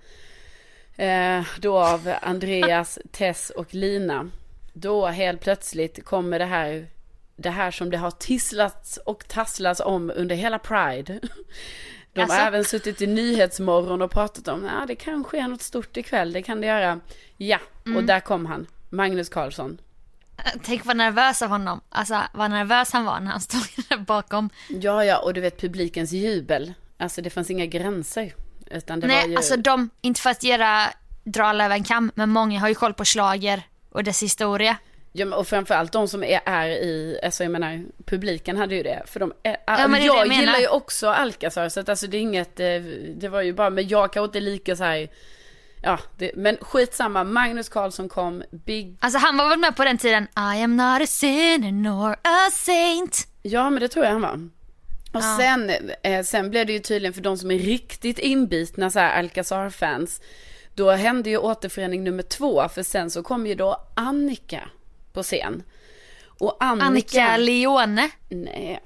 Eh, 0.96 1.42
då 1.60 1.78
av 1.78 2.14
Andreas, 2.22 2.98
Tess 3.12 3.50
och 3.50 3.74
Lina. 3.74 4.30
Då 4.72 5.06
helt 5.06 5.40
plötsligt 5.40 6.04
kommer 6.04 6.38
det 6.38 6.44
här, 6.44 6.86
det 7.36 7.50
här 7.50 7.70
som 7.70 7.90
det 7.90 7.96
har 7.96 8.10
tisslats 8.10 8.96
och 8.96 9.28
tasslats 9.28 9.80
om 9.80 10.12
under 10.16 10.36
hela 10.36 10.58
Pride. 10.58 11.20
De 12.12 12.20
Alltså? 12.20 12.36
har 12.36 12.46
även 12.46 12.64
suttit 12.64 13.02
i 13.02 13.06
Nyhetsmorgon 13.06 14.02
och 14.02 14.10
pratat 14.10 14.48
om, 14.48 14.64
ja 14.64 14.84
det 14.86 14.94
kanske 14.94 15.38
är 15.38 15.48
något 15.48 15.62
stort 15.62 15.96
ikväll, 15.96 16.32
det 16.32 16.42
kan 16.42 16.60
det 16.60 16.66
göra. 16.66 17.00
Ja, 17.36 17.58
och 17.96 18.04
där 18.04 18.20
kom 18.20 18.46
han, 18.46 18.66
Magnus 18.88 19.28
Carlsson. 19.28 19.80
Tänk 20.62 20.84
vad 20.84 20.96
nervös 20.96 21.42
av 21.42 21.48
honom, 21.48 21.80
alltså 21.88 22.22
vad 22.32 22.50
nervös 22.50 22.92
han 22.92 23.04
var 23.04 23.20
när 23.20 23.30
han 23.30 23.40
stod 23.40 23.62
där 23.88 23.96
bakom. 23.96 24.50
Ja, 24.68 25.04
ja, 25.04 25.18
och 25.18 25.34
du 25.34 25.40
vet 25.40 25.60
publikens 25.60 26.12
jubel. 26.12 26.74
Alltså 26.98 27.22
det 27.22 27.30
fanns 27.30 27.50
inga 27.50 27.66
gränser. 27.66 28.34
Utan 28.70 29.00
det 29.00 29.06
var 29.06 29.14
Nej, 29.14 29.30
ju... 29.30 29.36
alltså 29.36 29.56
de, 29.56 29.90
inte 30.00 30.20
för 30.20 30.30
att 30.30 30.42
göra, 30.42 30.86
dra 31.24 31.50
över 31.64 31.70
en 31.70 31.84
kam, 31.84 32.12
men 32.14 32.30
många 32.30 32.60
har 32.60 32.68
ju 32.68 32.74
koll 32.74 32.94
på 32.94 33.04
slager 33.04 33.62
och 33.90 34.04
dess 34.04 34.22
historia. 34.22 34.76
Ja, 35.12 35.36
och 35.36 35.48
framförallt 35.48 35.92
de 35.92 36.08
som 36.08 36.24
är, 36.24 36.40
är 36.44 36.68
i, 36.68 37.20
alltså 37.22 37.42
jag 37.42 37.52
menar, 37.52 37.84
publiken 38.04 38.56
hade 38.56 38.74
ju 38.74 38.82
det. 38.82 39.02
För 39.06 39.20
de 39.20 39.32
är, 39.42 39.56
Ja, 39.66 39.88
men 39.88 40.04
jag, 40.04 40.26
jag 40.26 40.36
gillar 40.36 40.58
ju 40.58 40.68
också 40.68 41.08
Alcazar, 41.08 41.68
så 41.68 41.80
att 41.80 41.88
alltså 41.88 42.06
det 42.06 42.16
är 42.16 42.20
inget, 42.20 42.60
eh, 42.60 42.66
det 43.16 43.28
var 43.28 43.42
ju 43.42 43.52
bara, 43.52 43.70
men 43.70 43.88
jag 43.88 44.12
kanske 44.12 44.24
inte 44.24 44.40
lika 44.40 44.76
så 44.76 44.84
här, 44.84 45.08
ja, 45.82 45.98
det, 46.18 46.30
men 46.36 46.56
skitsamma, 46.60 47.24
Magnus 47.24 47.68
Carlsson 47.68 48.08
kom, 48.08 48.42
Big, 48.50 48.96
Alltså 49.00 49.18
han 49.18 49.36
var 49.36 49.48
väl 49.48 49.58
med 49.58 49.76
på 49.76 49.84
den 49.84 49.98
tiden, 49.98 50.22
I 50.24 50.62
am 50.62 50.76
not 50.76 51.02
a 51.02 51.06
sinner 51.06 51.72
nor 51.72 52.12
a 52.12 52.50
saint. 52.52 53.28
ja 53.42 53.70
men 53.70 53.80
det 53.80 53.88
tror 53.88 54.04
jag 54.04 54.12
han 54.12 54.22
var. 54.22 54.48
Och 55.12 55.22
sen, 55.22 55.70
eh, 56.02 56.22
sen 56.22 56.50
blev 56.50 56.66
det 56.66 56.72
ju 56.72 56.78
tydligen 56.78 57.12
för 57.14 57.20
de 57.20 57.38
som 57.38 57.50
är 57.50 57.58
riktigt 57.58 58.18
inbitna 58.18 58.90
så 58.90 58.98
här 58.98 59.18
Alcazar-fans, 59.18 60.20
då 60.74 60.90
hände 60.90 61.30
ju 61.30 61.38
återförening 61.38 62.04
nummer 62.04 62.22
två, 62.22 62.68
för 62.68 62.82
sen 62.82 63.10
så 63.10 63.22
kom 63.22 63.46
ju 63.46 63.54
då 63.54 63.76
Annika 63.96 64.68
på 65.12 65.22
scen. 65.22 65.62
Och 66.26 66.56
Annika, 66.60 66.86
Annika 66.86 67.36
Leone. 67.36 68.10
nej, 68.28 68.82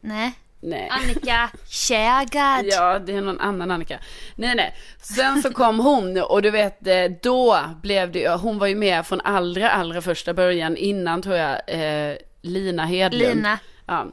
Nej. 0.00 0.32
Nej. 0.64 0.88
Annika 0.90 1.50
Kärgard. 1.68 2.64
Ja, 2.64 2.98
det 2.98 3.12
är 3.12 3.20
någon 3.20 3.40
annan 3.40 3.70
Annika. 3.70 3.98
Nej, 4.34 4.54
nej. 4.54 4.74
Sen 5.00 5.42
så 5.42 5.52
kom 5.52 5.78
hon 5.78 6.22
och 6.22 6.42
du 6.42 6.50
vet, 6.50 6.86
eh, 6.86 7.04
då 7.22 7.60
blev 7.82 8.12
det 8.12 8.28
hon 8.28 8.58
var 8.58 8.66
ju 8.66 8.74
med 8.74 9.06
från 9.06 9.20
allra, 9.20 9.70
allra 9.70 10.02
första 10.02 10.34
början 10.34 10.76
innan 10.76 11.22
tror 11.22 11.36
jag, 11.36 11.60
eh, 11.66 12.16
Lina 12.42 12.84
Hedlund. 12.84 13.36
Lina. 13.36 13.58
Ja. 13.86 14.06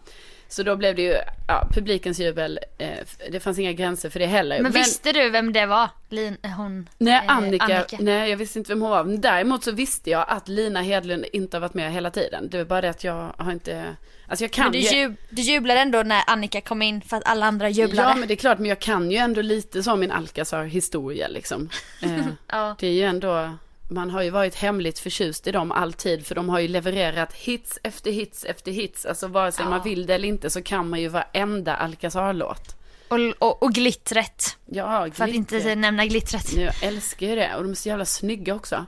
Så 0.51 0.63
då 0.63 0.75
blev 0.75 0.95
det 0.95 1.01
ju, 1.01 1.15
ja, 1.47 1.67
publikens 1.73 2.19
jubel, 2.19 2.59
eh, 2.77 2.89
det 3.31 3.39
fanns 3.39 3.59
inga 3.59 3.73
gränser 3.73 4.09
för 4.09 4.19
det 4.19 4.25
heller. 4.25 4.61
Men, 4.61 4.71
visste 4.71 5.11
du 5.11 5.29
vem 5.29 5.53
det 5.53 5.65
var? 5.65 5.89
Lin, 6.09 6.37
hon, 6.57 6.89
Nej, 6.97 7.13
eh, 7.25 7.37
Annika, 7.37 7.85
nej 7.99 8.29
jag 8.29 8.37
visste 8.37 8.59
inte 8.59 8.71
vem 8.71 8.81
hon 8.81 8.91
var. 8.91 9.03
Men 9.03 9.21
däremot 9.21 9.63
så 9.63 9.71
visste 9.71 10.09
jag 10.09 10.25
att 10.27 10.47
Lina 10.47 10.81
Hedlund 10.81 11.25
inte 11.33 11.57
har 11.57 11.61
varit 11.61 11.73
med 11.73 11.91
hela 11.93 12.11
tiden. 12.11 12.49
Det 12.49 12.57
är 12.59 12.65
bara 12.65 12.81
det 12.81 12.89
att 12.89 13.03
jag 13.03 13.33
har 13.37 13.51
inte, 13.51 13.95
alltså 14.27 14.43
jag 14.43 14.51
kan 14.51 14.63
Men 14.63 14.71
du, 14.71 14.79
ju- 14.79 14.97
jub, 14.97 15.15
du 15.29 15.41
jublade 15.41 15.79
ändå 15.79 16.03
när 16.03 16.23
Annika 16.27 16.61
kom 16.61 16.81
in 16.81 17.01
för 17.01 17.17
att 17.17 17.25
alla 17.25 17.45
andra 17.45 17.69
jublade. 17.69 18.09
Ja 18.09 18.15
men 18.15 18.27
det 18.27 18.33
är 18.33 18.35
klart, 18.35 18.57
men 18.59 18.69
jag 18.69 18.79
kan 18.79 19.11
ju 19.11 19.17
ändå 19.17 19.41
lite 19.41 19.83
som 19.83 19.99
min 19.99 20.11
Alcazar 20.11 20.63
historia 20.63 21.27
liksom. 21.27 21.69
Eh, 22.03 22.25
Ja. 22.47 22.75
Det 22.79 22.87
är 22.87 22.91
ju 22.93 23.03
ändå, 23.03 23.51
man 23.91 24.09
har 24.09 24.21
ju 24.21 24.29
varit 24.29 24.55
hemligt 24.55 24.99
förtjust 24.99 25.47
i 25.47 25.51
dem 25.51 25.71
alltid, 25.71 26.25
för 26.25 26.35
de 26.35 26.49
har 26.49 26.59
ju 26.59 26.67
levererat 26.67 27.33
hits 27.33 27.79
efter 27.83 28.11
hits 28.11 28.43
efter 28.45 28.71
hits. 28.71 29.05
Alltså 29.05 29.27
vare 29.27 29.51
sig 29.51 29.65
man 29.65 29.83
vill 29.83 30.05
det 30.05 30.15
eller 30.15 30.27
inte 30.27 30.49
så 30.49 30.61
kan 30.61 30.89
man 30.89 31.01
ju 31.01 31.07
varenda 31.07 31.75
Alcazar-låt. 31.75 32.75
Och, 33.07 33.19
och, 33.39 33.63
och 33.63 33.73
glittret. 33.73 34.57
Ja, 34.65 35.07
För 35.13 35.23
att 35.23 35.29
inte 35.29 35.75
nämna 35.75 36.05
glittret. 36.05 36.53
Jag 36.53 36.83
älskar 36.83 37.27
ju 37.27 37.35
det, 37.35 37.55
och 37.55 37.63
de 37.63 37.71
är 37.71 37.75
så 37.75 37.89
jävla 37.89 38.05
snygga 38.05 38.55
också. 38.55 38.85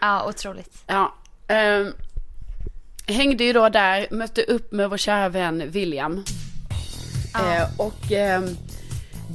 Ja, 0.00 0.28
otroligt. 0.28 0.84
Ja, 0.86 1.14
ehm, 1.48 1.92
hängde 3.06 3.44
ju 3.44 3.52
då 3.52 3.68
där, 3.68 4.06
mötte 4.10 4.42
upp 4.42 4.72
med 4.72 4.90
vår 4.90 4.96
kära 4.96 5.28
vän 5.28 5.70
William. 5.70 6.24
Eh, 7.34 7.80
och 7.80 8.12
ehm, 8.12 8.56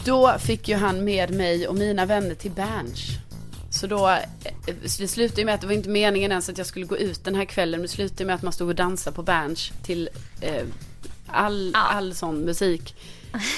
då 0.06 0.36
fick 0.40 0.68
ju 0.68 0.76
han 0.76 1.04
med 1.04 1.32
mig 1.32 1.68
och 1.68 1.76
mina 1.76 2.06
vänner 2.06 2.36
till 2.36 2.52
Berns. 2.52 3.22
Så 3.72 3.88
då, 3.88 4.10
eh, 4.10 4.76
det 5.00 5.08
slutade 5.08 5.46
med 5.46 5.56
att 5.56 5.62
det 5.62 5.68
var 5.68 5.74
inte 5.74 5.90
meningen 5.90 6.32
ens 6.32 6.50
att 6.50 6.58
jag 6.58 6.68
skulle 6.68 6.86
gå 6.86 6.98
ut 6.98 7.24
den 7.24 7.36
här 7.36 7.46
kvällen. 7.46 7.80
Men 7.80 7.82
det 7.82 7.88
slutade 7.94 8.26
med 8.26 8.36
att 8.36 8.42
man 8.42 8.54
stod 8.54 8.70
och 8.70 8.76
dansade 8.76 9.16
på 9.16 9.24
Berns 9.24 9.72
till 9.84 10.10
eh, 10.42 10.64
all, 11.28 11.72
all 11.76 12.16
sån 12.16 12.40
musik. 12.40 12.96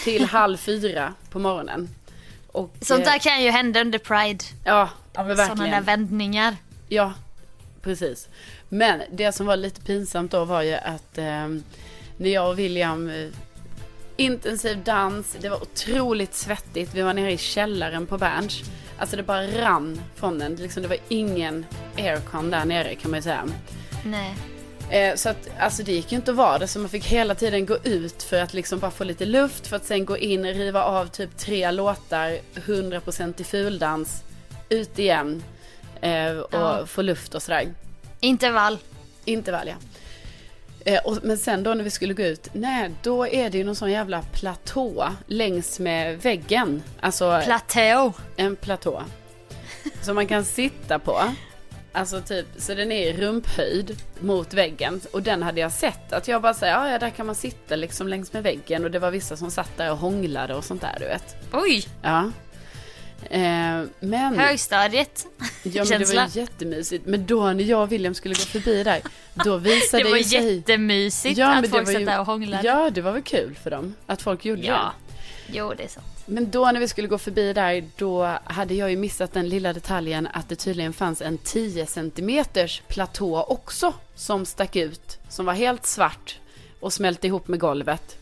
Till 0.04 0.26
halv 0.26 0.58
fyra 0.58 1.14
på 1.30 1.40
morgonen. 1.40 1.90
Och, 2.52 2.76
Sånt 2.82 3.06
eh, 3.08 3.12
där 3.12 3.20
kan 3.20 3.44
ju 3.44 3.50
hända 3.50 3.82
under 3.82 4.00
Pride. 4.00 4.46
Ja, 4.64 4.90
men 5.16 5.24
Sådana 5.26 5.36
verkligen. 5.36 5.72
där 5.72 5.82
vändningar. 5.82 6.56
Ja, 6.88 7.14
precis. 7.82 8.28
Men 8.70 9.02
det 9.12 9.32
som 9.32 9.46
var 9.46 9.58
lite 9.58 9.82
pinsamt 9.82 10.32
då 10.32 10.46
var 10.46 10.62
ju 10.62 10.74
att 10.74 11.18
eh, 11.18 11.48
när 12.18 12.30
jag 12.30 12.50
och 12.50 12.60
William 12.60 13.10
eh, 13.10 13.30
intensiv 14.18 14.84
dans, 14.84 15.36
det 15.42 15.50
var 15.50 15.62
otroligt 15.62 16.34
svettigt. 16.34 16.94
Vi 16.94 17.02
var 17.02 17.14
nere 17.14 17.32
i 17.32 17.38
källaren 17.38 18.06
på 18.06 18.18
Berns. 18.18 18.64
Alltså 19.04 19.18
det 19.18 19.24
bara 19.24 19.48
rann 19.48 20.02
från 20.16 20.40
den. 20.40 20.56
Liksom, 20.56 20.82
det 20.84 20.88
var 20.90 20.98
ingen 21.10 21.66
aircon 21.98 22.50
där 22.52 22.66
nere 22.66 22.96
kan 22.96 23.12
man 23.12 23.18
ju 23.18 23.22
säga. 23.22 23.44
Nej. 24.06 24.36
Eh, 24.90 25.16
så 25.16 25.30
att, 25.30 25.50
alltså 25.60 25.84
det 25.84 25.92
gick 25.92 26.12
ju 26.12 26.16
inte 26.16 26.32
att 26.32 26.38
vara 26.38 26.58
det, 26.58 26.68
så 26.68 26.80
man 26.80 26.90
fick 26.90 27.06
hela 27.06 27.36
tiden 27.36 27.66
gå 27.66 27.78
ut 27.84 28.24
för 28.24 28.42
att 28.42 28.54
liksom 28.54 28.80
bara 28.80 28.92
få 28.92 29.04
lite 29.04 29.26
luft, 29.26 29.68
för 29.68 29.76
att 29.76 29.86
sen 29.86 30.06
gå 30.06 30.18
in, 30.18 30.46
riva 30.46 30.84
av 30.84 31.06
typ 31.08 31.38
tre 31.38 31.72
låtar, 31.72 32.38
100% 32.56 33.42
i 33.42 33.44
fuldans, 33.44 34.24
ut 34.70 35.00
igen 35.00 35.44
eh, 36.02 36.32
och 36.32 36.48
Ja. 36.54 36.86
få 36.86 37.02
luft 37.02 37.36
och 37.36 37.42
sådär. 37.44 37.74
Intervall. 38.20 38.78
Intervall 39.26 39.68
ja. 39.68 39.76
Eh, 40.86 41.00
och, 41.06 41.18
men 41.24 41.38
sen 41.38 41.64
då 41.64 41.74
när 41.74 41.84
vi 41.84 41.90
skulle 41.90 42.14
gå 42.14 42.24
ut, 42.24 42.50
nej 42.54 42.92
då 43.04 43.28
är 43.28 43.50
det 43.50 43.58
ju 43.58 43.64
någon 43.64 43.76
sån 43.76 43.92
jävla 43.92 44.22
platå 44.22 45.08
längs 45.28 45.80
med 45.80 46.22
väggen. 46.22 46.84
Alltså 47.00 47.42
Platå. 47.46 48.14
en 48.36 48.56
platå. 48.56 49.04
Som 50.02 50.16
man 50.16 50.28
kan 50.28 50.46
sitta 50.46 51.00
på. 51.00 51.20
Alltså 51.92 52.22
typ, 52.22 52.46
så 52.58 52.74
den 52.74 52.92
är 52.92 53.08
i 53.08 53.14
rumphöjd 53.14 53.96
mot 54.20 54.54
väggen. 54.54 55.02
Och 55.12 55.22
den 55.24 55.44
hade 55.44 55.62
jag 55.62 55.72
sett. 55.72 56.14
Att 56.14 56.28
jag 56.28 56.42
bara 56.42 56.54
säger, 56.54 56.74
ja 56.74 56.90
ja 56.90 57.00
där 57.00 57.10
kan 57.10 57.26
man 57.26 57.36
sitta 57.36 57.76
liksom 57.76 58.08
längs 58.08 58.34
med 58.34 58.44
väggen. 58.44 58.86
Och 58.86 58.92
det 58.92 59.00
var 59.00 59.12
vissa 59.12 59.38
som 59.38 59.52
satt 59.52 59.78
där 59.78 59.92
och 59.92 59.98
hånglade 59.98 60.56
och 60.56 60.64
sånt 60.64 60.82
där 60.82 60.96
du 61.00 61.06
vet. 61.06 61.36
Oj, 61.54 61.88
Ja. 62.02 62.32
Eh, 63.30 63.84
men... 64.00 64.40
högstadiet. 64.40 65.26
Ja 65.64 65.86
men 65.90 66.00
det 66.00 66.14
var 66.16 66.24
ju 66.34 66.40
jättemysigt. 66.42 67.06
Men 67.06 67.26
då 67.26 67.54
när 67.54 67.64
jag 67.64 67.82
och 67.82 67.92
William 67.92 68.14
skulle 68.14 68.34
gå 68.36 68.42
förbi 68.42 68.84
där, 68.84 69.02
då 69.34 69.58
visade 69.58 70.04
Det 70.04 70.10
var 70.10 70.18
ju 70.18 70.24
sig... 70.24 70.56
jättemysigt 70.56 71.38
Ja, 71.38 71.56
att 71.56 71.64
det 71.64 71.70
folk 71.70 71.86
var 71.86 71.94
satt 71.94 72.02
ju- 72.02 72.06
där 72.06 72.20
och 72.20 72.26
hånglade. 72.26 72.68
Ja, 72.68 72.90
det 72.90 73.02
var 73.02 73.12
väl 73.12 73.22
kul 73.22 73.56
för 73.64 73.72
dem 73.72 73.96
att 74.06 74.22
folk 74.22 74.46
gjorde 74.46 74.62
Ja. 74.62 74.94
det. 75.48 75.54
Jo, 75.58 75.74
det 75.78 75.84
är 75.84 75.88
sant. 75.88 76.06
Men 76.26 76.52
då 76.52 76.72
när 76.72 76.80
vi 76.80 76.88
skulle 76.88 77.08
gå 77.08 77.18
förbi 77.18 77.54
där, 77.54 77.84
då 77.98 78.38
hade 78.44 78.74
jag 78.74 78.92
ju 78.92 78.98
missat 78.98 79.34
den 79.34 79.50
lilla 79.50 79.74
detaljen 79.74 80.28
att 80.34 80.50
det 80.50 80.56
tydligen 80.56 80.94
fanns 80.94 81.22
en 81.22 81.38
10 81.38 81.86
centimeters 81.86 82.82
platå 82.88 83.44
också 83.44 83.94
som 84.16 84.46
stack 84.46 84.76
ut, 84.76 85.18
som 85.30 85.46
var 85.46 85.54
helt 85.54 85.86
svart 85.86 86.40
och 86.80 86.94
smälte 86.94 87.28
ihop 87.28 87.48
med 87.48 87.60
golvet. 87.60 88.18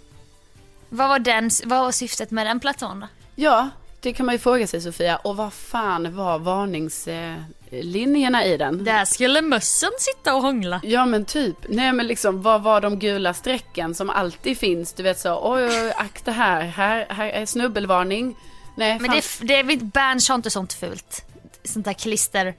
Vad 0.89 1.10
var, 1.10 1.20
den, 1.20 1.49
vad 1.66 1.80
var 1.80 1.91
syftet 1.91 2.32
med 2.32 2.45
den 2.47 2.60
platån 2.60 2.99
då? 2.99 3.08
Ja, 3.36 3.70
det 4.02 4.14
kan 4.14 4.26
man 4.26 4.36
ju 4.36 4.39
fråga 4.39 4.68
sig 4.68 4.82
Sofia. 4.82 5.16
Och 5.16 5.38
vad 5.38 5.54
fan 5.54 6.16
var 6.16 6.39
varningslinjerna 6.39 8.45
i 8.45 8.58
den? 8.58 8.84
Där 8.84 9.06
skulle 9.06 9.41
mössen 9.41 9.89
sitta 9.99 10.36
och 10.36 10.41
hångla. 10.41 10.80
Ja 10.84 11.06
men 11.06 11.26
typ, 11.26 11.56
nej 11.70 11.93
men 11.93 12.08
liksom 12.08 12.41
vad 12.41 12.64
var 12.64 12.82
de 12.82 12.99
gula 12.99 13.34
strecken 13.34 13.95
som 13.95 14.10
alltid 14.10 14.58
finns? 14.58 14.93
Du 14.93 15.04
vet 15.04 15.20
så, 15.20 15.39
oj 15.54 15.64
oj, 15.66 15.93
akta 15.95 16.32
här, 16.32 16.62
här, 16.62 17.06
här 17.10 17.30
är 17.30 17.45
snubbelvarning. 17.45 18.36
Nej, 18.76 18.99
Men 18.99 19.12
fan. 19.12 19.22
det, 19.47 19.56
är- 19.56 19.64
det 19.64 19.74
inte 19.74 19.86
Berns 19.86 20.30
har 20.30 20.36
inte 20.36 20.49
sånt 20.49 20.74
fult. 20.74 21.26
Sånt 21.64 21.86
där 21.86 21.93
klisterband. 21.93 22.56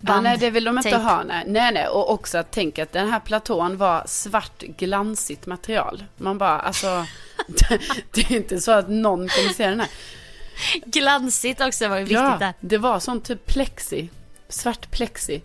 Ja, 0.00 0.20
nej 0.20 0.36
det 0.38 0.50
vill 0.50 0.64
de 0.64 0.76
inte 0.78 0.90
tejp. 0.90 1.04
ha, 1.04 1.22
nej. 1.22 1.44
nej 1.46 1.72
nej 1.72 1.88
och 1.88 2.10
också 2.12 2.38
att 2.38 2.50
tänka 2.50 2.82
att 2.82 2.92
den 2.92 3.10
här 3.10 3.20
platån 3.20 3.76
var 3.76 4.02
svart 4.06 4.58
glansigt 4.62 5.46
material. 5.46 6.04
Man 6.16 6.38
bara 6.38 6.58
alltså, 6.60 6.86
det, 7.46 7.80
det 8.14 8.20
är 8.20 8.32
inte 8.36 8.60
så 8.60 8.72
att 8.72 8.88
någon 8.88 9.28
kommer 9.28 9.52
se 9.52 9.66
den 9.66 9.80
här. 9.80 9.88
Glansigt 10.86 11.60
också 11.60 11.88
var 11.88 11.96
ju 11.96 12.02
viktigt 12.02 12.16
Ja, 12.18 12.36
där. 12.40 12.52
det 12.60 12.78
var 12.78 13.00
sånt 13.00 13.24
typ 13.24 13.46
plexi, 13.46 14.08
svart 14.48 14.90
plexi. 14.90 15.42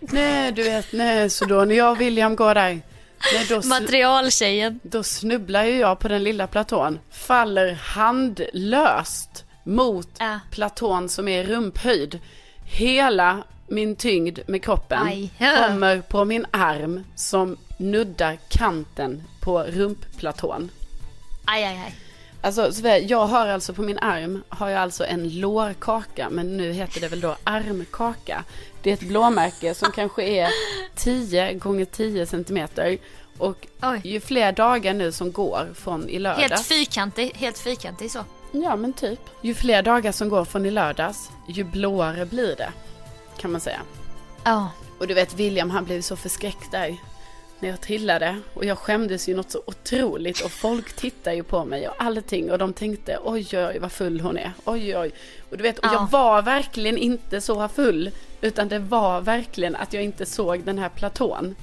Nej 0.00 0.52
du 0.52 0.62
vet, 0.62 0.92
nej 0.92 1.30
så 1.30 1.44
då 1.44 1.64
när 1.64 1.74
jag 1.74 1.90
och 1.90 2.00
William 2.00 2.36
går 2.36 2.54
där, 2.54 2.68
nej, 3.32 3.46
då, 3.48 3.62
Materialtjejen. 3.68 4.80
då 4.82 5.02
snubblar 5.02 5.64
ju 5.64 5.78
jag 5.78 5.98
på 5.98 6.08
den 6.08 6.22
lilla 6.24 6.46
platån, 6.46 6.98
faller 7.10 7.72
handlöst 7.72 9.44
mot 9.64 10.08
Ja. 10.18 10.40
platån 10.50 11.08
som 11.08 11.28
är 11.28 11.44
rumphöjd. 11.44 12.18
Hela 12.64 13.42
min 13.68 13.96
tyngd 13.96 14.38
med 14.46 14.64
kroppen 14.64 15.06
Aj. 15.06 15.30
Ja. 15.38 15.54
kommer 15.68 16.00
på 16.00 16.24
min 16.24 16.46
arm 16.50 17.04
som 17.14 17.56
nuddar 17.78 18.38
kanten 18.48 19.22
på 19.40 19.62
rumpplatån. 19.62 20.70
Aj, 21.44 21.64
aj, 21.64 21.78
aj. 21.86 21.94
Alltså 22.42 22.72
Sofia, 22.72 22.98
jag 22.98 23.26
har 23.26 23.46
alltså 23.46 23.72
på 23.74 23.82
min 23.82 23.98
arm 23.98 24.42
har 24.48 24.68
jag 24.68 24.82
alltså 24.82 25.04
en 25.04 25.28
lårkaka 25.28 26.30
men 26.30 26.56
nu 26.56 26.72
heter 26.72 27.00
det 27.00 27.08
väl 27.08 27.20
då 27.20 27.36
armkaka. 27.44 28.44
Det 28.82 28.90
är 28.90 28.94
ett 28.94 29.08
blåmärke 29.08 29.74
som 29.74 29.92
kanske 29.92 30.22
är 30.22 30.48
10 30.94 31.52
gånger 31.54 31.84
10 31.84 32.26
centimeter. 32.26 32.98
Och 33.38 33.66
Oj. 33.82 34.00
ju 34.04 34.20
fler 34.20 34.52
dagar 34.52 34.94
nu 34.94 35.12
som 35.12 35.32
går 35.32 35.68
från 35.74 36.08
i 36.08 36.18
lördags. 36.18 36.50
Helt 36.50 36.66
fyrkantig, 36.66 37.32
helt 37.34 37.58
fyrkantig 37.58 38.10
så. 38.10 38.24
Ja 38.52 38.76
men 38.76 38.92
typ. 38.92 39.20
Ju 39.42 39.54
fler 39.54 39.82
dagar 39.82 40.12
som 40.12 40.28
går 40.28 40.44
från 40.44 40.66
i 40.66 40.70
lördags, 40.70 41.30
ju 41.48 41.64
blåare 41.64 42.26
blir 42.26 42.56
det. 42.56 42.72
Kan 43.36 43.52
man 43.52 43.60
säga. 43.60 43.80
Ja. 44.44 44.70
Och 44.98 45.06
du 45.06 45.14
vet 45.14 45.34
William 45.34 45.70
han 45.70 45.84
blev 45.84 46.00
så 46.00 46.16
förskräckt 46.16 46.70
där. 46.70 46.96
När 47.60 47.68
jag 47.68 47.80
trillade. 47.80 48.40
Och 48.54 48.64
jag 48.64 48.78
skämdes 48.78 49.28
ju 49.28 49.36
något 49.36 49.50
så 49.50 49.62
otroligt. 49.66 50.40
Och 50.40 50.50
folk 50.50 50.92
tittar 50.92 51.32
ju 51.32 51.42
på 51.42 51.64
mig 51.64 51.88
och 51.88 51.94
allting. 51.98 52.50
Och 52.50 52.58
de 52.58 52.72
tänkte 52.72 53.18
oj 53.24 53.46
oj 53.52 53.78
vad 53.80 53.92
full 53.92 54.20
hon 54.20 54.38
är. 54.38 54.52
Oj 54.64 54.96
oj. 54.98 55.10
Och 55.50 55.56
du 55.56 55.62
vet, 55.62 55.78
och 55.78 55.84
Ja. 55.86 55.92
jag 55.92 56.10
var 56.10 56.42
verkligen 56.42 56.98
inte 56.98 57.40
så 57.40 57.68
full. 57.68 58.10
Utan 58.40 58.68
det 58.68 58.78
var 58.78 59.20
verkligen 59.20 59.76
att 59.76 59.92
jag 59.92 60.02
inte 60.04 60.26
såg 60.26 60.64
den 60.64 60.78
här 60.78 60.88
platån. 60.88 61.56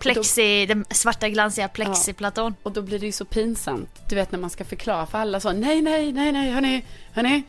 Plexi, 0.00 0.66
den 0.66 0.84
svarta 0.90 1.28
glansiga 1.28 1.68
plexiplatån. 1.68 2.54
Och 2.62 2.72
då 2.72 2.82
blir 2.82 2.98
det 2.98 3.06
ju 3.06 3.12
så 3.12 3.24
pinsamt. 3.24 3.90
Du 4.08 4.14
vet 4.14 4.32
när 4.32 4.38
man 4.38 4.50
ska 4.50 4.64
förklara 4.64 5.06
för 5.06 5.18
alla 5.18 5.40
så. 5.40 5.52
Nej 5.52 5.82
nej 5.82 6.12
nej 6.12 6.32
nej 6.32 6.50
hörni. 6.50 6.84
Hörni. 7.12 7.42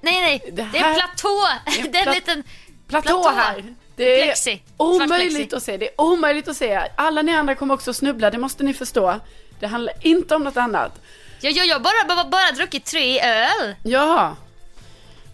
Nej, 0.00 0.20
nej, 0.20 0.40
Det 0.46 0.50
det, 0.50 0.62
här- 0.62 0.90
är 0.90 0.94
platå. 0.94 1.46
Det 1.92 1.98
är 1.98 2.06
en 2.08 2.14
liten... 2.14 2.42
Platå, 2.88 3.22
Platå. 3.22 3.28
här. 3.36 3.74
Det 3.96 4.20
är 4.20 4.24
Plexi. 4.24 4.62
Omöjligt 4.76 5.36
plexi. 5.36 5.56
att 5.56 5.62
se. 5.62 5.76
Det 5.76 5.86
är 5.88 6.00
omöjligt 6.00 6.48
att 6.48 6.56
se. 6.56 6.80
Alla 6.96 7.22
ni 7.22 7.32
andra 7.32 7.54
kommer 7.54 7.74
också 7.74 7.92
snubbla. 7.94 8.30
Det 8.30 8.38
måste 8.38 8.64
ni 8.64 8.74
förstå. 8.74 9.20
Det 9.60 9.66
handlar 9.66 9.94
inte 10.00 10.34
om 10.34 10.42
något 10.44 10.56
annat. 10.56 10.92
Ja, 11.40 11.50
ja, 11.50 11.64
jag 11.64 11.74
har 11.74 11.80
bara, 11.80 12.16
bara, 12.16 12.28
bara 12.30 12.52
druckit 12.56 12.84
tre 12.84 13.20
öl. 13.20 13.74
Ja. 13.82 14.36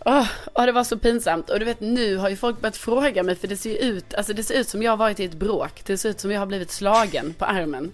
Åh, 0.04 0.26
åh, 0.54 0.66
det 0.66 0.72
var 0.72 0.84
så 0.84 0.98
pinsamt. 0.98 1.50
Och 1.50 1.58
du 1.58 1.64
vet 1.64 1.80
nu 1.80 2.16
har 2.16 2.28
ju 2.28 2.36
folk 2.36 2.60
börjat 2.60 2.76
fråga 2.76 3.22
mig 3.22 3.36
för 3.36 3.48
det 3.48 3.56
ser 3.56 3.70
ju 3.70 3.76
ut, 3.76 4.14
alltså 4.14 4.32
det 4.32 4.42
ser 4.44 4.54
ut 4.54 4.68
som 4.68 4.82
jag 4.82 4.92
har 4.92 4.96
varit 4.96 5.20
i 5.20 5.24
ett 5.24 5.34
bråk. 5.34 5.82
Det 5.86 5.98
ser 5.98 6.08
ut 6.08 6.20
som 6.20 6.30
jag 6.30 6.38
har 6.38 6.46
blivit 6.46 6.70
slagen 6.70 7.34
på 7.38 7.44
armen. 7.44 7.92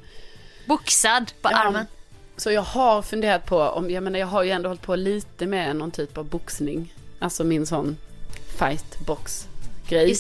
Boxad 0.67 1.33
på 1.43 1.49
Ja. 1.53 1.57
armen. 1.59 1.87
Så 2.37 2.51
jag 2.51 2.63
har 2.63 3.03
funderat 3.03 3.47
på 3.47 3.59
om, 3.61 3.91
jag 3.91 4.03
menar 4.03 4.19
jag 4.19 4.27
har 4.27 4.43
ju 4.43 4.51
ändå 4.51 4.69
hållit 4.69 4.83
på 4.83 4.97
lite 4.97 5.47
med 5.47 5.77
någon 5.77 5.91
typ 5.91 6.19
av 6.19 6.25
boxning. 6.25 6.95
Alltså 7.19 7.45
min 7.45 7.67
sån 7.67 7.97
fight-box 8.59 9.45
grej. 9.89 10.17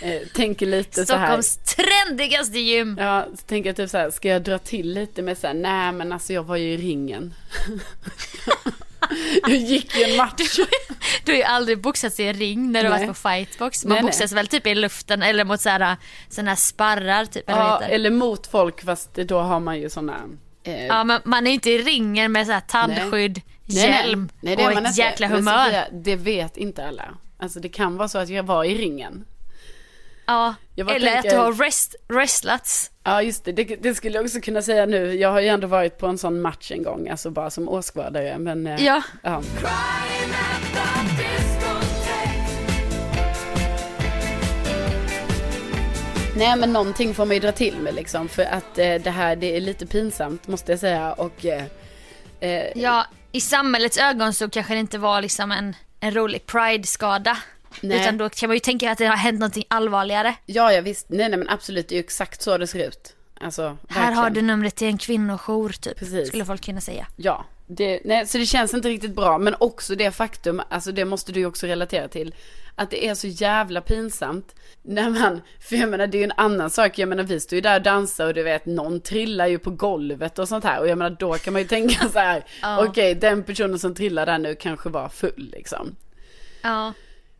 Eh, 0.00 0.28
tänker 0.34 0.66
lite 0.66 1.06
så 1.06 1.16
här. 1.16 1.26
Stockholms 1.26 1.56
trendigaste 1.56 2.58
gym. 2.58 2.96
Ja, 3.00 3.26
så 3.30 3.46
tänker 3.46 3.68
jag 3.68 3.76
typ 3.76 3.90
så 3.90 3.98
här, 3.98 4.10
ska 4.10 4.28
jag 4.28 4.42
dra 4.42 4.58
till 4.58 4.94
lite 4.94 5.22
med 5.22 5.38
så 5.38 5.46
här, 5.46 5.54
nej 5.54 5.92
men 5.92 6.12
alltså 6.12 6.32
jag 6.32 6.42
var 6.42 6.56
ju 6.56 6.72
i 6.72 6.76
ringen. 6.76 7.34
jag 9.42 9.50
gick 9.50 9.96
i 9.96 10.10
en 10.10 10.16
match. 10.16 10.58
Du 11.24 11.32
har 11.32 11.36
ju 11.36 11.42
aldrig 11.42 11.80
boxats 11.80 12.20
i 12.20 12.26
en 12.26 12.34
ring 12.34 12.72
när 12.72 12.82
du 12.82 12.88
Nej. 12.88 12.98
varit 12.98 13.08
på 13.08 13.28
fightbox. 13.28 13.84
Man 13.84 13.92
Nej, 13.92 14.02
nej. 14.02 14.08
boxas 14.08 14.32
väl 14.32 14.46
typ 14.46 14.66
i 14.66 14.74
luften 14.74 15.22
eller 15.22 15.44
mot 15.44 15.60
sådana 15.60 15.96
här 16.36 16.54
sparrar 16.56 17.24
typ. 17.24 17.50
Eller 17.50 17.60
Ja, 17.60 17.80
eller 17.80 18.10
mot 18.10 18.46
folk 18.46 18.84
fast 18.84 19.14
då 19.14 19.38
har 19.38 19.60
man 19.60 19.80
ju 19.80 19.90
såna. 19.90 20.16
Eh, 20.62 20.86
ja, 20.86 21.04
men 21.04 21.20
man 21.24 21.46
är 21.46 21.50
inte 21.50 21.70
i 21.70 21.78
ringen 21.78 22.32
med 22.32 22.46
så 22.46 22.52
här 22.52 22.60
tandskydd, 22.60 23.40
hjälm 23.64 24.28
nej, 24.40 24.56
och 24.56 24.72
ett 24.72 24.98
jäkla 24.98 25.26
humör. 25.26 25.64
Sofia, 25.64 25.86
det 25.92 26.16
vet 26.16 26.56
inte 26.56 26.86
alla. 26.86 27.14
Alltså 27.40 27.60
det 27.60 27.68
kan 27.68 27.96
vara 27.96 28.08
så 28.08 28.18
att 28.18 28.28
jag 28.28 28.42
var 28.42 28.64
i 28.64 28.74
ringen. 28.74 29.24
ja. 30.26 30.54
Eller 30.76 30.90
tänker- 30.92 31.18
att 31.18 31.24
du 31.24 31.36
har 31.36 31.52
rest, 31.52 31.94
wrestlats. 32.08 32.90
Ja 33.04 33.22
just 33.22 33.44
det, 33.44 33.52
det, 33.52 33.64
det 33.64 33.94
skulle 33.94 34.14
jag 34.14 34.24
också 34.24 34.40
kunna 34.40 34.62
säga 34.62 34.86
nu. 34.86 35.14
Jag 35.14 35.32
har 35.32 35.40
ju 35.40 35.48
ändå 35.48 35.66
varit 35.66 35.98
på 35.98 36.06
en 36.06 36.18
sån 36.18 36.40
match 36.40 36.72
en 36.72 36.82
gång, 36.82 37.08
alltså 37.08 37.30
bara 37.30 37.50
som 37.50 37.68
åskådare. 37.68 38.38
Men, 38.38 38.66
eh, 38.66 38.84
Ja. 38.84 39.02
ja. 39.22 39.42
Nej 46.36 46.56
men 46.56 46.72
någonting 46.72 47.14
får 47.14 47.24
man 47.26 47.34
ju 47.34 47.40
dra 47.40 47.52
till 47.52 47.76
med 47.80 47.94
liksom. 47.94 48.28
För 48.28 48.42
att 48.42 48.78
eh, 48.78 48.94
det 48.94 49.10
här 49.10 49.36
det 49.36 49.56
är 49.56 49.60
lite 49.60 49.86
pinsamt 49.86 50.46
måste 50.48 50.72
jag 50.72 50.78
säga. 50.78 51.12
Och 51.12 51.46
eh, 51.46 51.64
eh, 52.40 52.64
Ja, 52.74 53.06
i 53.32 53.40
samhällets 53.40 53.98
ögon 53.98 54.34
så 54.34 54.50
kanske 54.50 54.74
det 54.74 54.80
inte 54.80 54.98
var 54.98 55.22
liksom 55.22 55.52
en, 55.52 55.76
en 56.00 56.14
rolig 56.14 56.46
pride-skada. 56.46 57.38
Nej. 57.80 58.00
Utan 58.00 58.18
då 58.18 58.28
kan 58.28 58.48
man 58.48 58.56
ju 58.56 58.60
tänka 58.60 58.90
att 58.90 58.98
det 58.98 59.06
har 59.06 59.16
hänt 59.16 59.40
någonting 59.40 59.64
allvarligare. 59.68 60.34
ja, 60.46 60.72
ja 60.72 60.80
visst. 60.80 61.06
Nej, 61.08 61.28
nej 61.28 61.38
men 61.38 61.48
absolut. 61.48 61.88
Det 61.88 61.94
är 61.94 61.96
ju 61.96 62.00
exakt 62.04 62.42
så 62.42 62.58
det 62.58 62.66
ser 62.66 62.88
ut. 62.88 63.16
Alltså, 63.40 63.76
Här 63.88 64.12
har 64.12 64.30
du 64.30 64.42
numret 64.42 64.76
till 64.76 64.86
en 64.86 64.98
kvinnojour 64.98 65.68
typ. 65.68 65.98
Precis. 65.98 66.28
Skulle 66.28 66.44
folk 66.44 66.64
kunna 66.64 66.80
säga. 66.80 67.06
Ja, 67.16 67.44
det, 67.66 68.00
nej, 68.04 68.26
så 68.26 68.38
det 68.38 68.46
känns 68.46 68.74
inte 68.74 68.88
riktigt 68.88 69.14
bra. 69.14 69.38
Men 69.38 69.54
också 69.60 69.94
det 69.94 70.10
faktum, 70.10 70.62
alltså 70.68 70.92
det 70.92 71.04
måste 71.04 71.32
du 71.32 71.40
ju 71.40 71.46
också 71.46 71.66
relatera 71.66 72.08
till. 72.08 72.34
Att 72.80 72.90
det 72.90 73.06
är 73.06 73.14
så 73.14 73.26
jävla 73.26 73.80
pinsamt. 73.80 74.54
När 74.82 75.10
man, 75.10 75.40
för 75.60 75.76
jag 75.76 75.88
menar 75.88 76.06
det 76.06 76.16
är 76.16 76.18
ju 76.18 76.24
en 76.24 76.32
annan 76.36 76.70
sak. 76.70 76.98
Jag 76.98 77.08
menar 77.08 77.22
vi 77.24 77.40
står 77.40 77.56
ju 77.56 77.60
där 77.60 77.76
och 77.76 77.82
dansar 77.82 78.26
och 78.26 78.34
du 78.34 78.42
vet 78.42 78.66
någon 78.66 79.00
trillar 79.00 79.46
ju 79.46 79.58
på 79.58 79.70
golvet 79.70 80.38
och 80.38 80.48
sånt 80.48 80.64
här. 80.64 80.80
Och 80.80 80.88
jag 80.88 80.98
menar 80.98 81.16
då 81.18 81.34
kan 81.34 81.52
man 81.52 81.62
ju 81.62 81.68
tänka 81.68 82.08
så 82.12 82.18
här. 82.18 82.44
Ja. 82.62 82.84
Okej, 82.86 83.14
den 83.14 83.42
personen 83.42 83.78
som 83.78 83.94
trillar 83.94 84.26
där 84.26 84.38
nu 84.38 84.54
kanske 84.54 84.88
var 84.88 85.08
full 85.08 85.50
liksom. 85.52 85.96
Ja. 86.62 86.92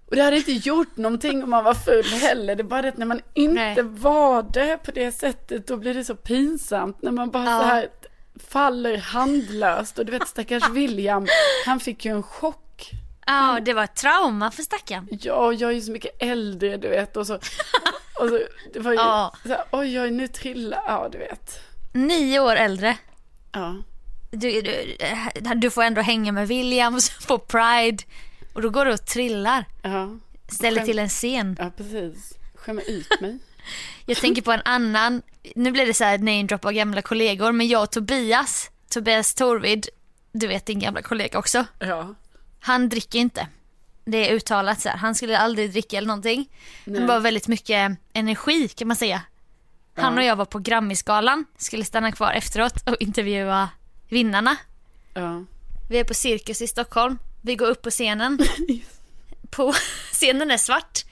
Och 0.07 0.17
det 0.17 0.23
hade 0.23 0.37
inte 0.37 0.53
gjort 0.53 0.97
någonting 0.97 1.43
om 1.43 1.51
man 1.51 1.65
var 1.65 1.75
full 1.75 2.05
heller. 2.05 2.57
Det 2.57 2.63
är 2.63 2.65
bara 2.65 2.83
det 2.83 2.89
att 2.89 2.97
när 2.97 3.07
man 3.07 3.21
inte 3.35 3.55
Nej. 3.55 3.77
var 3.83 4.43
det 4.53 4.77
på 4.85 4.91
det 4.91 5.13
sättet, 5.13 5.67
då 5.67 5.77
blir 5.77 5.95
det 5.95 6.05
så 6.05 6.15
pinsamt. 6.15 7.03
När 7.03 7.13
man 7.13 7.31
bara 7.31 7.45
Ja. 7.45 7.61
så 7.61 7.65
här 7.67 7.89
faller 8.49 8.97
handlöst. 8.97 9.99
Och 9.99 10.05
du 10.07 10.13
vet 10.13 10.29
stackars 10.29 10.71
William, 10.71 11.27
han 11.67 11.81
fick 11.81 12.05
ju 12.05 12.11
en 12.13 12.23
chock. 12.23 12.65
Ja, 13.31 13.61
det 13.63 13.73
var 13.73 13.85
ett 13.85 13.95
trauma 13.97 14.51
för 14.51 14.63
stackaren. 14.63 15.09
Ja, 15.11 15.53
jag 15.53 15.71
är 15.71 15.75
ju 15.75 15.81
så 15.81 15.93
mycket 15.93 16.23
äldre, 16.23 16.77
du 16.77 16.89
vet. 16.89 17.17
Och 17.17 17.27
så, 17.27 17.35
och 17.35 18.29
så 18.29 18.41
det 18.73 18.79
var 18.81 18.93
ju 18.93 18.97
Ja. 18.99 19.33
så 19.43 19.49
här, 19.49 19.65
oj, 19.73 20.01
oj, 20.01 20.11
nu 20.11 20.29
trillar, 20.29 20.83
ja 20.87 21.09
du 21.13 21.19
vet. 21.19 21.61
Nio 21.93 22.41
år 22.41 22.57
äldre. 22.57 22.97
Ja, 23.53 23.77
Du, 24.31 24.61
du, 24.61 24.97
eh, 25.01 25.51
du 25.57 25.71
får 25.71 25.83
ändå 25.83 26.01
hänga 26.01 26.33
med 26.33 26.49
Williams 26.49 27.11
på 27.27 27.39
Pride. 27.39 28.05
Och 28.53 28.63
då 28.63 28.71
går 28.71 28.85
du 28.85 28.93
och 28.93 29.07
trillar. 29.07 29.65
ja, 29.83 30.09
Ställer 30.49 30.77
Skämt. 30.77 30.87
till 30.87 30.99
en 30.99 31.09
scen. 31.09 31.57
ja 31.59 31.71
precis. 31.77 32.33
Skämmer 32.55 32.91
ut 32.91 33.21
mig. 33.21 33.39
Jag 34.07 34.17
tänker 34.17 34.43
på 34.43 34.53
en 34.53 34.61
annan, 34.65 35.23
nu 35.55 35.73
blir 35.73 35.87
det 35.87 35.95
så 35.95 36.05
här 36.05 36.19
namedrop 36.19 36.65
av 36.65 36.73
gamla 36.73 37.03
kollegor, 37.03 37.53
men 37.53 37.69
jag 37.69 37.83
och 37.83 37.91
Tobias, 37.91 38.71
Tobias 38.91 39.35
Torvid, 39.35 39.89
du 40.33 40.47
vet 40.47 40.67
din 40.67 40.79
gamla 40.79 41.03
kollega 41.03 41.39
också, 41.39 41.65
Ja, 41.79 42.15
han 42.61 42.89
dricker 42.89 43.19
inte. 43.19 43.47
Det 44.05 44.31
är 44.31 44.35
uttalat 44.35 44.81
så 44.81 44.89
här, 44.89 44.97
han 44.97 45.15
skulle 45.15 45.39
aldrig 45.39 45.71
dricka 45.73 45.97
eller 45.99 46.09
någonting. 46.09 46.49
Nej. 46.85 46.99
Han 46.99 47.09
var 47.09 47.21
väldigt 47.21 47.49
mycket 47.49 47.99
energi 48.13 48.69
kan 48.69 48.89
man 48.89 48.97
säga. 48.97 49.23
Han 49.97 50.19
och 50.19 50.25
jag 50.25 50.37
var 50.37 50.45
på 50.45 50.59
Grammisgalan, 50.59 51.45
skulle 51.59 51.85
stanna 51.85 52.13
kvar 52.13 52.33
efteråt 52.33 52.89
och 52.89 52.97
intervjua 53.01 53.69
vinnarna. 54.09 54.57
ja. 55.15 55.45
Vi 55.91 55.99
är 55.99 56.05
på 56.05 56.15
Cirkus 56.15 56.63
i 56.63 56.67
Stockholm. 56.67 57.19
Vi 57.43 57.57
går 57.57 57.67
upp 57.67 57.83
på 57.83 57.91
scenen. 57.91 58.39
På 59.51 59.73
scenen 60.13 60.51
är 60.51 60.57
svart. 60.57 61.05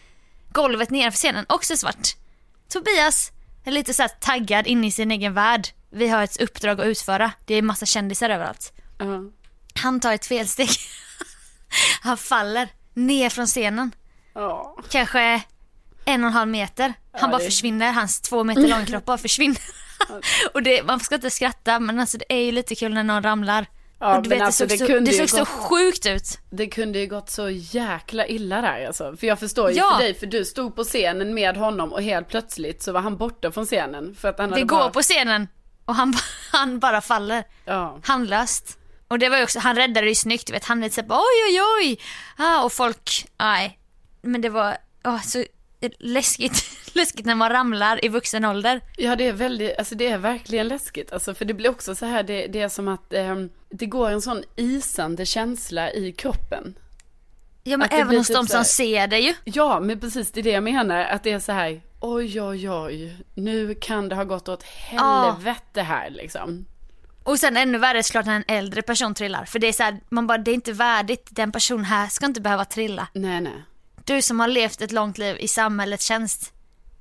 Golvet 0.53 0.91
nedanför 0.91 1.17
scenen 1.17 1.47
också 1.49 1.77
svart. 1.77 2.09
Tobias 2.69 3.33
är 3.65 3.71
lite 3.71 3.95
så 3.95 4.09
taggad 4.21 4.67
in 4.67 4.85
i 4.85 4.93
sin 4.93 5.11
egen 5.11 5.35
värld. 5.35 5.69
Vi 5.91 6.09
har 6.09 6.23
ett 6.23 6.41
uppdrag 6.41 6.81
att 6.81 6.87
utföra. 6.87 7.33
Det 7.45 7.55
är 7.55 7.63
massa 7.63 7.87
kändisar 7.87 8.31
överallt. 8.31 8.73
ja. 8.99 9.21
Han 9.75 10.01
tar 10.01 10.13
ett 10.13 10.27
felsteg. 10.27 10.69
Han 12.03 12.17
faller 12.17 12.69
ner 12.95 13.31
från 13.31 13.47
scenen. 13.47 13.95
ja. 14.35 14.77
Kanske 14.91 15.43
en 16.05 16.25
och 16.25 16.29
en 16.29 16.35
halv 16.35 16.51
meter. 16.51 16.85
Han 17.13 17.21
Ja, 17.21 17.29
bara 17.29 17.39
det- 17.39 17.45
försvinner. 17.45 17.93
Hans 17.93 18.21
två 18.21 18.45
meter 18.45 18.69
lång 18.69 18.85
kropp 18.87 19.05
bara 19.05 19.19
försvinner. 19.19 19.61
och 20.55 20.63
det, 20.63 20.83
man 20.83 21.01
ska 21.01 21.15
inte 21.15 21.31
skratta 21.31 21.81
men 21.81 22.01
alltså 22.01 22.19
det 22.19 22.33
är 22.33 22.45
ju 22.45 22.53
lite 22.53 22.75
kul 22.75 22.95
när 22.95 23.03
någon 23.05 23.23
ramlar. 23.23 23.67
Ja, 24.01 24.17
och 24.17 24.23
du 24.23 24.29
vet, 24.29 24.43
alltså, 24.43 24.65
det 24.67 24.75
det 24.75 24.79
såg, 24.79 24.87
så, 24.87 24.93
kunde 24.93 25.11
det 25.11 25.29
såg 25.29 25.39
så 25.39 25.45
sjukt 25.45 26.07
ut. 26.07 26.39
Det 26.51 26.67
kunde 26.67 26.99
ju 26.99 27.07
gått 27.07 27.31
så 27.31 27.51
jäkla 27.51 28.27
illa 28.27 28.61
där 28.61 28.87
alltså. 28.87 29.17
För 29.17 29.27
jag 29.27 29.39
förstår 29.39 29.71
ju 29.71 29.77
Ja. 29.77 29.93
för 29.97 30.03
dig, 30.05 30.15
för 30.15 30.27
du 30.27 30.45
stod 30.45 30.77
på 30.77 30.85
scenen 30.85 31.35
med 31.35 31.57
honom 31.57 31.93
och 31.93 32.03
helt 32.03 32.29
plötsligt 32.29 32.83
så 32.83 32.93
var 32.93 33.01
han 33.01 33.17
borta 33.17 33.53
från 33.53 33.67
scenen. 33.67 34.15
För 34.15 34.29
att 34.29 34.39
han 34.39 34.49
Vi 34.49 34.53
hade 34.55 34.65
går 34.65 34.77
bara... 34.79 34.91
på 34.91 35.01
scenen 35.03 35.49
och 35.85 35.95
han, 35.95 36.15
han 36.53 36.79
bara 36.79 37.01
faller. 37.01 37.45
Ja, 37.65 37.99
Handlöst. 38.05 38.78
Och 39.09 39.19
det 39.19 39.29
var 39.29 39.37
ju 39.37 39.43
också, 39.43 39.59
han 39.59 39.77
räddade 39.77 40.01
det 40.01 40.09
ju 40.09 40.15
snyggt, 40.15 40.47
du 40.47 40.53
vet, 40.53 40.65
han 40.65 40.81
lite 40.81 40.95
såhär 40.95 41.09
oj 41.11 41.45
oj 41.49 41.63
oj. 41.81 42.01
Ah, 42.37 42.65
och 42.65 42.73
folk, 42.73 43.27
nej. 43.39 43.79
Men 44.23 44.41
det 44.41 44.49
var 44.49 44.77
åh, 45.05 45.23
så 45.23 45.45
läskigt, 45.99 46.65
läskigt 46.95 47.27
när 47.27 47.35
man 47.35 47.51
ramlar 47.51 48.05
i 48.05 48.09
vuxen 48.09 48.45
ålder. 48.45 48.81
ja 48.97 49.17
det 49.17 49.27
är 49.27 49.33
väldigt, 49.33 49.79
alltså 49.79 49.95
det 49.95 50.07
är 50.07 50.19
verkligen 50.19 50.69
läskigt. 50.69 51.13
Alltså 51.13 51.35
för 51.35 51.45
det 51.45 51.55
blir 51.55 51.71
också 51.71 51.95
så 51.95 52.07
här, 52.07 52.23
det, 52.23 52.47
det 52.47 52.61
är 52.61 52.69
som 52.69 52.89
att 52.89 53.13
ehm, 53.13 53.51
det 53.71 53.87
går 53.87 54.11
en 54.11 54.23
sån 54.23 54.43
isande 54.57 55.27
känsla 55.27 55.93
i 55.93 56.13
kroppen. 56.13 56.79
Ja 57.63 57.77
men 57.77 57.89
även 57.91 58.17
hos 58.17 58.27
typ 58.27 58.37
de 58.37 58.47
som 58.47 58.65
ser 58.65 59.07
det 59.07 59.19
ju. 59.19 59.35
Ja, 59.45 59.81
men 59.81 60.01
precis 60.01 60.33
det 60.33 60.41
är 60.41 60.45
det 60.45 60.51
jag 60.51 60.63
menar. 60.63 61.05
Att 61.05 61.23
det 61.23 61.31
är 61.31 61.39
så 61.39 61.53
här, 61.53 61.81
oj 62.01 62.43
oj 62.43 62.71
oj, 62.71 63.17
nu 63.35 63.75
kan 63.75 64.09
det 64.09 64.17
ha 64.17 64.25
gått 64.25 64.49
åt 64.49 64.63
helvete 64.63 65.83
här 65.83 66.11
liksom. 66.11 66.67
Och 67.29 67.39
sen 67.39 67.57
ännu 67.57 67.79
värre 67.79 67.99
är 67.99 68.03
såklart 68.03 68.27
när 68.27 68.37
en 68.37 68.45
äldre 68.49 68.83
person 68.83 69.15
trillar. 69.15 69.45
För 69.45 69.59
det 69.59 69.67
är 69.67 69.73
så 69.73 69.83
här, 69.83 70.01
man 70.09 70.27
bara, 70.27 70.39
det 70.39 70.51
är 70.51 70.55
inte 70.55 70.73
värdigt, 70.73 71.29
den 71.31 71.53
personen 71.53 71.85
här 71.85 72.09
ska 72.09 72.27
inte 72.27 72.41
behöva 72.41 72.65
trilla. 72.65 73.09
Nej, 73.13 73.41
nej. 73.41 73.65
Du 74.05 74.23
som 74.23 74.41
har 74.41 74.49
levt 74.49 74.83
ett 74.83 74.93
långt 74.93 75.19
liv 75.19 75.37
i 75.41 75.49
samhällets 75.49 76.05
tjänst. 76.05 76.53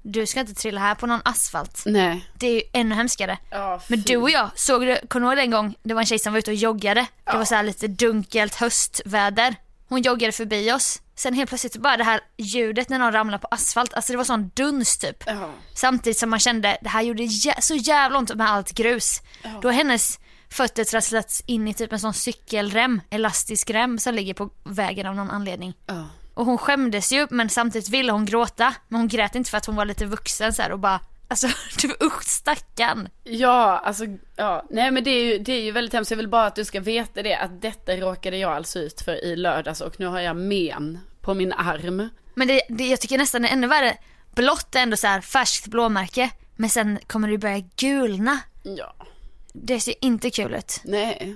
Du 0.02 0.26
ska 0.26 0.40
inte 0.40 0.54
trilla 0.54 0.82
här 0.82 0.96
på 0.96 1.08
någon 1.08 1.22
asfalt. 1.26 1.84
Nej. 1.86 2.30
Det 2.34 2.48
är 2.48 2.54
ju 2.54 2.62
ännu 2.74 2.96
hemskare. 2.96 3.38
Ja, 3.52 3.82
Men 3.88 4.02
du 4.02 4.18
och 4.18 4.30
jag, 4.30 4.50
såg 4.56 4.82
du, 4.82 4.98
kommer 5.08 5.28
du 5.28 5.34
ihåg 5.34 5.44
en 5.46 5.52
gång, 5.52 5.76
det 5.84 5.94
var 5.94 6.02
en 6.02 6.06
tjej 6.06 6.20
som 6.20 6.34
var 6.34 6.40
ute 6.40 6.52
och 6.52 6.56
joggade. 6.56 7.06
Det 7.24 7.38
var 7.38 7.46
så 7.46 7.56
här 7.56 7.64
lite 7.64 7.88
dunkelt 7.88 8.56
höstväder. 8.56 9.56
Hon 9.90 10.02
joggade 10.02 10.32
förbi 10.32 10.72
oss. 10.72 11.02
Sen 11.16 11.34
helt 11.34 11.50
plötsligt 11.50 11.76
bara 11.78 11.98
det 11.98 12.04
här 12.04 12.20
ljudet 12.38 12.90
när 12.90 13.00
någon 13.00 13.12
ramlar 13.12 13.38
på 13.38 13.48
asfalt, 13.52 13.94
alltså 13.94 14.14
det 14.14 14.18
var 14.18 14.24
sån 14.24 14.52
duns 14.54 14.98
typ. 14.98 15.24
Ja. 15.28 15.50
Samtidigt 15.76 16.18
som 16.18 16.30
man 16.30 16.40
kände, 16.40 16.78
det 16.82 16.90
här 16.90 17.02
gjorde 17.02 17.24
jä- 17.24 17.62
så 17.62 17.76
jävla 17.76 18.18
ont 18.18 18.36
med 18.36 18.52
allt 18.52 18.72
grus. 18.72 19.22
Då 19.62 19.68
har 19.68 19.74
hennes 19.74 20.20
fötter 20.50 20.84
trasslats 20.84 21.44
in 21.46 21.68
i 21.68 21.74
typ 21.74 21.94
en 21.94 22.00
sån 22.00 22.14
cykelrem, 22.14 23.02
elastisk 23.10 23.70
rem 23.70 24.00
som 24.00 24.14
ligger 24.16 24.34
på 24.34 24.50
vägen 24.64 25.06
av 25.06 25.16
någon 25.16 25.32
anledning. 25.32 25.74
Ja. 25.86 26.06
Och 26.34 26.46
hon 26.46 26.58
skämdes 26.58 27.12
ju 27.12 27.28
men 27.30 27.50
samtidigt 27.50 27.90
ville 27.90 28.12
hon 28.12 28.26
gråta. 28.26 28.74
Men 28.88 29.00
hon 29.00 29.08
grät 29.08 29.36
inte 29.36 29.50
för 29.50 29.58
att 29.58 29.66
hon 29.66 29.76
var 29.76 29.86
lite 29.86 30.06
vuxen 30.06 30.54
så 30.54 30.62
här 30.62 30.72
och 30.72 30.80
bara, 30.80 31.00
alltså 31.28 31.48
du 31.82 32.06
usch 32.06 32.24
stackarn. 32.24 33.10
Ja, 33.24 33.78
alltså, 33.78 34.06
ja, 34.36 34.66
nej 34.70 34.92
men 34.92 35.04
det 35.04 35.10
är 35.12 35.26
ju, 35.26 35.38
det 35.38 35.54
är 35.54 35.62
ju 35.62 35.72
väldigt 35.72 35.94
hemskt. 35.94 36.12
Jag 36.12 36.18
vill 36.18 36.28
bara 36.28 36.46
att 36.46 36.56
du 36.56 36.66
ska 36.66 36.80
veta 36.80 37.24
det, 37.24 37.36
att 37.36 37.62
detta 37.62 37.96
råkade 37.98 38.38
jag 38.38 38.52
alltså 38.52 38.80
ut 38.80 39.02
för 39.02 39.24
i 39.26 39.36
lördags 39.36 39.82
och 39.82 40.00
nu 40.00 40.06
har 40.06 40.20
jag 40.20 40.36
men 40.36 41.00
på 41.22 41.34
min 41.34 41.54
arm. 41.54 42.10
Men 42.36 42.48
det, 42.48 42.62
det, 42.70 42.88
jag 42.88 43.02
tycker 43.02 43.18
nästan 43.18 43.46
är 43.46 43.50
ännu 43.50 43.68
värre. 43.68 43.98
Blått 44.36 44.76
är 44.76 44.80
ändå 44.80 44.98
så 44.98 45.08
här 45.08 45.22
färskt 45.22 45.68
blåmärke. 45.68 46.30
Men 46.56 46.70
sen 46.70 47.00
kommer 47.08 47.28
det 47.30 47.38
börja 47.38 47.64
gulna. 47.76 48.40
Ja, 48.64 48.96
Det 49.54 49.80
ser 49.80 49.94
inte 50.02 50.30
kul 50.30 50.54
ut. 50.54 50.82
nej. 50.84 51.36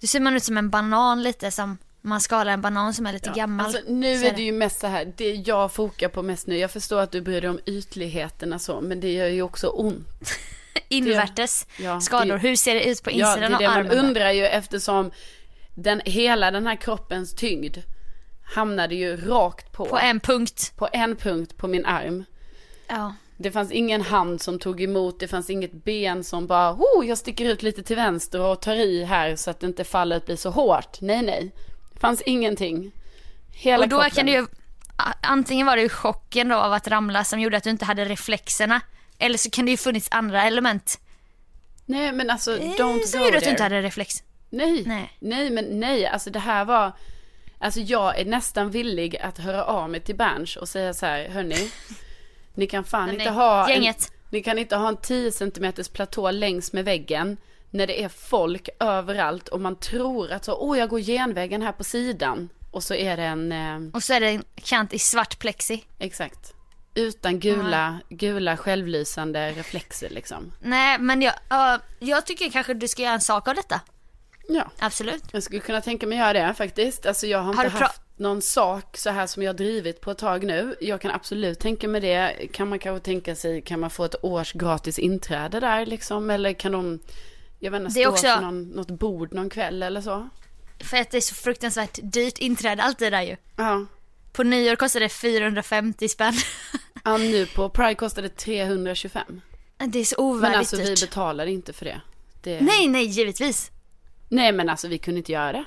Det 0.00 0.06
ser 0.08 0.20
man 0.20 0.36
ut 0.36 0.44
som 0.44 0.56
en 0.58 0.70
banan 0.70 1.22
lite 1.22 1.50
som 1.50 1.78
man 2.04 2.20
skalar 2.20 2.52
en 2.52 2.60
banan 2.60 2.94
som 2.94 3.06
är 3.06 3.12
lite 3.12 3.32
gammal. 3.36 3.66
Alltså 3.66 3.80
nu 3.88 4.18
Så 4.18 4.26
är 4.26 4.32
det 4.36 4.42
ju 4.42 4.52
mest 4.52 4.80
så 4.80 4.86
här, 4.86 5.12
det 5.16 5.34
jag 5.34 5.72
fokar 5.72 6.08
på 6.08 6.22
mest 6.22 6.46
nu, 6.46 6.58
jag 6.58 6.70
förstår 6.70 7.00
att 7.00 7.12
du 7.12 7.20
bryr 7.20 7.40
dig 7.40 7.50
om 7.50 7.58
ytligheterna 7.66 8.58
så, 8.58 8.80
men 8.80 9.00
det 9.00 9.12
gör 9.12 9.26
ju 9.28 9.42
också 9.42 9.66
ont. 9.68 10.06
invärtes 10.88 11.66
Ja, 11.78 12.00
skador. 12.00 12.36
Hur 12.36 12.56
ser 12.56 12.74
det 12.74 12.84
ut 12.84 13.02
på 13.02 13.10
Ja, 13.10 13.14
insidan 13.14 13.40
det 13.40 13.46
är 13.46 13.52
av 13.54 13.58
det 13.60 13.68
man 13.68 13.76
armen? 13.78 14.04
undrar 14.06 14.30
ju 14.32 14.44
eftersom 14.46 15.10
den, 15.74 16.00
hela 16.04 16.50
den 16.50 16.66
här 16.66 16.76
kroppens 16.76 17.34
tyngd 17.34 17.76
hamnade 18.54 18.94
ju 18.94 19.16
rakt 19.16 19.72
på, 19.72 19.84
På 19.84 19.98
en 19.98 20.20
punkt. 20.20 20.72
på 20.76 20.88
en 20.92 21.16
punkt 21.16 21.56
på 21.56 21.68
min 21.68 21.86
arm. 21.86 22.24
Ja. 22.88 23.14
Det 23.36 23.50
fanns 23.50 23.70
ingen 23.72 24.00
hand 24.02 24.40
som 24.42 24.58
tog 24.58 24.82
emot, 24.82 25.20
det 25.20 25.28
fanns 25.28 25.50
inget 25.50 25.72
ben 25.84 26.24
som 26.24 26.46
bara, 26.46 26.72
oh, 26.72 27.06
jag 27.06 27.18
sticker 27.18 27.44
ut 27.44 27.62
lite 27.62 27.82
till 27.82 27.96
vänster 27.96 28.40
och 28.40 28.60
tar 28.60 28.74
i 28.74 29.04
här 29.04 29.36
så 29.36 29.50
att 29.50 29.62
inte 29.62 29.84
fallet 29.84 30.26
blir 30.26 30.36
så 30.36 30.50
hårt. 30.50 31.00
Nej, 31.00 31.22
nej. 31.22 31.52
Fanns 32.06 32.22
ingenting. 32.22 32.92
Hela 33.52 33.82
Och 33.84 33.88
då 33.88 34.02
kroppen. 34.02 34.26
kan 34.26 34.46
a- 34.96 35.14
antingen 35.22 35.66
var 35.66 35.76
det 35.76 35.82
ju 35.82 35.88
chocken 35.88 36.48
då 36.48 36.56
av 36.56 36.72
att 36.72 36.88
ramla 36.88 37.24
som 37.24 37.40
gjorde 37.40 37.56
att 37.56 37.64
du 37.64 37.70
inte 37.70 37.84
hade 37.84 38.04
reflexerna. 38.04 38.80
Eller 39.18 39.38
så 39.38 39.50
kan 39.50 39.64
det 39.64 39.70
ju 39.70 39.76
funnits 39.76 40.08
andra 40.10 40.42
element. 40.42 41.00
Nej, 41.86 42.12
men 42.12 42.30
alltså, 42.30 42.58
Eh, 42.58 42.62
don't 42.70 43.02
som 43.06 43.20
go 43.20 43.24
gjorde 43.26 43.28
att 43.28 43.32
du 43.34 43.40
there. 43.40 43.50
inte 43.50 43.62
hade 43.62 43.82
reflex. 43.82 44.22
Nej. 44.50 44.82
Nej. 44.86 45.10
nej, 45.18 45.50
men 45.50 45.80
nej, 45.80 46.06
alltså 46.06 46.30
det 46.30 46.38
här 46.38 46.64
var, 46.64 46.92
alltså 47.58 47.80
jag 47.80 48.18
är 48.18 48.24
nästan 48.24 48.70
villig 48.70 49.16
att 49.16 49.38
höra 49.38 49.64
av 49.64 49.90
mig 49.90 50.00
till 50.00 50.16
Berns 50.16 50.56
och 50.56 50.68
säga 50.68 50.94
så 50.94 51.06
här, 51.06 51.28
hörni, 51.28 51.70
ni 52.54 52.66
kan 52.66 52.84
fan 52.84 53.08
Hörni, 53.08 53.18
inte 53.18 53.30
ha 53.30 53.70
gänget. 53.70 53.96
En, 54.12 54.18
ni 54.30 54.42
kan 54.42 54.58
inte 54.58 54.76
ha 54.76 54.88
en 54.88 54.96
10 54.96 55.32
centimeters 55.32 55.88
platå 55.88 56.30
längs 56.30 56.72
med 56.72 56.84
väggen 56.84 57.36
när 57.74 57.86
det 57.86 58.02
är 58.02 58.08
folk 58.08 58.68
överallt 58.80 59.48
och 59.48 59.60
man 59.60 59.76
tror 59.76 60.32
att 60.32 60.44
så, 60.44 60.56
åh 60.60 60.78
jag 60.78 60.88
går 60.88 61.00
genvägen 61.00 61.62
här 61.62 61.72
på 61.72 61.84
sidan 61.84 62.48
och 62.70 62.82
så 62.82 62.94
är 62.94 63.16
det 63.16 63.22
en, 63.22 63.52
eh, 63.52 63.96
Och 63.96 64.02
så 64.02 64.12
är 64.12 64.20
det 64.20 64.28
en 64.28 64.44
kant 64.54 64.92
i 64.92 64.98
svart 64.98 65.38
plexi. 65.38 65.84
exakt, 65.98 66.54
utan 66.94 67.40
gula, 67.40 67.98
gula 68.08 68.56
självlysande 68.56 69.50
reflexer 69.50 70.10
liksom. 70.10 70.52
Nej 70.62 70.98
men 70.98 71.22
jag, 71.22 71.34
ja, 71.48 71.78
jag 71.98 72.26
tycker 72.26 72.50
kanske 72.50 72.74
du 72.74 72.88
ska 72.88 73.02
göra 73.02 73.14
en 73.14 73.20
sak 73.20 73.48
av 73.48 73.54
detta. 73.54 73.80
Ja. 74.48 74.70
Absolut. 74.78 75.24
Jag 75.32 75.42
skulle 75.42 75.60
kunna 75.60 75.80
tänka 75.80 76.06
mig 76.06 76.18
göra 76.18 76.32
det 76.32 76.54
faktiskt. 76.54 77.06
Alltså 77.06 77.26
jag 77.26 77.38
har 77.38 77.50
inte 77.50 77.62
Har 77.62 77.80
haft 77.80 78.02
någon 78.16 78.42
sak 78.42 78.96
så 78.96 79.10
här 79.10 79.26
som 79.26 79.42
jag 79.42 79.48
har 79.48 79.58
drivit 79.58 80.00
på 80.00 80.10
ett 80.10 80.18
tag 80.18 80.44
nu. 80.44 80.74
Jag 80.80 81.00
kan 81.00 81.10
absolut 81.10 81.58
tänka 81.60 81.88
mig 81.88 82.00
det. 82.00 82.48
Kan 82.52 82.68
man 82.68 82.78
kanske 82.78 83.04
tänka 83.04 83.34
sig, 83.34 83.62
kan 83.62 83.80
man 83.80 83.90
få 83.90 84.04
ett 84.04 84.24
års 84.24 84.52
gratis 84.52 84.98
inträde 84.98 85.60
där 85.60 85.86
liksom? 85.86 86.30
Eller 86.30 86.52
kan 86.52 86.72
de, 86.72 87.00
jag 87.64 87.70
vet 87.70 87.80
inte, 87.80 87.94
Det 87.94 88.00
är 88.00 88.04
stå 88.04 88.10
också- 88.12 88.26
för 88.26 88.40
någon, 88.40 88.62
något 88.62 88.90
bord 88.90 89.34
någon 89.34 89.50
kväll 89.50 89.82
eller 89.82 90.00
så? 90.00 90.28
För 90.80 90.96
att 90.96 91.10
det 91.10 91.16
är 91.16 91.20
så 91.20 91.34
fruktansvärt 91.34 91.98
dyrt 92.02 92.38
inträde 92.38 92.82
alltid 92.82 93.12
där 93.12 93.22
ju. 93.22 93.36
Ja. 93.56 93.86
På 94.32 94.42
nyår 94.42 94.76
kostar 94.76 95.00
det 95.00 95.08
450 95.08 96.08
spänn. 96.08 96.34
ja 97.04 97.16
nu 97.16 97.46
på 97.46 97.68
Pride 97.68 97.94
kostade 97.94 98.28
325. 98.28 99.40
Det 99.86 99.98
är 99.98 100.04
så 100.04 100.14
Men 100.18 100.26
ovärdigt 100.26 100.58
alltså 100.58 100.76
vi 100.76 100.94
betalade 101.00 101.50
inte 101.50 101.72
för 101.72 101.84
det. 101.84 102.00
det... 102.42 102.60
Nej, 102.60 102.88
nej, 102.88 103.04
givetvis. 103.04 103.70
Nej 104.28 104.52
men 104.52 104.68
alltså 104.68 104.88
vi 104.88 104.98
kunde 104.98 105.18
inte 105.18 105.32
göra 105.32 105.52
det. 105.52 105.64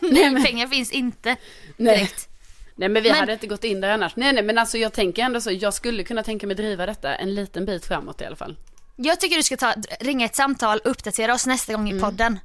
Nej, 0.00 0.44
pengar 0.44 0.66
finns 0.66 0.90
inte 0.92 1.36
Nej. 1.76 1.96
direkt. 1.96 2.28
Nej 2.28 2.38
Nej 2.74 2.88
men 2.88 3.02
vi 3.02 3.08
Men- 3.10 3.18
hade 3.18 3.32
inte 3.32 3.46
gått 3.46 3.64
in 3.64 3.80
där 3.80 3.90
annars. 3.90 4.16
Nej 4.16 4.32
nej 4.32 4.42
men 4.44 4.58
alltså 4.58 4.78
jag 4.78 4.92
tänker 4.92 5.22
ändå 5.22 5.40
så, 5.40 5.50
jag 5.50 5.74
skulle 5.74 6.04
kunna 6.04 6.22
tänka 6.22 6.46
mig 6.46 6.56
driva 6.56 6.86
detta 6.86 7.14
en 7.14 7.34
liten 7.34 7.64
bit 7.66 7.86
framåt 7.86 8.20
i 8.20 8.24
alla 8.24 8.36
fall. 8.36 8.56
Jag 9.04 9.20
tycker 9.20 9.36
du 9.36 9.42
ska 9.42 9.56
ta, 9.56 9.74
ringa 10.00 10.26
ett 10.26 10.34
samtal, 10.36 10.80
uppdatera 10.84 11.34
oss 11.34 11.46
nästa 11.46 11.72
gång 11.72 11.90
i 11.90 12.00
podden. 12.00 12.38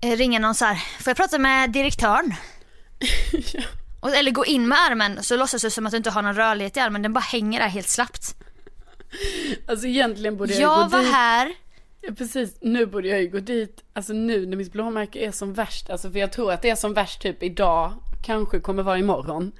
Eh, 0.00 0.16
Ringa 0.16 0.38
någon 0.38 0.54
så 0.54 0.64
här, 0.64 0.74
får 0.74 1.10
jag 1.10 1.16
prata 1.16 1.38
med 1.38 1.70
direktören? 1.70 2.34
Och, 4.00 4.14
eller 4.16 4.30
gå 4.30 4.44
in 4.44 4.68
med 4.68 4.78
armen 4.90 5.22
så 5.22 5.36
låtsas 5.36 5.62
du 5.62 5.70
som 5.70 5.86
att 5.86 5.90
du 5.90 5.96
inte 5.96 6.10
har 6.10 6.22
någon 6.22 6.34
rörlighet 6.34 6.76
i 6.76 6.80
armen, 6.80 7.02
den 7.02 7.12
bara 7.12 7.20
hänger 7.20 7.60
där 7.60 7.68
helt 7.68 7.88
slappt. 7.88 8.34
Alltså 9.68 9.86
egentligen 9.86 10.36
borde 10.36 10.52
jag, 10.52 10.62
Jag 10.62 10.82
gå 10.84 10.88
var 10.96 11.00
dit. 11.02 11.12
här, 11.12 11.52
Ja, 12.00 12.12
Precis, 12.18 12.56
nu 12.60 12.86
borde 12.86 13.08
jag 13.08 13.20
ju 13.22 13.28
gå 13.28 13.38
dit, 13.38 13.84
alltså 13.92 14.12
nu 14.12 14.46
när 14.46 14.56
mitt 14.56 14.72
blåmärke 14.72 15.18
är 15.18 15.30
som 15.32 15.54
värst, 15.54 15.90
alltså 15.90 16.10
för 16.10 16.18
jag 16.18 16.32
tror 16.32 16.52
att 16.52 16.62
det 16.62 16.70
är 16.70 16.76
som 16.76 16.94
värst 16.94 17.22
typ 17.22 17.42
idag, 17.42 17.92
kanske 18.26 18.60
kommer 18.60 18.82
vara 18.82 18.98
imorgon. 18.98 19.52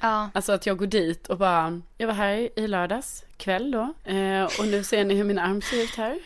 ja, 0.00 0.30
Alltså 0.34 0.52
att 0.52 0.66
jag 0.66 0.76
går 0.78 0.86
dit 0.86 1.26
och 1.26 1.38
bara, 1.38 1.80
jag 1.98 2.06
var 2.06 2.14
här 2.14 2.58
i 2.58 2.68
lördags 2.68 3.23
kväll 3.36 3.70
då, 3.70 4.12
eh, 4.12 4.44
och 4.44 4.66
nu 4.66 4.84
ser 4.84 5.04
ni 5.04 5.14
hur 5.14 5.24
min 5.24 5.38
arm 5.38 5.62
ser 5.62 5.82
ut 5.82 5.94
här. 5.94 6.18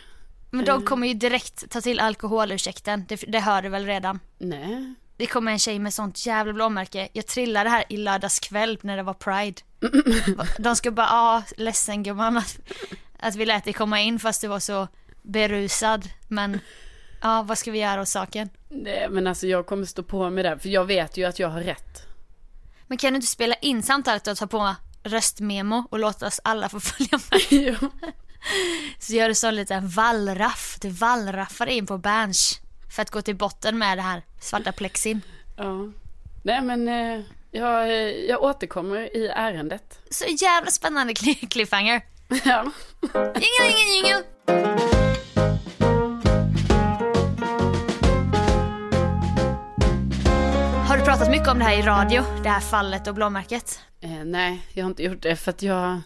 men 0.50 0.64
de 0.64 0.84
kommer 0.84 1.06
ju 1.06 1.14
direkt 1.14 1.70
ta 1.70 1.80
till 1.80 2.00
alkoholursäkten, 2.00 3.04
det, 3.08 3.24
det 3.28 3.40
hör 3.40 3.62
du 3.62 3.68
väl 3.68 3.86
redan. 3.86 4.20
Nej. 4.38 4.94
Det 5.16 5.26
kommer 5.26 5.52
en 5.52 5.58
tjej 5.58 5.78
med 5.78 5.94
sånt 5.94 6.26
jävla 6.26 6.52
blåmärke. 6.52 7.08
Jag 7.12 7.26
trillade 7.26 7.70
här 7.70 7.84
i 7.88 7.96
lördags 7.96 8.40
kväll 8.40 8.78
när 8.82 8.96
det 8.96 9.02
var 9.02 9.14
pride. 9.14 9.62
De 10.58 10.76
ska 10.76 10.90
bara, 10.90 11.08
ah, 11.10 11.42
ledsen 11.56 12.02
gumman 12.02 12.36
att, 12.36 12.58
att 13.18 13.36
vi 13.36 13.46
lät 13.46 13.64
dig 13.64 13.72
komma 13.72 14.00
in 14.00 14.18
fast 14.18 14.40
du 14.40 14.48
var 14.48 14.60
så 14.60 14.88
berusad. 15.22 16.08
Men, 16.28 16.60
ja, 17.22 17.42
vad 17.42 17.58
ska 17.58 17.70
vi 17.70 17.78
göra 17.78 18.00
åt 18.00 18.08
saken? 18.08 18.48
Nej 18.68 19.06
men 19.10 19.26
alltså 19.26 19.46
jag 19.46 19.66
kommer 19.66 19.86
stå 19.86 20.02
på 20.02 20.30
mig 20.30 20.44
där, 20.44 20.56
för 20.56 20.68
jag 20.68 20.84
vet 20.84 21.16
ju 21.16 21.24
att 21.24 21.38
jag 21.38 21.48
har 21.48 21.60
rätt. 21.60 22.06
Men 22.86 22.98
kan 22.98 23.12
du 23.12 23.16
inte 23.16 23.26
spela 23.26 23.54
in 23.54 23.82
samtalet 23.82 24.26
och 24.26 24.36
ta 24.36 24.46
på 24.46 24.74
röstmemo 25.08 25.84
och 25.90 25.98
låta 25.98 26.26
oss 26.26 26.40
alla 26.44 26.68
få 26.68 26.80
följa 26.90 27.20
med? 27.30 27.40
Jo. 27.50 27.74
Så 28.98 29.12
gör 29.12 29.28
du 29.28 29.34
så 29.34 29.50
lite 29.50 29.80
wallraff, 29.80 30.78
du 30.80 30.90
wallraffar 30.90 31.66
in 31.66 31.86
på 31.86 31.98
Berns 31.98 32.60
för 32.94 33.02
att 33.02 33.10
gå 33.10 33.22
till 33.22 33.36
botten 33.36 33.78
med 33.78 33.98
det 33.98 34.02
här 34.02 34.22
svarta 34.40 34.72
plexin. 34.72 35.20
Ja. 35.56 35.72
Nej 36.42 36.62
men 36.62 36.88
eh, 36.88 37.20
jag, 37.50 37.82
eh, 37.88 37.94
jag 38.28 38.42
återkommer 38.42 39.16
i 39.16 39.26
ärendet. 39.28 39.98
Så 40.10 40.24
jävla 40.28 40.70
spännande 40.70 41.12
cli- 41.12 41.48
cliffhanger. 41.48 42.00
Ja. 42.44 42.70
Jingel, 43.14 43.78
jingel, 43.78 44.24
jingel! 44.46 45.07
Pratat 51.28 51.40
mycket 51.40 51.48
om 51.48 51.58
det 51.58 51.64
här 51.64 51.78
i 51.78 51.82
radio, 51.82 52.22
det 52.42 52.48
här 52.48 52.60
fallet 52.60 53.06
och 53.06 53.14
blåmärket? 53.14 53.80
Eh, 54.00 54.10
nej, 54.24 54.60
jag 54.72 54.84
har 54.84 54.90
inte 54.90 55.02
gjort 55.02 55.22
det 55.22 55.36
för 55.36 55.50
att 55.50 55.62
jag, 55.62 56.00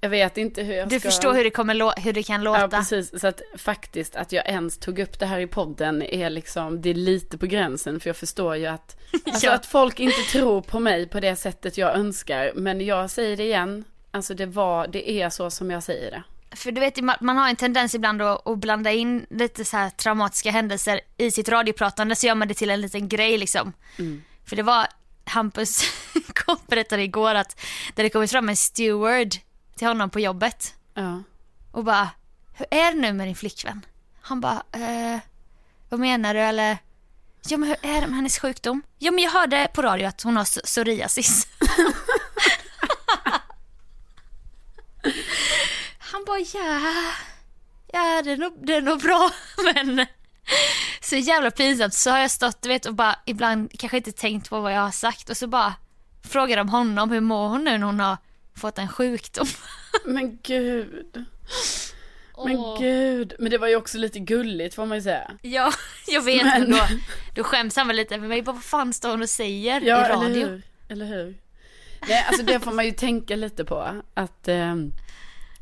jag 0.00 0.08
vet 0.10 0.36
inte 0.38 0.62
hur 0.62 0.74
jag 0.74 0.88
Du 0.88 1.00
ska... 1.00 1.08
förstår 1.08 1.34
hur 1.34 1.44
det, 1.44 1.50
kommer 1.50 2.00
hur 2.00 2.12
det 2.12 2.22
kan 2.22 2.42
låta? 2.44 2.60
Ja, 2.60 2.68
precis. 2.68 3.20
Så 3.20 3.26
att 3.26 3.40
faktiskt 3.56 4.16
att 4.16 4.32
jag 4.32 4.46
ens 4.48 4.78
tog 4.78 4.98
upp 4.98 5.18
det 5.18 5.26
här 5.26 5.40
i 5.40 5.46
podden 5.46 6.02
är 6.02 6.30
liksom, 6.30 6.82
det 6.82 6.90
är 6.90 6.94
lite 6.94 7.38
på 7.38 7.46
gränsen 7.46 8.00
för 8.00 8.08
jag 8.08 8.16
förstår 8.16 8.56
ju 8.56 8.66
att, 8.66 8.96
alltså 9.26 9.46
Ja. 9.46 9.54
att 9.54 9.66
folk 9.66 10.00
inte 10.00 10.22
tror 10.32 10.60
på 10.62 10.80
mig 10.80 11.08
på 11.08 11.20
det 11.20 11.36
sättet 11.36 11.78
jag 11.78 11.94
önskar. 11.96 12.52
Men 12.54 12.80
jag 12.80 13.10
säger 13.10 13.36
det 13.36 13.44
igen, 13.44 13.84
alltså 14.10 14.34
det 14.34 14.46
var, 14.46 14.86
det 14.86 15.10
är 15.10 15.30
så 15.30 15.50
som 15.50 15.70
jag 15.70 15.82
säger 15.82 16.10
det. 16.10 16.22
För 16.56 16.72
du 16.72 16.80
vet, 16.80 17.00
man 17.20 17.36
har 17.36 17.48
en 17.48 17.56
tendens 17.56 17.94
ibland 17.94 18.22
att, 18.22 18.46
att 18.46 18.58
blanda 18.58 18.92
in 18.92 19.26
lite 19.30 19.64
så 19.64 19.76
här 19.76 19.90
traumatiska 19.90 20.50
händelser 20.50 21.00
i 21.16 21.30
sitt 21.30 21.48
radiopratande 21.48 22.16
så 22.16 22.26
gör 22.26 22.34
man 22.34 22.48
det 22.48 22.54
till 22.54 22.70
en 22.70 22.80
liten 22.80 23.08
grej 23.08 23.38
liksom. 23.38 23.72
För 24.46 24.56
det 24.56 24.62
var, 24.62 24.86
Hampus 25.24 25.82
kom 26.34 26.56
berättade 26.66 27.02
igår 27.02 27.34
att 27.34 27.60
det 27.94 28.10
kommit 28.10 28.30
fram 28.30 28.48
en 28.48 28.56
steward 28.56 29.34
till 29.76 29.86
honom 29.88 30.10
på 30.10 30.20
jobbet 30.20 30.74
Ja. 30.94 31.22
och 31.72 31.84
bara, 31.84 32.10
hur 32.54 32.66
är 32.70 32.92
det 32.92 32.98
nu 32.98 33.12
med 33.12 33.26
din 33.28 33.34
flickvän? 33.36 33.86
Han 34.20 34.40
bara, 34.40 34.62
eh, 34.72 35.18
vad 35.88 36.00
menar 36.00 36.34
du 36.34 36.40
eller? 36.40 36.78
Ja 37.48 37.56
men 37.56 37.68
hur 37.68 37.76
är 37.82 38.00
det 38.00 38.06
med 38.06 38.16
hennes 38.16 38.38
sjukdom? 38.38 38.82
Ja 38.98 39.10
men 39.10 39.24
jag 39.24 39.30
hörde 39.30 39.68
på 39.74 39.82
radio 39.82 40.06
att 40.06 40.22
hon 40.22 40.36
har 40.36 40.44
ps- 40.44 40.64
psoriasis. 40.64 41.46
Han 46.14 46.24
bara, 46.24 46.38
ja, 46.38 46.92
ja 47.92 48.22
det 48.24 48.30
är 48.32 48.36
nog, 48.36 48.66
det 48.66 48.74
är 48.74 48.82
nog 48.82 49.00
bra 49.00 49.30
men 49.74 50.06
så 51.00 51.16
jävla 51.16 51.50
pinsamt 51.50 51.94
så 51.94 52.10
har 52.10 52.18
jag 52.18 52.30
stått 52.30 52.62
du 52.62 52.68
vet 52.68 52.86
och 52.86 52.94
bara 52.94 53.16
ibland 53.26 53.78
kanske 53.78 53.96
inte 53.96 54.12
tänkt 54.12 54.50
på 54.50 54.60
vad 54.60 54.72
jag 54.72 54.80
har 54.80 54.90
sagt 54.90 55.30
och 55.30 55.36
så 55.36 55.46
bara 55.46 55.74
frågar 56.28 56.56
de 56.56 56.68
honom 56.68 57.10
hur 57.10 57.20
mår 57.20 57.48
hon 57.48 57.64
nu 57.64 57.78
när 57.78 57.86
hon 57.86 58.00
har 58.00 58.16
fått 58.56 58.78
en 58.78 58.88
sjukdom. 58.88 59.46
Men 60.04 60.38
gud. 60.42 61.24
Men 62.44 62.56
Åh. 62.56 62.78
gud. 62.80 63.34
Men 63.38 63.50
det 63.50 63.58
var 63.58 63.68
ju 63.68 63.76
också 63.76 63.98
lite 63.98 64.18
gulligt 64.18 64.74
får 64.74 64.86
man 64.86 64.98
ju 64.98 65.02
säga. 65.02 65.30
Ja, 65.42 65.72
jag 66.06 66.22
vet 66.22 66.42
Men- 66.44 66.60
men 66.62 66.70
då, 66.70 66.86
då 67.34 67.44
skäms 67.44 67.76
han 67.76 67.86
väl 67.86 67.96
lite 67.96 68.14
för 68.20 68.26
mig. 68.26 68.42
Bara, 68.42 68.52
vad 68.52 68.64
fan 68.64 68.92
står 68.92 69.10
hon 69.10 69.22
och 69.22 69.30
säger 69.30 69.80
Ja, 69.80 70.00
i 70.00 70.04
eller 70.04 70.14
radio? 70.14 70.46
hur? 70.46 70.62
Eller 70.88 71.06
hur? 71.06 71.34
Nej, 72.08 72.24
alltså 72.28 72.42
det 72.44 72.60
får 72.60 72.72
man 72.72 72.84
ju 72.84 72.92
tänka 72.92 73.36
lite 73.36 73.64
på. 73.64 74.02
Att 74.14 74.48
ehm, 74.48 74.92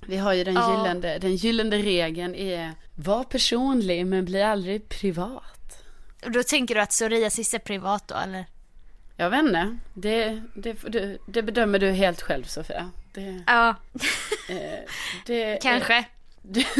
vi 0.07 0.16
har 0.16 0.32
ju 0.32 0.44
den 0.44 0.55
Ja. 0.55 0.70
gyllene, 0.76 1.18
den 1.18 1.36
gyllene 1.36 1.76
regeln 1.76 2.34
är 2.34 2.72
var 2.94 3.24
personlig 3.24 4.07
men 4.07 4.24
bli 4.24 4.42
aldrig 4.42 4.88
privat. 4.88 5.84
Då 6.26 6.42
tänker 6.42 6.74
du 6.74 6.80
att 6.80 6.90
psoriasis 6.90 7.55
är 7.55 7.59
privat 7.59 8.09
då 8.09 8.14
eller? 8.14 8.44
Jag 9.16 9.30
vet 9.30 9.40
inte. 9.42 9.78
Det, 9.94 10.42
det, 10.55 10.72
du, 10.92 11.18
det 11.26 11.42
bedömer 11.42 11.78
du 11.78 11.90
helt 11.90 12.22
själv 12.22 12.44
Sofia. 12.44 12.90
Det, 13.14 13.42
Ja, 13.46 13.68
eh, 14.48 14.57
det, 15.26 15.59
kanske. 15.62 16.05
Det, 16.42 16.66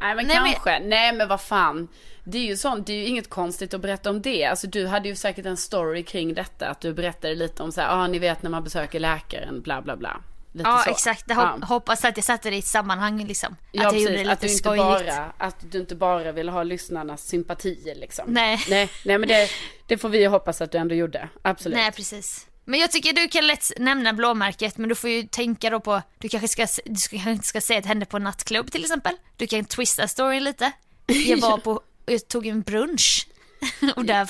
nej 0.00 0.14
men 0.14 0.26
Nej, 0.26 0.40
men- 0.40 0.52
kanske. 0.52 0.78
Nej 0.80 1.12
men 1.12 1.28
vad 1.28 1.40
fan. 1.40 1.88
Det 2.24 2.38
är 2.38 2.42
ju 2.46 2.56
sånt, 2.56 2.86
det 2.86 2.92
är 2.92 2.96
ju 2.96 3.06
inget 3.06 3.30
konstigt 3.30 3.74
att 3.74 3.80
berätta 3.80 4.10
om 4.10 4.22
det. 4.22 4.44
Alltså 4.44 4.66
du 4.66 4.86
hade 4.86 5.08
ju 5.08 5.14
säkert 5.16 5.46
en 5.46 5.56
story 5.56 6.02
kring 6.04 6.34
detta. 6.34 6.68
Att 6.68 6.80
du 6.80 6.92
berättade 6.94 7.34
lite 7.34 7.62
om 7.62 7.72
så 7.72 7.80
här, 7.80 7.88
ah, 7.88 8.06
ni 8.06 8.18
vet 8.18 8.42
när 8.42 8.50
man 8.50 8.64
besöker 8.64 9.00
läkaren, 9.00 9.60
bla 9.62 9.82
bla 9.82 9.96
bla. 9.96 10.20
Lite 10.52 10.68
Ja 10.68 10.82
så. 10.84 10.90
exakt, 10.90 11.24
jag 11.28 11.38
Ja. 11.38 11.42
hop- 11.60 11.64
hoppas 11.64 12.04
att 12.04 12.16
jag 12.16 12.24
satte 12.24 12.50
det 12.50 12.56
i 12.56 12.58
ett 12.58 12.64
sammanhang 12.64 13.24
liksom. 13.26 13.56
Ja, 13.72 13.80
att 13.80 13.84
jag 13.84 13.92
precis. 13.92 14.08
gjorde 14.10 14.24
det 14.24 14.32
att, 14.32 14.42
lite 14.42 14.46
inte 14.52 14.58
skojigt. 14.58 14.84
bara, 14.84 15.32
att 15.38 15.56
du 15.70 15.80
inte 15.80 15.94
bara 15.94 16.32
ville 16.32 16.50
ha 16.50 16.62
lyssnarnas 16.62 17.22
sympatier 17.26 17.94
liksom. 17.94 18.24
Nej. 18.28 18.64
Nej, 18.68 18.90
nej 19.04 19.18
men 19.18 19.28
det, 19.28 19.48
det 19.86 19.98
får 19.98 20.08
vi 20.08 20.18
ju 20.20 20.28
hoppas 20.28 20.60
att 20.60 20.72
du 20.72 20.78
ändå 20.78 20.94
gjorde. 20.94 21.28
Absolut. 21.42 21.76
Nej 21.78 21.92
precis. 21.92 22.46
Men 22.64 22.80
jag 22.80 22.90
tycker 22.90 23.12
du 23.12 23.28
kan 23.28 23.46
lätt 23.46 23.70
nämna 23.78 24.12
blåmärket 24.12 24.78
men 24.78 24.88
du 24.88 24.94
får 24.94 25.10
ju 25.10 25.22
tänka 25.22 25.70
då 25.70 25.80
på, 25.80 26.02
du 26.18 26.28
kanske 26.28 26.48
ska, 26.48 26.66
du 26.84 26.96
ska, 26.96 27.16
kanske 27.16 27.30
inte 27.32 27.46
ska 27.46 27.60
säga 27.60 27.78
att 27.78 27.82
det 27.84 27.88
hände 27.88 28.06
på 28.06 28.16
en 28.16 28.22
nattklubb 28.24 28.70
till 28.72 28.82
exempel. 28.84 29.16
Du 29.36 29.46
kan 29.46 29.64
twista 29.64 30.08
storyn 30.08 30.44
lite. 30.44 30.72
Jag 31.06 31.38
var 31.40 31.58
på, 31.64 31.80
jag 32.06 32.28
tog 32.28 32.46
en 32.46 32.60
brunch 32.62 33.28
och 33.96 34.04
där 34.04 34.28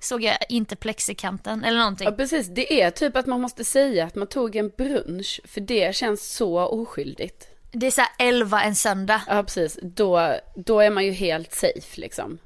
såg 0.00 0.22
jag 0.22 0.36
inte 0.48 0.76
plexikanten 0.76 1.64
eller 1.64 1.78
någonting. 1.78 2.04
Ja 2.04 2.12
precis, 2.12 2.48
det 2.48 2.82
är 2.82 2.90
typ 2.90 3.16
att 3.16 3.26
man 3.26 3.40
måste 3.40 3.64
säga 3.64 4.04
att 4.04 4.14
man 4.14 4.26
tog 4.26 4.56
en 4.56 4.68
brunch. 4.68 5.40
För 5.44 5.60
det 5.60 5.96
känns 5.96 6.34
så 6.34 6.66
oskyldigt. 6.66 7.48
Det 7.72 7.86
är 7.86 7.90
så 7.90 8.00
här 8.00 8.10
11 8.18 8.62
en 8.62 8.74
söndag. 8.74 9.22
Ja 9.28 9.42
precis, 9.42 9.78
då, 9.82 10.34
då 10.56 10.80
är 10.80 10.90
man 10.90 11.04
ju 11.04 11.12
helt 11.12 11.52
safe 11.52 12.00
liksom. 12.00 12.38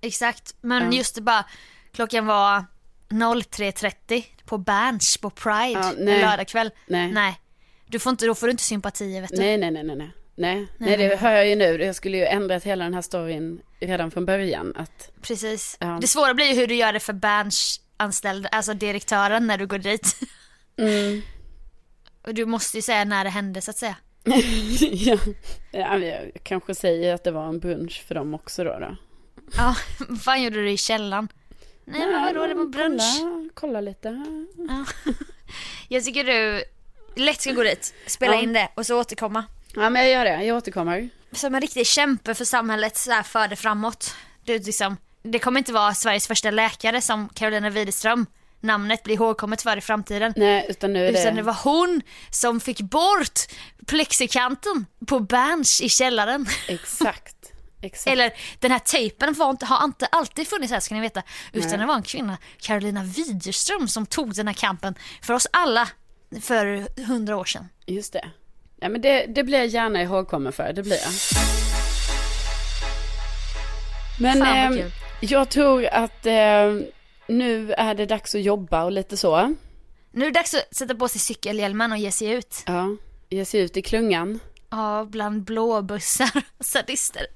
Exakt, 0.00 0.54
men 0.60 0.92
just 0.92 1.14
det 1.14 1.20
bara, 1.20 1.44
klockan 1.92 2.26
var 2.26 2.64
03.30 3.08 4.24
på 4.44 4.58
Berns 4.58 5.16
på 5.16 5.30
Pride 5.30 5.80
Ja, 5.80 5.92
en 5.98 6.04
lördagkväll. 6.04 6.70
Nej. 6.86 7.12
nej. 7.12 7.40
Du 7.86 7.98
får 7.98 8.10
inte, 8.10 8.26
då 8.26 8.34
får 8.34 8.46
du 8.46 8.50
inte 8.50 8.62
sympatier 8.62 9.20
vet 9.20 9.30
du. 9.30 9.36
Nej, 9.36 9.58
nej, 9.58 9.70
nej, 9.70 9.84
nej, 9.84 9.96
nej. 9.96 10.10
Nej, 10.36 10.66
nej, 10.78 10.96
det 10.96 11.16
hör 11.16 11.30
jag 11.32 11.48
ju 11.48 11.56
nu. 11.56 11.84
Jag 11.84 11.94
skulle 11.96 12.16
ju 12.16 12.24
ändrat 12.24 12.64
hela 12.64 12.84
den 12.84 12.94
här 12.94 13.02
storyn 13.02 13.60
redan 13.80 14.10
från 14.10 14.26
början. 14.26 14.72
Att, 14.76 15.10
Precis. 15.22 15.76
Ja. 15.80 15.98
Det 16.00 16.06
svåra 16.08 16.34
blir 16.34 16.46
ju 16.46 16.54
hur 16.54 16.66
du 16.66 16.74
gör 16.74 16.92
det 16.92 17.00
för 17.00 17.12
Berns 17.12 17.80
anställda, 17.96 18.48
alltså 18.48 18.74
direktören 18.74 19.46
när 19.46 19.58
du 19.58 19.66
går 19.66 19.78
dit. 19.78 20.16
Mm. 20.78 21.22
Och 22.26 22.34
du 22.34 22.46
måste 22.46 22.78
ju 22.78 22.82
säga 22.82 23.04
när 23.04 23.24
det 23.24 23.30
hände 23.30 23.60
så 23.60 23.70
att 23.70 23.76
säga. 23.76 23.96
ja, 24.90 25.18
ja, 25.70 25.98
jag 25.98 26.30
kanske 26.42 26.74
säger 26.74 27.14
att 27.14 27.24
det 27.24 27.30
var 27.30 27.48
en 27.48 27.58
brunch 27.58 28.04
för 28.08 28.14
dem 28.14 28.34
också 28.34 28.64
då. 28.64 28.78
då. 28.78 28.96
Ja, 29.56 29.76
vad 30.08 30.22
fan 30.22 30.42
gjorde 30.42 30.56
du 30.62 30.70
i 30.70 30.76
källaren? 30.76 31.28
Nej 31.84 32.00
men 32.06 32.22
vadå, 32.22 32.46
det 32.46 32.54
var 32.54 32.64
brunch. 32.66 33.02
Kolla, 33.20 33.48
kolla 33.54 33.80
lite. 33.80 34.24
Jag 35.88 36.04
tycker 36.04 36.24
du 36.24 36.64
lätt 37.16 37.40
ska 37.40 37.52
gå 37.52 37.62
dit, 37.62 37.94
spela 38.06 38.34
Ja. 38.34 38.40
in 38.42 38.52
det 38.52 38.68
och 38.74 38.86
så 38.86 39.00
återkomma. 39.00 39.44
Ja, 39.74 39.90
men 39.90 40.02
jag 40.02 40.10
gör 40.10 40.24
det. 40.24 40.44
Jag 40.44 40.56
återkommer. 40.56 41.08
Som 41.32 41.54
en 41.54 41.60
riktig 41.60 41.86
kämpe 41.86 42.34
för 42.34 42.44
samhället 42.44 42.96
så 42.96 43.10
här 43.10 43.22
för 43.22 43.48
det 43.48 43.56
framåt. 43.56 44.14
Du, 44.44 44.58
liksom, 44.58 44.96
det 45.22 45.38
kommer 45.38 45.58
inte 45.58 45.72
vara 45.72 45.94
Sveriges 45.94 46.26
första 46.26 46.50
läkare 46.50 47.00
som 47.00 47.28
Carolina 47.28 47.70
Widerström. 47.70 48.26
Namnet 48.60 49.02
blir 49.02 49.14
ihågkommet 49.14 49.62
för 49.62 49.76
i 49.76 49.80
framtiden. 49.80 50.32
Nej, 50.36 50.66
utan 50.68 50.92
nu 50.92 51.06
är 51.06 51.12
det... 51.12 51.20
Utan 51.20 51.34
det 51.34 51.42
var 51.42 51.56
hon 51.64 52.02
som 52.30 52.60
fick 52.60 52.80
bort 52.80 53.40
plexikanten 53.86 54.86
på 55.06 55.20
Berns 55.20 55.80
i 55.80 55.88
källaren. 55.88 56.46
Exakt. 56.68 57.36
Exakt. 57.82 58.12
Eller 58.12 58.32
den 58.58 58.70
här 58.70 58.78
tejpen 58.78 59.34
var 59.34 59.50
inte, 59.50 59.66
har 59.66 59.84
inte 59.84 60.06
alltid 60.06 60.48
funnits 60.48 60.72
här 60.72 60.80
ska 60.80 60.94
ni 60.94 61.00
veta. 61.00 61.22
Utan 61.52 61.70
Nej. 61.70 61.78
det 61.78 61.86
var 61.86 61.94
en 61.94 62.02
kvinna, 62.02 62.38
Carolina 62.58 63.02
Widerström, 63.02 63.88
som 63.88 64.06
tog 64.06 64.34
den 64.34 64.46
här 64.46 64.54
kampen 64.54 64.94
för 65.22 65.34
oss 65.34 65.46
alla 65.50 65.88
för 66.40 66.86
hundra 67.06 67.36
år 67.36 67.44
sedan. 67.44 67.68
Just 67.86 68.12
det. 68.12 68.30
Ja, 68.84 68.88
men 68.88 69.00
det, 69.00 69.26
det 69.26 69.44
blir 69.44 69.58
jag 69.58 69.66
gärna 69.66 70.02
ihågkommen 70.02 70.52
för, 70.52 70.72
det 70.72 70.82
blir 70.82 70.96
jag. 70.96 71.12
Men 74.20 74.38
Fan, 74.38 74.78
eh, 74.78 74.86
jag 75.20 75.48
tror 75.48 75.86
att 75.86 76.26
eh, 76.26 76.74
nu 77.28 77.72
är 77.72 77.94
det 77.94 78.06
dags 78.06 78.34
att 78.34 78.42
jobba 78.42 78.84
och 78.84 78.92
lite 78.92 79.16
så. 79.16 79.54
Nu 80.12 80.24
är 80.26 80.30
det 80.30 80.40
dags 80.40 80.54
att 80.54 80.74
sätta 80.76 80.94
på 80.94 81.08
sig 81.08 81.20
cykelhjälmen 81.20 81.92
och 81.92 81.98
ge 81.98 82.12
sig 82.12 82.30
ut. 82.30 82.62
Ja, 82.66 82.96
ge 83.28 83.44
sig 83.44 83.60
ut 83.60 83.76
i 83.76 83.82
klungan. 83.82 84.40
Ja, 84.70 85.06
bland 85.10 85.44
blåbussar 85.44 86.30
och 86.58 86.64
sadister. 86.64 87.26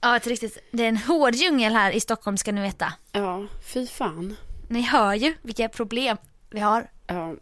Ja, 0.00 0.16
ett 0.16 0.26
riktigt, 0.26 0.58
det 0.70 0.84
är 0.84 0.88
en 0.88 0.96
hård 0.96 1.34
djungel 1.34 1.72
här 1.74 1.90
i 1.90 2.00
Stockholm 2.00 2.36
ska 2.36 2.52
ni 2.52 2.60
veta. 2.60 2.92
Ja, 3.12 3.46
fy 3.64 3.86
fan. 3.86 4.36
Ni 4.68 4.80
hör 4.80 5.14
ju 5.14 5.34
vilka 5.42 5.68
problem 5.68 6.16
vi 6.50 6.60
har. 6.60 6.90
Ja. 7.06 7.34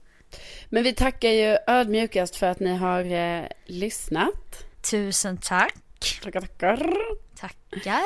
Men 0.68 0.82
vi 0.82 0.92
tackar 0.92 1.28
ju 1.28 1.56
ödmjukast 1.66 2.36
för 2.36 2.46
att 2.46 2.60
ni 2.60 2.76
har 2.76 3.12
eh, 3.12 3.44
lyssnat. 3.66 4.64
Tusen 4.90 5.36
tack. 5.36 5.74
Tackar, 6.22 6.40
tackar. 6.40 6.94
Tackar. 7.40 8.04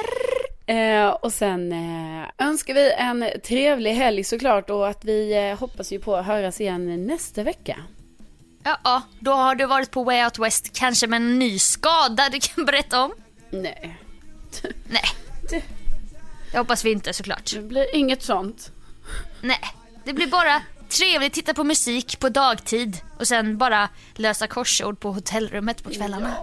Eh, 0.66 1.08
och 1.08 1.32
sen 1.32 1.72
eh, 1.72 2.46
önskar 2.46 2.74
vi 2.74 2.92
en 2.92 3.40
trevlig 3.44 3.94
helg 3.94 4.24
såklart 4.24 4.70
och 4.70 4.88
att 4.88 5.04
vi 5.04 5.48
eh, 5.50 5.58
hoppas 5.58 5.92
ju 5.92 5.98
på 6.00 6.16
att 6.16 6.26
höras 6.26 6.60
igen 6.60 7.06
nästa 7.06 7.42
vecka. 7.42 7.76
Ja, 8.64 8.78
ja, 8.84 9.02
då 9.20 9.32
har 9.32 9.54
du 9.54 9.66
varit 9.66 9.90
på 9.90 10.04
Way 10.04 10.24
Out 10.24 10.38
West, 10.38 10.78
kanske 10.78 11.06
med 11.06 11.16
en 11.16 11.38
ny 11.38 11.58
skada 11.58 12.28
du 12.32 12.40
kan 12.40 12.64
berätta 12.64 13.02
om. 13.04 13.12
Nej, 13.50 13.98
Nej. 14.90 15.02
Det 16.52 16.58
hoppas 16.58 16.84
vi 16.84 16.90
inte 16.92 17.12
såklart. 17.12 17.52
det 17.54 17.60
blir 17.60 17.96
inget 17.96 18.22
sånt. 18.22 18.72
Nej, 19.40 19.60
det 20.04 20.12
blir 20.12 20.26
bara 20.26 20.62
trevligt, 20.88 21.32
titta 21.32 21.54
på 21.54 21.64
musik 21.64 22.18
på 22.18 22.28
dagtid 22.28 22.96
och 23.18 23.28
sen 23.28 23.58
bara 23.58 23.88
lösa 24.14 24.46
korsord 24.46 25.00
på 25.00 25.12
hotellrummet 25.12 25.82
på 25.84 25.90
kvällarna. 25.90 26.34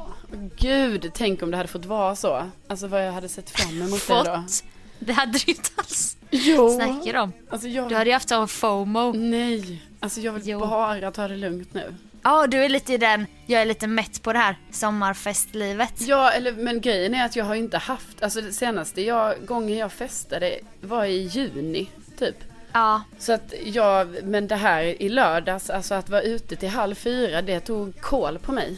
Gud, 0.60 1.12
tänk 1.14 1.44
om 1.44 1.52
det 1.52 1.58
hade 1.58 1.70
fått 1.70 1.86
vara 1.86 2.16
så. 2.16 2.50
Alltså 2.68 2.88
vad 2.88 3.08
jag 3.08 3.12
hade 3.12 3.30
sett 3.30 3.50
fram 3.50 3.82
emot 3.82 4.08
det 4.08 4.14
då. 4.14 4.24
Fått. 4.24 4.64
Det 5.00 5.14
hade 5.14 5.32
du 5.46 5.52
inte 5.52 5.70
alls. 5.76 6.18
Jo. 6.30 6.70
Snackar 6.76 7.16
om. 7.16 7.32
Alltså 7.50 7.68
jag... 7.68 7.90
Du 7.90 7.96
hade 7.96 8.10
ju 8.10 8.14
haft 8.14 8.30
sån 8.30 8.48
FOMO. 8.48 9.14
Nej, 9.14 9.82
alltså 10.00 10.22
jag 10.22 10.32
vill 10.34 10.48
Jo. 10.48 10.60
bara 10.60 11.12
ta 11.12 11.28
det 11.28 11.36
lugnt 11.38 11.74
nu. 11.74 11.96
Ja, 12.24 12.48
du 12.48 12.66
är 12.66 12.70
lite 12.70 12.94
i 12.94 12.98
den, 12.98 13.26
jag 13.46 13.62
är 13.62 13.66
lite 13.66 13.88
mätt 13.88 14.22
på 14.22 14.34
det 14.34 14.40
här 14.40 14.58
sommarfestlivet. 14.72 15.94
Ja, 16.02 16.32
eller, 16.32 16.52
men 16.52 16.82
grejen 16.82 17.16
är 17.16 17.26
att 17.26 17.36
jag 17.36 17.46
har 17.46 17.56
inte 17.56 17.78
haft, 17.78 18.24
alltså 18.24 18.42
det 18.42 18.54
senaste 18.54 19.02
jag, 19.02 19.46
gången 19.46 19.78
jag 19.78 19.92
festade 19.92 20.60
var 20.82 21.06
i 21.06 21.18
juni, 21.22 21.90
typ. 22.20 22.36
Ja, 22.76 23.02
Så 23.20 23.34
att 23.34 23.54
jag, 23.66 24.16
men 24.24 24.48
det 24.48 24.56
här 24.56 24.84
i 25.02 25.10
lördags, 25.10 25.70
alltså 25.70 25.94
att 25.96 26.10
vara 26.10 26.22
ute 26.22 26.56
till 26.56 26.70
halv 26.70 26.96
fyra, 26.96 27.42
det 27.42 27.60
tog 27.60 28.02
koll 28.02 28.40
på 28.40 28.52
mig. 28.52 28.78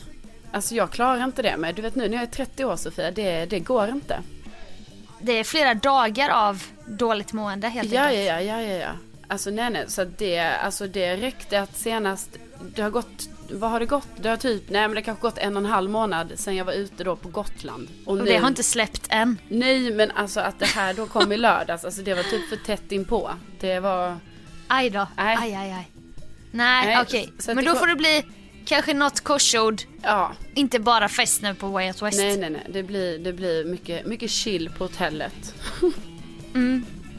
Alltså 0.52 0.76
jag 0.76 0.91
klarar 0.91 1.24
inte 1.24 1.41
det 1.41 1.58
med, 1.58 1.76
du 1.76 1.82
vet 1.82 1.95
nu 1.95 2.08
när 2.10 2.14
jag 2.18 2.24
är 2.24 2.28
30 2.28 2.66
år 2.66 2.76
Sofia, 2.76 3.12
det, 3.12 3.45
det 3.45 3.60
går 3.60 3.88
inte. 3.89 4.20
det 5.20 5.32
är 5.34 5.43
flera 5.43 5.74
dagar 5.74 6.30
av 6.30 6.64
dåligt 6.88 7.34
mående 7.34 7.68
helt 7.68 7.91
Ja, 7.91 8.02
ja, 8.02 8.08
enkelt. 8.08 8.28
ja, 8.28 8.41
ja, 8.41 8.62
ja, 8.62 8.78
ja. 8.78 8.91
Alltså 9.28 9.50
nej, 9.50 9.70
nej, 9.70 9.86
så 9.88 10.04
det, 10.04 10.39
alltså 10.39 10.88
det 10.88 11.16
räckte 11.18 11.62
att 11.62 11.76
senast, 11.78 12.30
det 12.76 12.82
har 12.82 12.89
gått, 12.89 13.30
vad 13.52 13.70
har 13.72 13.80
det 13.80 13.86
gått? 13.86 14.08
Det 14.22 14.30
har 14.30 14.38
typ, 14.38 14.70
nej 14.70 14.82
men 14.82 14.95
det 14.95 15.02
kanske 15.02 15.22
gått 15.22 15.38
en 15.38 15.58
och 15.58 15.64
en 15.64 15.70
halv 15.70 15.89
månad 15.89 16.32
sen 16.36 16.56
jag 16.56 16.66
var 16.66 16.74
ute 16.74 17.04
då 17.04 17.16
på 17.16 17.30
Gotland. 17.30 17.88
Och 18.06 18.18
nu- 18.18 18.26
det 18.26 18.38
har 18.38 18.48
inte 18.48 18.64
släppt 18.64 19.08
än. 19.10 19.38
Nej, 19.50 19.91
men 19.93 20.12
alltså 20.12 20.39
att 20.39 20.60
det 20.60 20.66
här 20.66 20.93
då 20.93 21.06
kom 21.08 21.32
i 21.32 21.38
lördags, 21.38 21.86
alltså 21.86 22.02
det 22.02 22.14
var 22.14 22.24
typ 22.24 22.50
för 22.50 22.56
tätt 22.58 22.91
inpå. 22.91 23.32
Det 23.60 23.80
var, 23.80 24.18
Aj 24.68 24.89
då. 24.89 25.08
Nej. 25.18 25.38
Aj, 25.39 25.56
aj, 25.56 25.72
aj. 25.72 25.91
Nej, 26.52 26.86
Nej, 26.88 27.00
okej. 27.02 27.30
att 27.39 27.48
Men 27.56 27.66
då 27.66 27.72
kom- 27.72 27.80
får 27.80 27.88
det 27.88 27.95
bli 27.95 28.24
kanske 28.66 28.93
något 28.93 29.22
korsord. 29.22 29.82
ja, 30.04 30.32
Inte 30.54 30.80
bara 30.80 31.10
fest 31.10 31.41
nu 31.41 31.56
på 31.56 31.68
Way 31.68 31.88
Out 31.88 32.02
West. 32.02 32.18
nej, 32.18 32.38
nej, 32.38 32.50
nej, 32.50 32.66
det 32.70 32.84
blir, 32.84 33.20
det 33.20 33.34
blir 33.34 33.66
mycket, 33.66 34.06
mycket 34.06 34.32
chill 34.32 34.70
på 34.78 34.84
hotellet. 34.84 35.56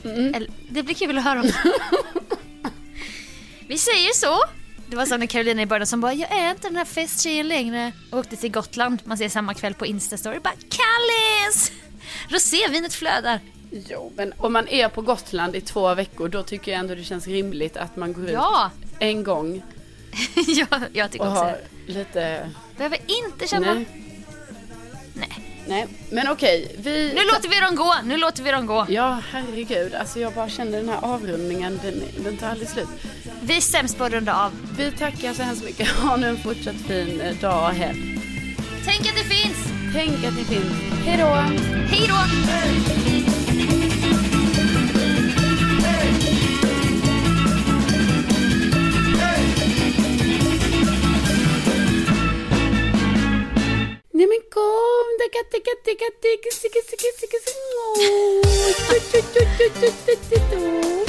Eller, 0.04 0.48
det 0.70 0.82
blir 0.82 0.94
kul 0.94 1.18
att 1.18 1.24
höra 1.24 1.40
om. 1.40 1.50
Vi 3.68 3.78
säger 3.78 4.12
så. 4.14 4.38
Det 4.90 4.96
var 4.96 5.06
som 5.06 5.20
när 5.20 5.26
Carolina 5.26 5.62
i 5.62 5.66
början 5.66 5.86
som 5.86 6.00
bara, 6.00 6.12
jag 6.12 6.32
är 6.32 6.50
inte 6.50 6.68
den 6.68 6.76
här 6.76 6.84
festtjejen 6.84 7.48
längre. 7.48 7.92
Och 8.10 8.18
åkte 8.18 8.36
till 8.36 8.50
Gotland. 8.52 9.02
Man 9.04 9.18
ser 9.18 9.28
samma 9.28 9.54
kväll 9.54 9.74
på 9.74 9.86
Instastory. 9.86 10.38
Bara, 10.38 10.54
Kallis! 10.54 11.72
Rosévinet 12.28 12.94
flödar. 12.94 13.40
Jo, 13.70 14.12
men 14.16 14.32
om 14.36 14.52
man 14.52 14.68
är 14.68 14.88
på 14.88 15.02
Gotland 15.02 15.56
i 15.56 15.60
två 15.60 15.94
veckor, 15.94 16.28
då 16.28 16.42
tycker 16.42 16.72
jag 16.72 16.78
ändå 16.78 16.94
det 16.94 17.04
känns 17.04 17.26
rimligt 17.26 17.76
att 17.76 17.96
man 17.96 18.12
går 18.12 18.30
Ja. 18.30 18.70
ut 18.82 18.88
en 18.98 19.24
gång 19.24 19.62
ja, 20.46 20.80
jag 20.92 21.10
tycker 21.10 21.24
och 21.26 21.32
också 21.32 21.44
det. 21.86 21.92
lite, 21.92 22.50
Behöver 22.76 22.98
inte 23.06 23.46
känna... 23.46 23.74
nej, 23.74 23.86
Nej. 25.68 25.86
men 26.10 26.28
okej, 26.28 26.76
vi... 26.78 27.12
Nu 27.14 27.20
låter 27.32 27.48
vi 27.48 27.60
dem 27.60 27.76
gå, 27.76 27.94
nu 28.04 28.16
låter 28.16 28.42
vi 28.42 28.50
dem 28.50 28.66
gå. 28.66 28.86
Ja, 28.88 29.22
herregud, 29.30 29.94
alltså 29.94 30.20
jag 30.20 30.32
bara 30.32 30.48
känner 30.48 30.78
den 30.78 30.88
här 30.88 30.98
avrundningen, 31.02 31.80
den, 31.82 32.02
den 32.24 32.36
tar 32.36 32.48
aldrig 32.48 32.68
slut. 32.68 32.88
Vi 33.42 33.56
är 33.56 33.60
sämst 33.60 33.98
på 33.98 34.04
att 34.04 34.12
runda 34.12 34.34
av. 34.44 34.52
Vi 34.76 34.92
tackar 34.92 35.34
så 35.34 35.42
hemskt 35.42 35.64
mycket, 35.64 35.88
ha 35.88 36.16
nu 36.16 36.26
en 36.26 36.38
fortsatt 36.38 36.76
fin 36.88 37.20
eh, 37.20 37.36
dag 37.36 37.70
och 37.70 37.74
helg. 37.74 38.18
Tänk 38.84 39.00
att 39.00 39.16
det 39.16 39.34
finns. 39.34 39.56
Tänk 39.94 40.24
att 40.24 40.36
ni 40.36 40.44
finns. 40.44 40.72
Hej 41.04 41.18
då! 41.18 41.26
Hej 41.90 42.08
då! 42.08 43.97
kitty, 55.98 56.38
kissy, 56.42 56.68
kissy, 56.70 56.96
kissy, 56.96 57.26
kissy. 57.26 57.52
Oh, 57.98 58.72
choo, 58.86 59.00
choo, 59.10 59.22
choo, 59.32 59.46
choo, 59.58 59.70
choo, 59.78 59.92
choo, 60.06 60.38
choo. 60.48 61.04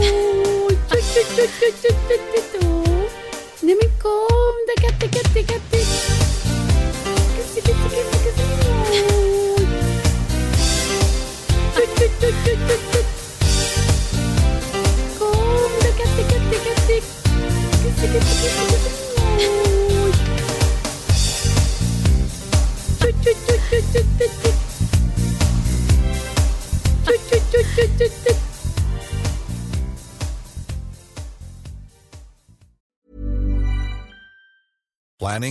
Oh, 0.00 0.68
choo, 0.88 1.00
choo, 1.12 1.24
choo, 1.36 1.46
choo, 1.60 1.92
choo, 2.08 2.18
choo. 2.18 2.27